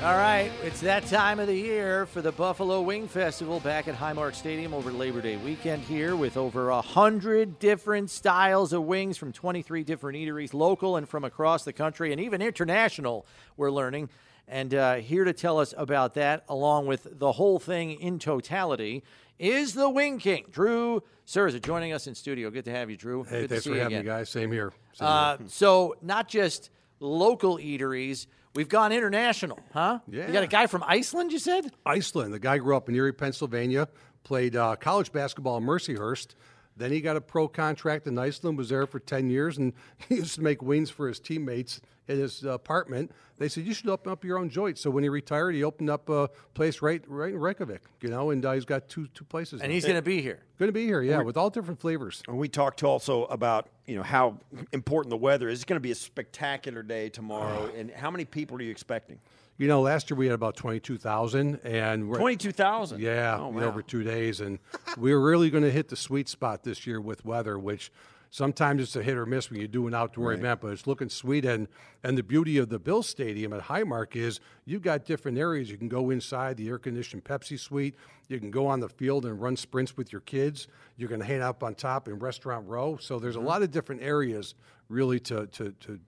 [0.00, 3.96] All right, it's that time of the year for the Buffalo Wing Festival back at
[3.96, 9.18] Highmark Stadium over Labor Day weekend here with over a hundred different styles of wings
[9.18, 13.26] from 23 different eateries, local and from across the country, and even international.
[13.56, 14.08] We're learning,
[14.46, 19.02] and uh, here to tell us about that, along with the whole thing in totality,
[19.40, 22.50] is the Wing King, Drew Cerza, joining us in studio.
[22.50, 23.24] Good to have you, Drew.
[23.24, 24.04] Hey, Good thanks to for see you having again.
[24.06, 24.30] me, guys.
[24.30, 24.72] Same here.
[24.92, 25.46] Same Uh, here.
[25.50, 26.70] so not just
[27.00, 30.00] local eateries, we've gone international, huh?
[30.08, 30.26] Yeah.
[30.26, 31.72] You got a guy from Iceland, you said?
[31.86, 32.32] Iceland.
[32.34, 33.88] The guy grew up in Erie, Pennsylvania,
[34.24, 36.34] played uh, college basketball in Mercyhurst.
[36.78, 39.72] Then he got a pro contract in Iceland, was there for 10 years, and
[40.08, 43.12] he used to make wings for his teammates in his apartment.
[43.36, 44.78] They said, You should open up your own joint.
[44.78, 48.30] So when he retired, he opened up a place right, right in Reykjavik, you know,
[48.30, 49.60] and uh, he's got two, two places.
[49.60, 50.40] And he's going to be here.
[50.58, 52.22] Going to be here, yeah, with all different flavors.
[52.26, 54.38] And we talked also about you know how
[54.72, 55.58] important the weather is.
[55.58, 57.70] It's going to be a spectacular day tomorrow.
[57.76, 59.20] and how many people are you expecting?
[59.58, 63.00] You know, last year we had about 22,000, and we're- Twenty-two thousand.
[63.00, 63.64] Yeah, Oh, wow.
[63.64, 64.60] over two days, and
[64.96, 67.90] we're really going to hit the sweet spot this year with weather, which
[68.30, 71.08] sometimes it's a hit or miss when you do an outdoor event, but it's looking
[71.08, 71.44] sweet.
[71.44, 71.66] And
[72.04, 75.70] and the beauty of the Bill Stadium at Highmark is you've got different areas.
[75.70, 77.96] You can go inside the air conditioned Pepsi suite.
[78.28, 80.68] You can go on the field and run sprints with your kids.
[80.96, 82.96] You can hang up on top in restaurant row.
[83.00, 83.48] So there's a mm-hmm.
[83.48, 84.54] lot of different areas
[84.88, 85.98] really to to, to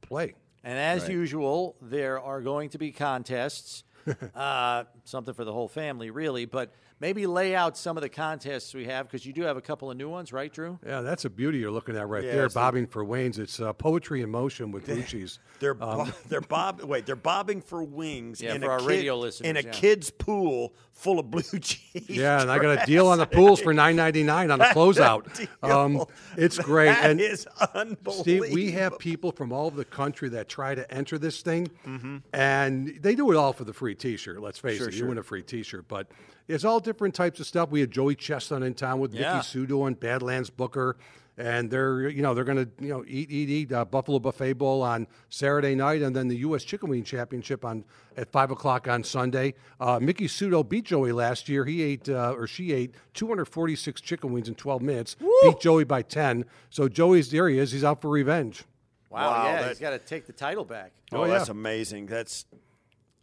[0.00, 0.34] play.
[0.64, 3.84] And as usual, there are going to be contests.
[4.34, 6.44] uh, something for the whole family, really.
[6.46, 9.60] But maybe lay out some of the contests we have because you do have a
[9.60, 10.78] couple of new ones, right, Drew?
[10.86, 13.38] Yeah, that's a beauty you're looking at right Yeah, there, it's the- bobbing for wings.
[13.38, 15.38] It's uh, poetry in motion with Lucci's.
[15.60, 18.88] They're bo- they're bob wait they're bobbing for wings Yeah, in for a our kid-
[18.88, 19.70] radio listeners, in a yeah.
[19.70, 22.08] kid's pool full of blue cheese.
[22.08, 24.64] Yeah, and I got a deal on the pools for nine ninety nine on the
[24.74, 25.48] closeout.
[25.62, 26.04] Um,
[26.36, 26.86] it's great.
[26.86, 28.12] That and is unbelievable.
[28.22, 31.68] Steve, we have people from all over the country that try to enter this thing,
[31.86, 32.18] Mm-hmm.
[32.32, 34.40] and they do it all for the free T-shirt.
[34.40, 36.06] Let's face Sure, it, you win a free T-shirt, but
[36.48, 37.70] it's all different types of stuff.
[37.70, 39.36] We had Joey Chestnut in town with Yeah.
[39.36, 40.96] Miki Sudo and Badlands Booker,
[41.36, 44.52] and they're you know they're going to you know eat eat eat uh, Buffalo Buffet
[44.52, 46.62] Bowl on Saturday night, and then the U.S.
[46.64, 47.84] Chicken Wing Championship on
[48.16, 49.54] at five o'clock on Sunday.
[49.80, 51.64] Uh, Miki Sudo beat Joey last year.
[51.64, 55.16] He ate uh, or she ate 246 chicken wings in 12 minutes.
[55.42, 56.44] Beat Joey by 10.
[56.70, 57.48] So Joey's there.
[57.48, 57.72] He is.
[57.72, 58.64] He's out for revenge.
[59.10, 60.92] Wow, Wow, yeah, that- he's got to take the title back.
[61.12, 62.06] Oh, Oh, that's amazing.
[62.06, 62.46] That's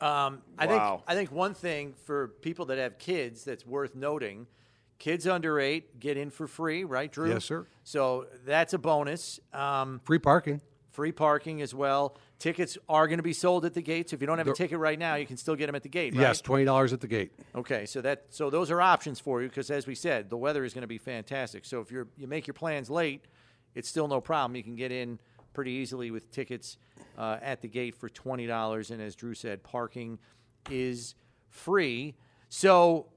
[0.01, 0.97] Um, I Wow.
[0.97, 4.47] think I think one thing for people that have kids that's worth noting:
[4.99, 7.29] kids under eight get in for free, right, Drew?
[7.29, 7.65] Yes, sir.
[7.83, 9.39] So that's a bonus.
[9.53, 10.61] Um, Free parking.
[10.91, 12.17] free parking as well.
[12.39, 14.09] Tickets are going to be sold at the gate.
[14.09, 15.83] So if you don't have a ticket right now, you can still get them at
[15.83, 16.13] the gate.
[16.15, 16.21] Right?
[16.21, 17.31] Yes, twenty dollars at the gate.
[17.55, 20.63] Okay, so that so those are options for you because as we said, the weather
[20.65, 21.63] is going to be fantastic.
[21.65, 23.25] So if you're you make your plans late,
[23.75, 24.55] it's still no problem.
[24.55, 25.19] You can get in
[25.53, 26.77] pretty easily with tickets
[27.17, 30.19] uh, at the gate for twenty dollars, and as Drew said, parking
[30.69, 31.15] is
[31.49, 32.15] free.
[32.49, 33.07] So,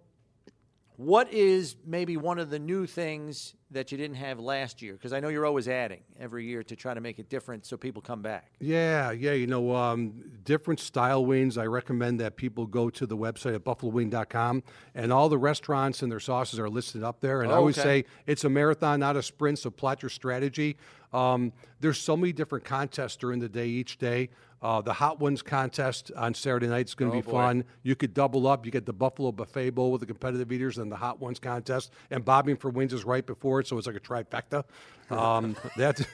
[0.97, 4.95] what is maybe one of the new things that you didn't have last year?
[4.95, 7.77] Because I know you're always adding every year to try to make it different so
[7.77, 8.51] people come back.
[8.61, 9.33] Yeah, yeah.
[9.33, 11.59] You know, um, different style wings.
[11.59, 14.63] I recommend that people go to the website at buffalowing.com,
[14.95, 17.43] and all the restaurants and their sauces are listed up there.
[17.43, 18.03] And I Oh, always okay.
[18.03, 19.59] say it's a marathon, not a sprint.
[19.59, 20.77] So plot your strategy.
[21.13, 24.31] Um, there's so many different contests during the day each day.
[24.61, 27.33] Uh, the Hot Ones contest on Saturday night is going to Oh, be boy.
[27.33, 27.65] fun.
[27.83, 28.65] You could double up.
[28.65, 31.93] You get the Buffalo Buffet Bowl with the competitive eaters and the Hot Ones contest.
[32.11, 34.65] And bobbing for wings is right before it, so it's like a trifecta.
[35.11, 36.05] Um, that's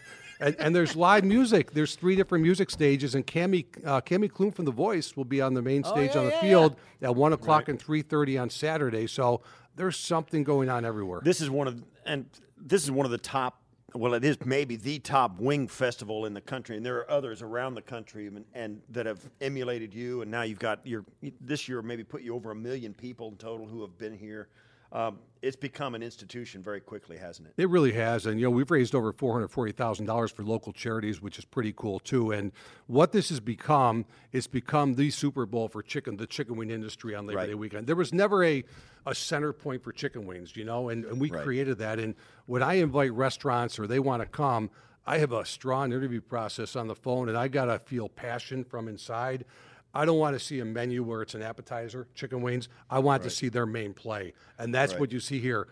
[0.40, 1.72] and, and there's live music.
[1.72, 5.40] There's three different music stages, and Cami uh, Cami Clune from The Voice will be
[5.40, 8.02] on the main stage Oh, yeah, on the yeah, field at one o'clock and three
[8.02, 9.06] thirty on Saturday.
[9.06, 9.42] So
[9.76, 11.20] there's something going on everywhere.
[11.22, 13.62] this is one of and this is one of the top
[13.94, 17.40] well it is maybe the top wing festival in the country and there are others
[17.42, 21.04] around the country and, and that have emulated you and now you've got your
[21.40, 24.48] this year maybe put you over a million people in total who have been here
[24.92, 28.50] um, it's become an institution very quickly hasn't it It really has, and you know
[28.50, 31.98] we've raised over four hundred forty thousand dollars for local charities, which is pretty cool
[31.98, 32.32] too.
[32.32, 32.52] And
[32.88, 37.14] what this has become, it's become the Super Bowl for chicken, the chicken wing industry
[37.14, 37.46] on Labor Right.
[37.48, 37.86] Day weekend.
[37.86, 38.64] There was never a
[39.06, 41.42] a center point for chicken wings, you know, and, and we Right.
[41.42, 41.98] created that.
[41.98, 42.14] And
[42.46, 44.68] when I invite restaurants or they want to come,
[45.06, 48.88] I have a strong interview process on the phone, and I gotta feel passion from
[48.88, 49.46] inside.
[49.94, 52.68] I don't want to see a menu where it's an appetizer, chicken wings.
[52.88, 55.68] I want to see their main play, and that's what you see here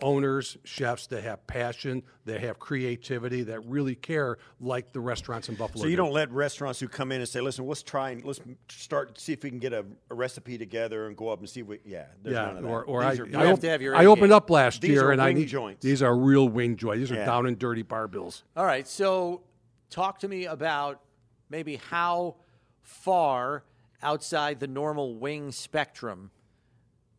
[0.00, 5.54] owners, chefs that have passion, that have creativity, that really care, like the restaurants in
[5.54, 5.82] Buffalo.
[5.82, 6.02] So you do.
[6.02, 9.32] don't let restaurants who come in and say, "Listen, let's try and let's start see
[9.32, 12.06] if we can get a, a recipe together and go up and see what." Yeah,
[12.22, 12.68] there's yeah, none of that.
[12.68, 14.36] or, or I, These are- I, have op- to have your I A opened game.
[14.36, 15.84] up last These year are and I wing need joints.
[15.84, 16.98] these are real wing joints.
[16.98, 17.26] These are Yeah.
[17.26, 18.42] down and dirty bar bills.
[18.56, 19.42] All right, so
[19.88, 21.00] talk to me about
[21.48, 22.36] maybe how
[22.82, 23.64] far
[24.02, 26.30] outside the normal wing spectrum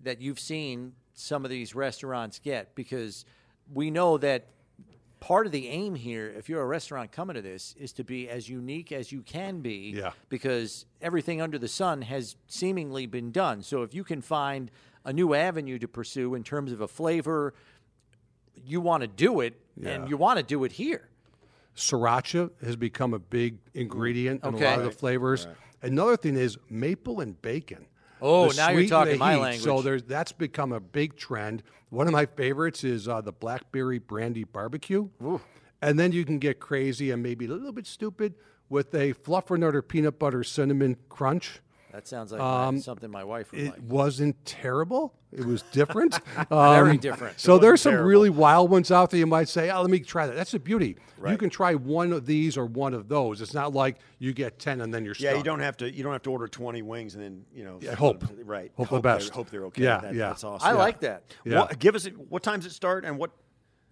[0.01, 3.25] that you've seen some of these restaurants get because
[3.73, 4.47] we know that
[5.19, 8.27] part of the aim here if you're a restaurant coming to this is to be
[8.27, 10.11] as unique as you can be Yeah.
[10.27, 13.61] because everything under the sun has seemingly been done.
[13.63, 14.69] So if you can find
[15.05, 17.53] a new avenue to pursue in terms of a flavor
[18.65, 19.53] you want to do it
[19.83, 21.07] and you want to do it here
[21.75, 24.65] Sriracha has become a big ingredient in Okay.
[24.65, 24.97] a lot of the Right.
[24.99, 25.47] flavors.
[25.81, 27.87] Another thing is maple and bacon.
[28.21, 29.39] Oh, The now you're talking my heat.
[29.41, 29.63] language.
[29.63, 31.61] So there's that's become a big trend.
[31.89, 35.09] One of my favorites is uh, the blackberry brandy barbecue.
[35.81, 38.35] And then you can get crazy and maybe a little bit stupid
[38.69, 41.59] with a fluffernutter peanut butter cinnamon crunch.
[41.93, 43.69] That sounds like my- Um, something my wife would like.
[43.77, 43.91] It like.
[43.91, 45.13] wasn't terrible.
[45.31, 46.19] It was different.
[46.49, 47.39] Very Um, different.
[47.39, 48.09] So there's some terrible.
[48.09, 49.19] really wild ones out there.
[49.19, 50.97] You might say, "Oh, let me try that." That's the beauty.
[51.19, 51.31] Right.
[51.31, 53.41] You can try one of these or one of those.
[53.41, 55.37] It's not like you get ten and then you're Yeah, stuck.
[55.37, 55.91] you don't have to.
[55.91, 57.77] You don't have to order twenty wings and then you know.
[57.79, 58.23] Yeah, hope.
[58.43, 58.71] Right.
[58.75, 59.29] Hope the they're- best.
[59.29, 59.83] Hope they're okay.
[59.83, 60.27] Yeah, That- yeah.
[60.29, 60.67] That's awesome.
[60.67, 61.23] I like that.
[61.45, 61.59] Yeah.
[61.59, 62.05] What, give us.
[62.29, 63.29] What times it start and what?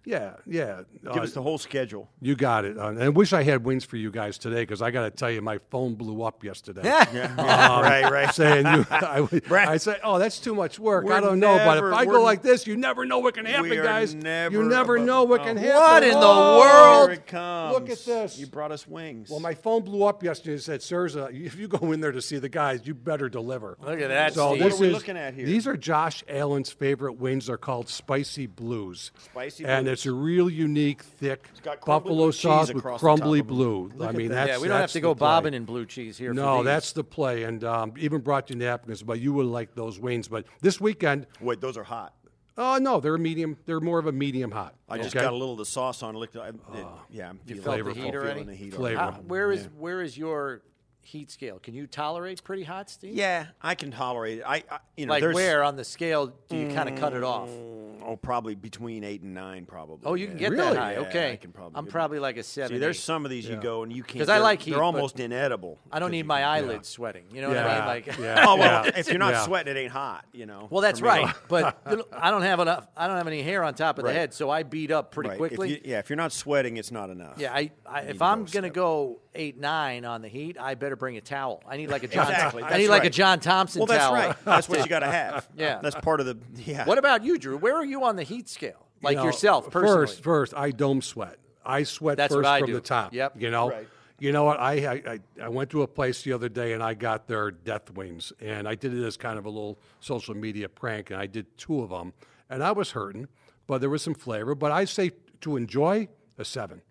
[0.04, 0.80] Yeah, yeah.
[1.04, 2.08] Give Uh, us the whole schedule.
[2.20, 2.76] You got it.
[2.76, 5.10] Uh, and I wish I had wings for you guys today because I got to
[5.10, 6.80] tell you, my phone blew up yesterday.
[6.82, 7.32] Yeah,
[7.80, 8.34] right, right.
[8.34, 9.68] Saying you, I, would- Right.
[9.68, 11.04] I say, oh, that's too much work.
[11.04, 13.44] We're I don't know, but if I go like this, you never know what can
[13.46, 14.12] happen, guys.
[14.14, 15.76] never you never above- know what can happen.
[15.76, 17.10] What in the Oh, world?
[17.10, 17.74] Here it comes.
[17.74, 18.38] Look at this.
[18.40, 19.30] You brought us wings.
[19.30, 22.20] Well, my phone blew up yesterday and said, Cerza, if you go in there to
[22.22, 23.76] see the guys, you better deliver.
[23.80, 24.62] Look at that, So Steve.
[24.64, 25.46] this What are we is, looking at here?
[25.46, 27.46] These are Josh Allen's favorite wings.
[27.46, 29.12] They're called Spicy Blues.
[29.18, 29.91] Spicy And Blues.
[29.92, 31.48] It's a real unique, thick
[31.86, 33.54] buffalo sauce with across the top crumbly of 'em.
[33.54, 33.90] blue.
[34.00, 34.34] I mean, that.
[34.34, 35.26] that's yeah, we don't have to go play.
[35.26, 36.32] bobbing in blue cheese here.
[36.34, 37.44] No, for that's the play.
[37.44, 40.28] And um, even brought you napkins, but you would like those wings.
[40.28, 42.14] But this weekend, Wait, those are hot.
[42.58, 43.56] oh no, they're medium.
[43.66, 44.74] They're more of a medium hot.
[44.88, 46.16] I just got a little of the sauce on.
[46.16, 48.42] Looked, I, it, ah, yeah, I'm You feeling, felt the heat already?
[48.44, 49.00] the heat Flavor.
[49.00, 49.16] already.
[49.16, 50.62] How- where is where is your
[51.04, 51.58] heat scale?
[51.58, 53.14] Can you tolerate pretty hot, Steve?
[53.14, 54.44] Yeah, I can tolerate it.
[54.46, 57.24] I, I you know, Like where on the scale do you kind of cut it
[57.24, 57.48] off?
[57.48, 59.98] Mm, Oh, probably between eight and nine, probably.
[60.04, 60.62] Oh, you can get Really?
[60.64, 60.92] that high.
[60.94, 62.76] Yeah, okay, I can probably I'm probably like a seven.
[62.76, 63.00] See, there's eight.
[63.02, 64.14] some of these you go and you can't.
[64.14, 65.78] Because I like heat, They're almost inedible.
[65.90, 67.24] I don't need my can- eyelids sweating.
[67.32, 67.86] You know what I mean?
[67.86, 68.44] Like, yeah.
[68.48, 69.44] Oh well, if you're not Yeah.
[69.44, 70.24] sweating, it ain't hot.
[70.32, 70.68] You know.
[70.70, 71.32] well, that's right.
[71.48, 71.78] But
[72.12, 72.86] I don't have enough.
[72.96, 75.30] I don't have any hair on top of the head, so I beat up pretty
[75.30, 75.34] Right.
[75.34, 75.70] If quickly.
[75.70, 77.34] you- yeah, if you're not sweating, it's not enough.
[77.38, 80.96] Yeah, I, I if I'm go gonna go eight nine on the heat, I better
[80.96, 81.62] bring a towel.
[81.66, 82.30] I need like a John.
[82.30, 83.10] Exactly, I that's need like a.
[83.10, 84.14] John Thompson Well, that's towel.
[84.14, 84.36] right.
[84.44, 85.48] That's what you got to have.
[85.56, 85.80] Yeah.
[85.82, 86.38] That's part of the.
[86.64, 86.84] Yeah.
[86.84, 87.56] What about you, Drew?
[87.56, 88.86] Where are you on the heat scale?
[89.02, 90.06] Like You know, yourself, personally.
[90.06, 91.36] First, first, I dome sweat.
[91.64, 92.74] I sweat That's first what I from do.
[92.74, 93.12] the top.
[93.12, 93.40] Yep.
[93.40, 93.70] You know.
[93.70, 93.88] Right.
[94.18, 94.60] You know what?
[94.60, 97.50] I, I I- I went to a place the other day and I got their
[97.50, 101.18] death wings and I did it as kind of a little social media prank and
[101.20, 102.12] I did two of them
[102.48, 103.26] and I was hurting,
[103.66, 104.54] but there was some flavor.
[104.54, 105.10] But I say
[105.40, 106.06] to enjoy
[106.38, 106.82] a seven.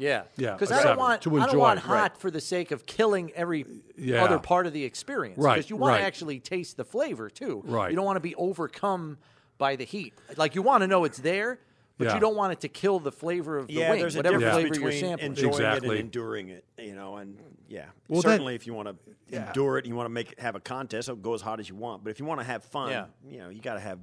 [0.00, 2.16] Yeah, Yeah, Because I don't want to I don't enjoy, want hot right.
[2.16, 3.66] for the sake of killing every
[3.98, 4.24] Yeah.
[4.24, 5.36] other part of the experience.
[5.38, 5.98] Right, Because you want right.
[5.98, 7.62] to actually taste the flavor too.
[7.66, 7.90] Right.
[7.90, 9.18] You don't want to be overcome
[9.58, 10.14] by the heat.
[10.38, 11.60] Like you want to know it's there,
[11.98, 12.14] but Yeah.
[12.14, 14.38] you don't want it to kill the flavor of the yeah, wing, there's a whatever
[14.38, 15.30] difference flavor you're sampling.
[15.32, 16.64] enjoying it and enduring it.
[16.78, 17.36] You know, and
[17.68, 20.32] yeah, Well, that- certainly if you want to endure it, and you want to make
[20.32, 22.02] it have a contest, it'll go as hot as you want.
[22.04, 23.04] But if you want to have fun, Yeah.
[23.28, 23.98] you know, you got to have.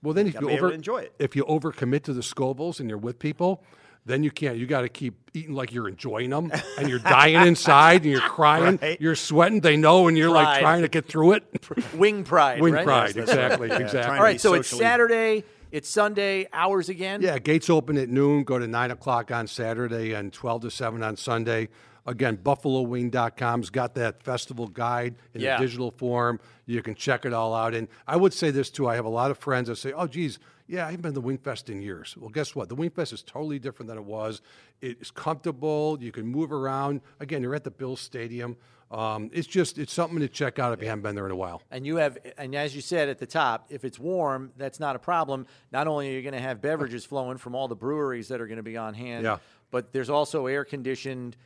[0.00, 1.12] Well, then if you over enjoy it.
[1.18, 3.64] if you overcommit to the Scovilles and you're with people,
[4.06, 4.56] then you can't.
[4.58, 8.20] You got to keep eating like you're enjoying them, and you're dying inside, and you're
[8.28, 9.00] crying, Right.
[9.00, 9.60] you're sweating.
[9.60, 11.44] They know, and you're like trying to get through it.
[11.94, 12.60] Wing pride.
[12.60, 12.84] Wing right?
[12.84, 13.44] pride, Yes, that's right.
[13.44, 14.16] exactly, Yeah, exactly.
[14.16, 17.22] trying All to so it's Saturday, it's Sunday, hours again.
[17.22, 18.44] Yeah, gates open at noon.
[18.44, 21.68] Go to nine o'clock on Saturday and twelve to seven on Sunday.
[22.06, 25.56] Again, BuffaloWing.com's got that festival guide in Yeah.
[25.56, 26.38] a digital form.
[26.66, 27.74] You can check it all out.
[27.74, 30.06] And I would say this too: I have a lot of friends that say, "Oh,
[30.06, 32.68] geez, yeah, I haven't been to Wingfest in years." Well, guess what?
[32.68, 34.40] The Wingfest is totally different than it was.
[34.80, 35.98] It's comfortable.
[36.00, 37.00] You can move around.
[37.20, 38.56] Again, you're at the Bills Stadium.
[38.90, 41.36] Um, it's just it's something to check out if you haven't been there in a
[41.36, 41.62] while.
[41.70, 44.94] And you have, and as you said at the top, if it's warm, that's not
[44.94, 45.46] a problem.
[45.72, 48.46] Not only are you going to have beverages flowing from all the breweries that are
[48.46, 49.38] going to be on hand, Yeah.
[49.70, 51.36] but there's also air conditioned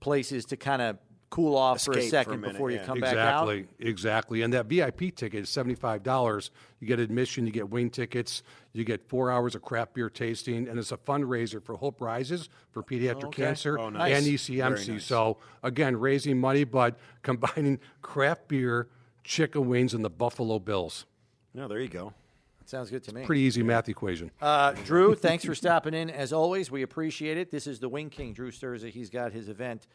[0.00, 0.98] places to kind of
[1.30, 2.86] cool off for a Escape for a second minute, before you yeah.
[2.86, 3.48] come back out.
[3.48, 4.42] Exactly, exactly.
[4.42, 6.50] And that VIP ticket is seventy five dollars.
[6.80, 8.42] You get admission, you get wing tickets,
[8.72, 12.48] you get four hours of craft beer tasting, and it's a fundraiser for Hope Rises
[12.70, 13.42] for pediatric Okay.
[13.42, 14.16] cancer Oh, nice.
[14.16, 14.88] and ECMC.
[14.94, 15.04] nice.
[15.04, 18.88] So again, raising money, but combining craft beer,
[19.24, 21.06] chicken wings, and the Buffalo Bills.
[21.54, 22.12] No, there you go.
[22.64, 23.24] Sounds good to me.
[23.24, 24.30] Pretty easy math equation.
[24.42, 26.10] Uh, Drew, thanks for stopping in.
[26.10, 27.50] As always, we appreciate it.
[27.50, 28.90] This is the Wing King, Drew Cerza.
[28.90, 29.86] He's got his event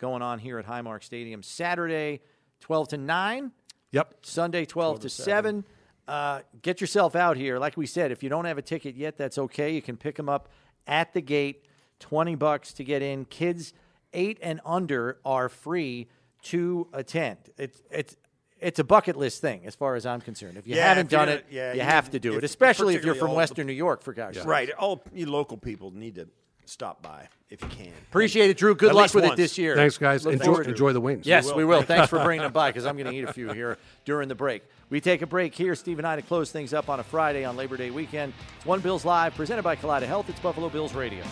[0.00, 2.20] going on here at Highmark Stadium Saturday,
[2.60, 3.52] 12 to 9.
[3.92, 4.14] Yep.
[4.22, 5.64] Sunday, 12, to 7.
[6.08, 7.58] Uh, get yourself out here.
[7.58, 9.72] Like we said, if you don't have a ticket yet, that's okay.
[9.74, 10.48] You can pick them up
[10.86, 11.64] at the gate.
[12.00, 13.26] 20 bucks to get in.
[13.26, 13.74] Kids
[14.14, 16.08] 8 and under are free
[16.44, 17.36] to attend.
[17.58, 18.16] It's it's
[18.58, 20.56] it's a bucket list thing as far as I'm concerned.
[20.56, 22.44] If you Yeah, haven't if done it, yeah, you, you have to do if- it,
[22.44, 24.46] especially if you're from all the- Western New York, for gosh sakes.
[24.46, 24.70] Right.
[24.72, 26.28] All you local people need to
[26.70, 27.92] stop by if you can.
[28.08, 28.74] Appreciate it, Drew.
[28.74, 29.34] Good At luck with once.
[29.34, 29.74] it this year.
[29.74, 30.24] Thanks, guys.
[30.24, 31.26] Look Enjoy, forward enjoy the wings.
[31.26, 31.56] Yes, will.
[31.56, 31.82] we will.
[31.82, 34.34] Thanks for bringing them by because I'm going to eat a few here during the
[34.34, 34.62] break.
[34.88, 35.74] We take a break here.
[35.74, 38.32] Steve and I to close things up on a Friday on Labor Day weekend.
[38.56, 40.30] It's One Bills Live, presented by Kaleida Health.
[40.30, 41.24] It's Buffalo Bills Radio.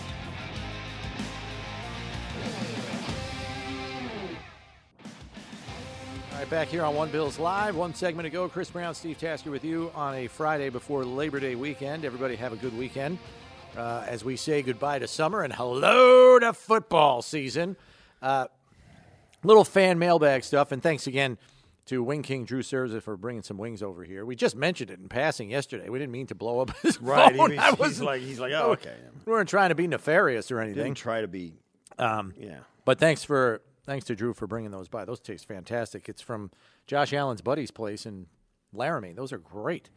[6.33, 7.75] All right, back here on One Bills Live.
[7.77, 11.55] One segment ago, Chris Brown, Steve Tasker with you on a Friday before Labor Day
[11.55, 12.05] weekend.
[12.05, 13.19] Everybody have a good weekend
[13.77, 17.77] uh, as we say goodbye to summer and hello to football season.
[18.23, 18.47] Uh,
[19.45, 21.39] little fan mailbag stuff, and thanks again
[21.87, 24.25] to Wing King Drew Cerza for bringing some wings over here.
[24.27, 25.89] We just mentioned it in passing yesterday.
[25.89, 27.35] We didn't mean to blow up his Right.
[27.37, 27.53] phone.
[27.53, 28.95] He- he's like- he's like, oh, okay.
[29.25, 30.85] We weren't trying to be nefarious or anything.
[30.85, 31.55] Didn't try to be.
[31.99, 32.59] Um, Yeah.
[32.85, 35.05] But thanks for thanks to Drew for bringing those by.
[35.05, 36.09] Those taste fantastic.
[36.09, 36.51] It's from
[36.87, 38.27] Josh Allen's buddy's place in
[38.73, 39.13] Laramie.
[39.13, 39.89] Those are great.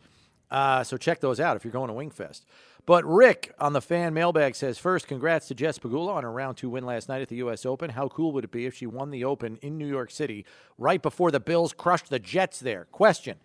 [0.51, 2.41] Uh, so check those out if you're going to Wingfest.
[2.85, 6.57] But Rick on the fan mailbag says first, congrats to Jess Pegula on her round
[6.57, 7.65] two win last night at the U.S.
[7.65, 7.91] Open.
[7.91, 10.45] How cool would it be if she won the Open in New York City
[10.77, 12.85] right before the Bills crushed the Jets there?
[12.91, 13.37] Question.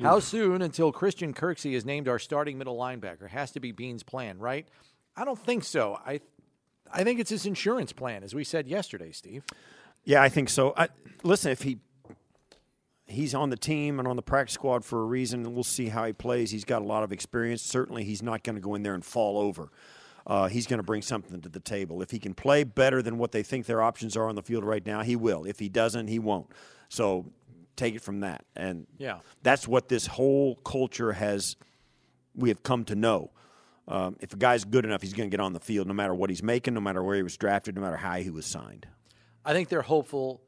[0.00, 3.30] How soon until Christian Kirksey is named our starting middle linebacker?
[3.30, 4.68] Has to be Beane's plan, right?
[5.16, 5.98] I don't think so.
[6.06, 6.20] I
[6.92, 9.44] I think it's his insurance plan, as we said yesterday, Steve.
[10.04, 10.72] Yeah, I think so.
[10.76, 10.88] I,
[11.24, 11.78] listen, if he
[13.06, 15.88] he's on the team and on the practice squad for a reason, and we'll see
[15.88, 16.50] how he plays.
[16.50, 17.62] He's got a lot of experience.
[17.62, 19.70] Certainly, he's not going to go in there and fall over.
[20.26, 22.02] Uh, he's going to bring something to the table.
[22.02, 24.64] If he can play better than what they think their options are on the field
[24.64, 25.44] right now, he will.
[25.44, 26.48] If he doesn't, he won't.
[26.88, 27.26] So
[27.76, 28.44] take it from that.
[28.56, 29.20] And Yeah.
[29.44, 31.56] that's what this whole culture has.
[32.34, 33.30] We have come to know.
[33.86, 36.12] Um, if a guy's good enough, he's going to get on the field, no matter
[36.12, 38.88] what he's making, no matter where he was drafted, no matter how he was signed.
[39.44, 40.40] I think they're hopeful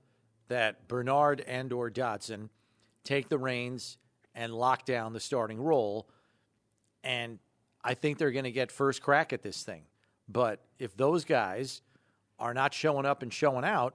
[0.49, 2.51] that Bernard and or Dodson
[3.05, 3.99] take the reins
[4.35, 6.09] and lock down the starting role.
[7.05, 7.39] And
[7.83, 9.83] I think they're going to get first crack at this thing.
[10.29, 11.81] But if those guys
[12.39, 13.95] are not showing up and showing out,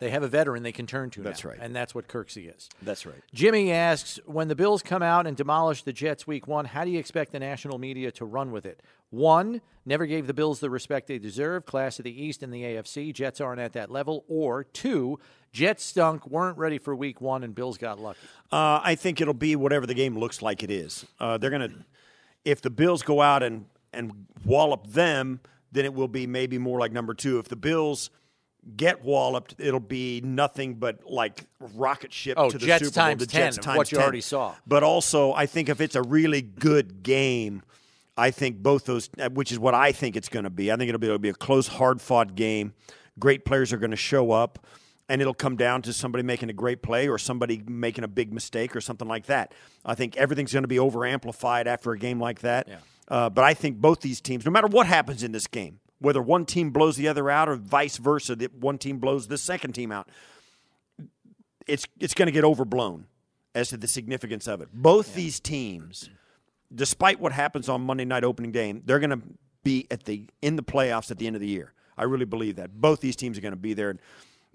[0.00, 1.22] they have a veteran they can turn to.
[1.22, 1.58] That's now, right.
[1.60, 2.68] and that's what Kirksey is.
[2.82, 3.22] That's right.
[3.32, 6.90] Jimmy asks, when the Bills come out and demolish the Jets week one, how do
[6.90, 8.82] you expect the national media to run with it?
[9.10, 12.62] One, never gave the Bills the respect they deserve, class of the East and the
[12.62, 13.12] AFC.
[13.12, 14.24] Jets aren't at that level.
[14.26, 15.20] Or two,
[15.52, 18.20] Jets stunk, weren't ready for week one, and Bills got lucky.
[18.50, 21.04] Uh, I think it'll be whatever the game looks like it is.
[21.18, 21.84] Uh, they're going to,
[22.46, 25.40] if the Bills go out and, and wallop them,
[25.72, 27.38] then it will be maybe more like number two.
[27.38, 28.10] If the Bills
[28.76, 33.04] get walloped, it'll be nothing but like rocket ship Oh, to the Jets Super Bowl.
[33.04, 34.02] times the 10 Jets times what you 10.
[34.04, 34.54] already saw.
[34.66, 37.62] But also, I think if it's a really good game,
[38.16, 40.70] I think both those, uh, which is what I think it's going to be.
[40.70, 42.74] I think it'll be, it'll be a close, hard fought game.
[43.18, 44.58] Great players are going to show up,
[45.08, 48.32] and it'll come down to somebody making a great play or somebody making a big
[48.32, 49.52] mistake or something like that.
[49.84, 52.68] I think everything's going to be over amplified after a game like that.
[53.08, 56.20] Uh, but I think both these teams, no matter what happens in this game, whether
[56.20, 59.72] one team blows the other out or vice versa, that one team blows the second
[59.72, 60.08] team out,
[61.66, 63.06] it's it's going to get overblown
[63.54, 64.68] as to the significance of it.
[64.72, 66.08] Both these teams,
[66.74, 69.22] despite what happens on Monday night opening day, they're going to
[69.62, 71.72] be at the in the playoffs at the end of the year.
[71.96, 74.00] I really believe that both these teams are going to be there, and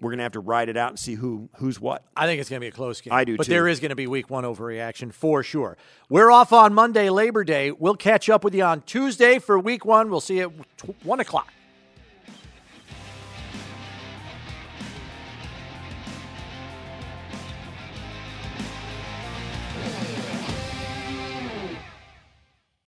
[0.00, 2.02] we're going to have to ride it out and see who who's what.
[2.16, 3.12] I think it's going to be a close game.
[3.12, 3.52] I do, But too.
[3.52, 5.76] there is going to be week one overreaction for sure.
[6.08, 7.70] We're off on Monday, Labor Day.
[7.70, 10.10] We'll catch up with you on Tuesday for week one.
[10.10, 10.52] We'll see you
[10.82, 11.52] at 1 o'clock.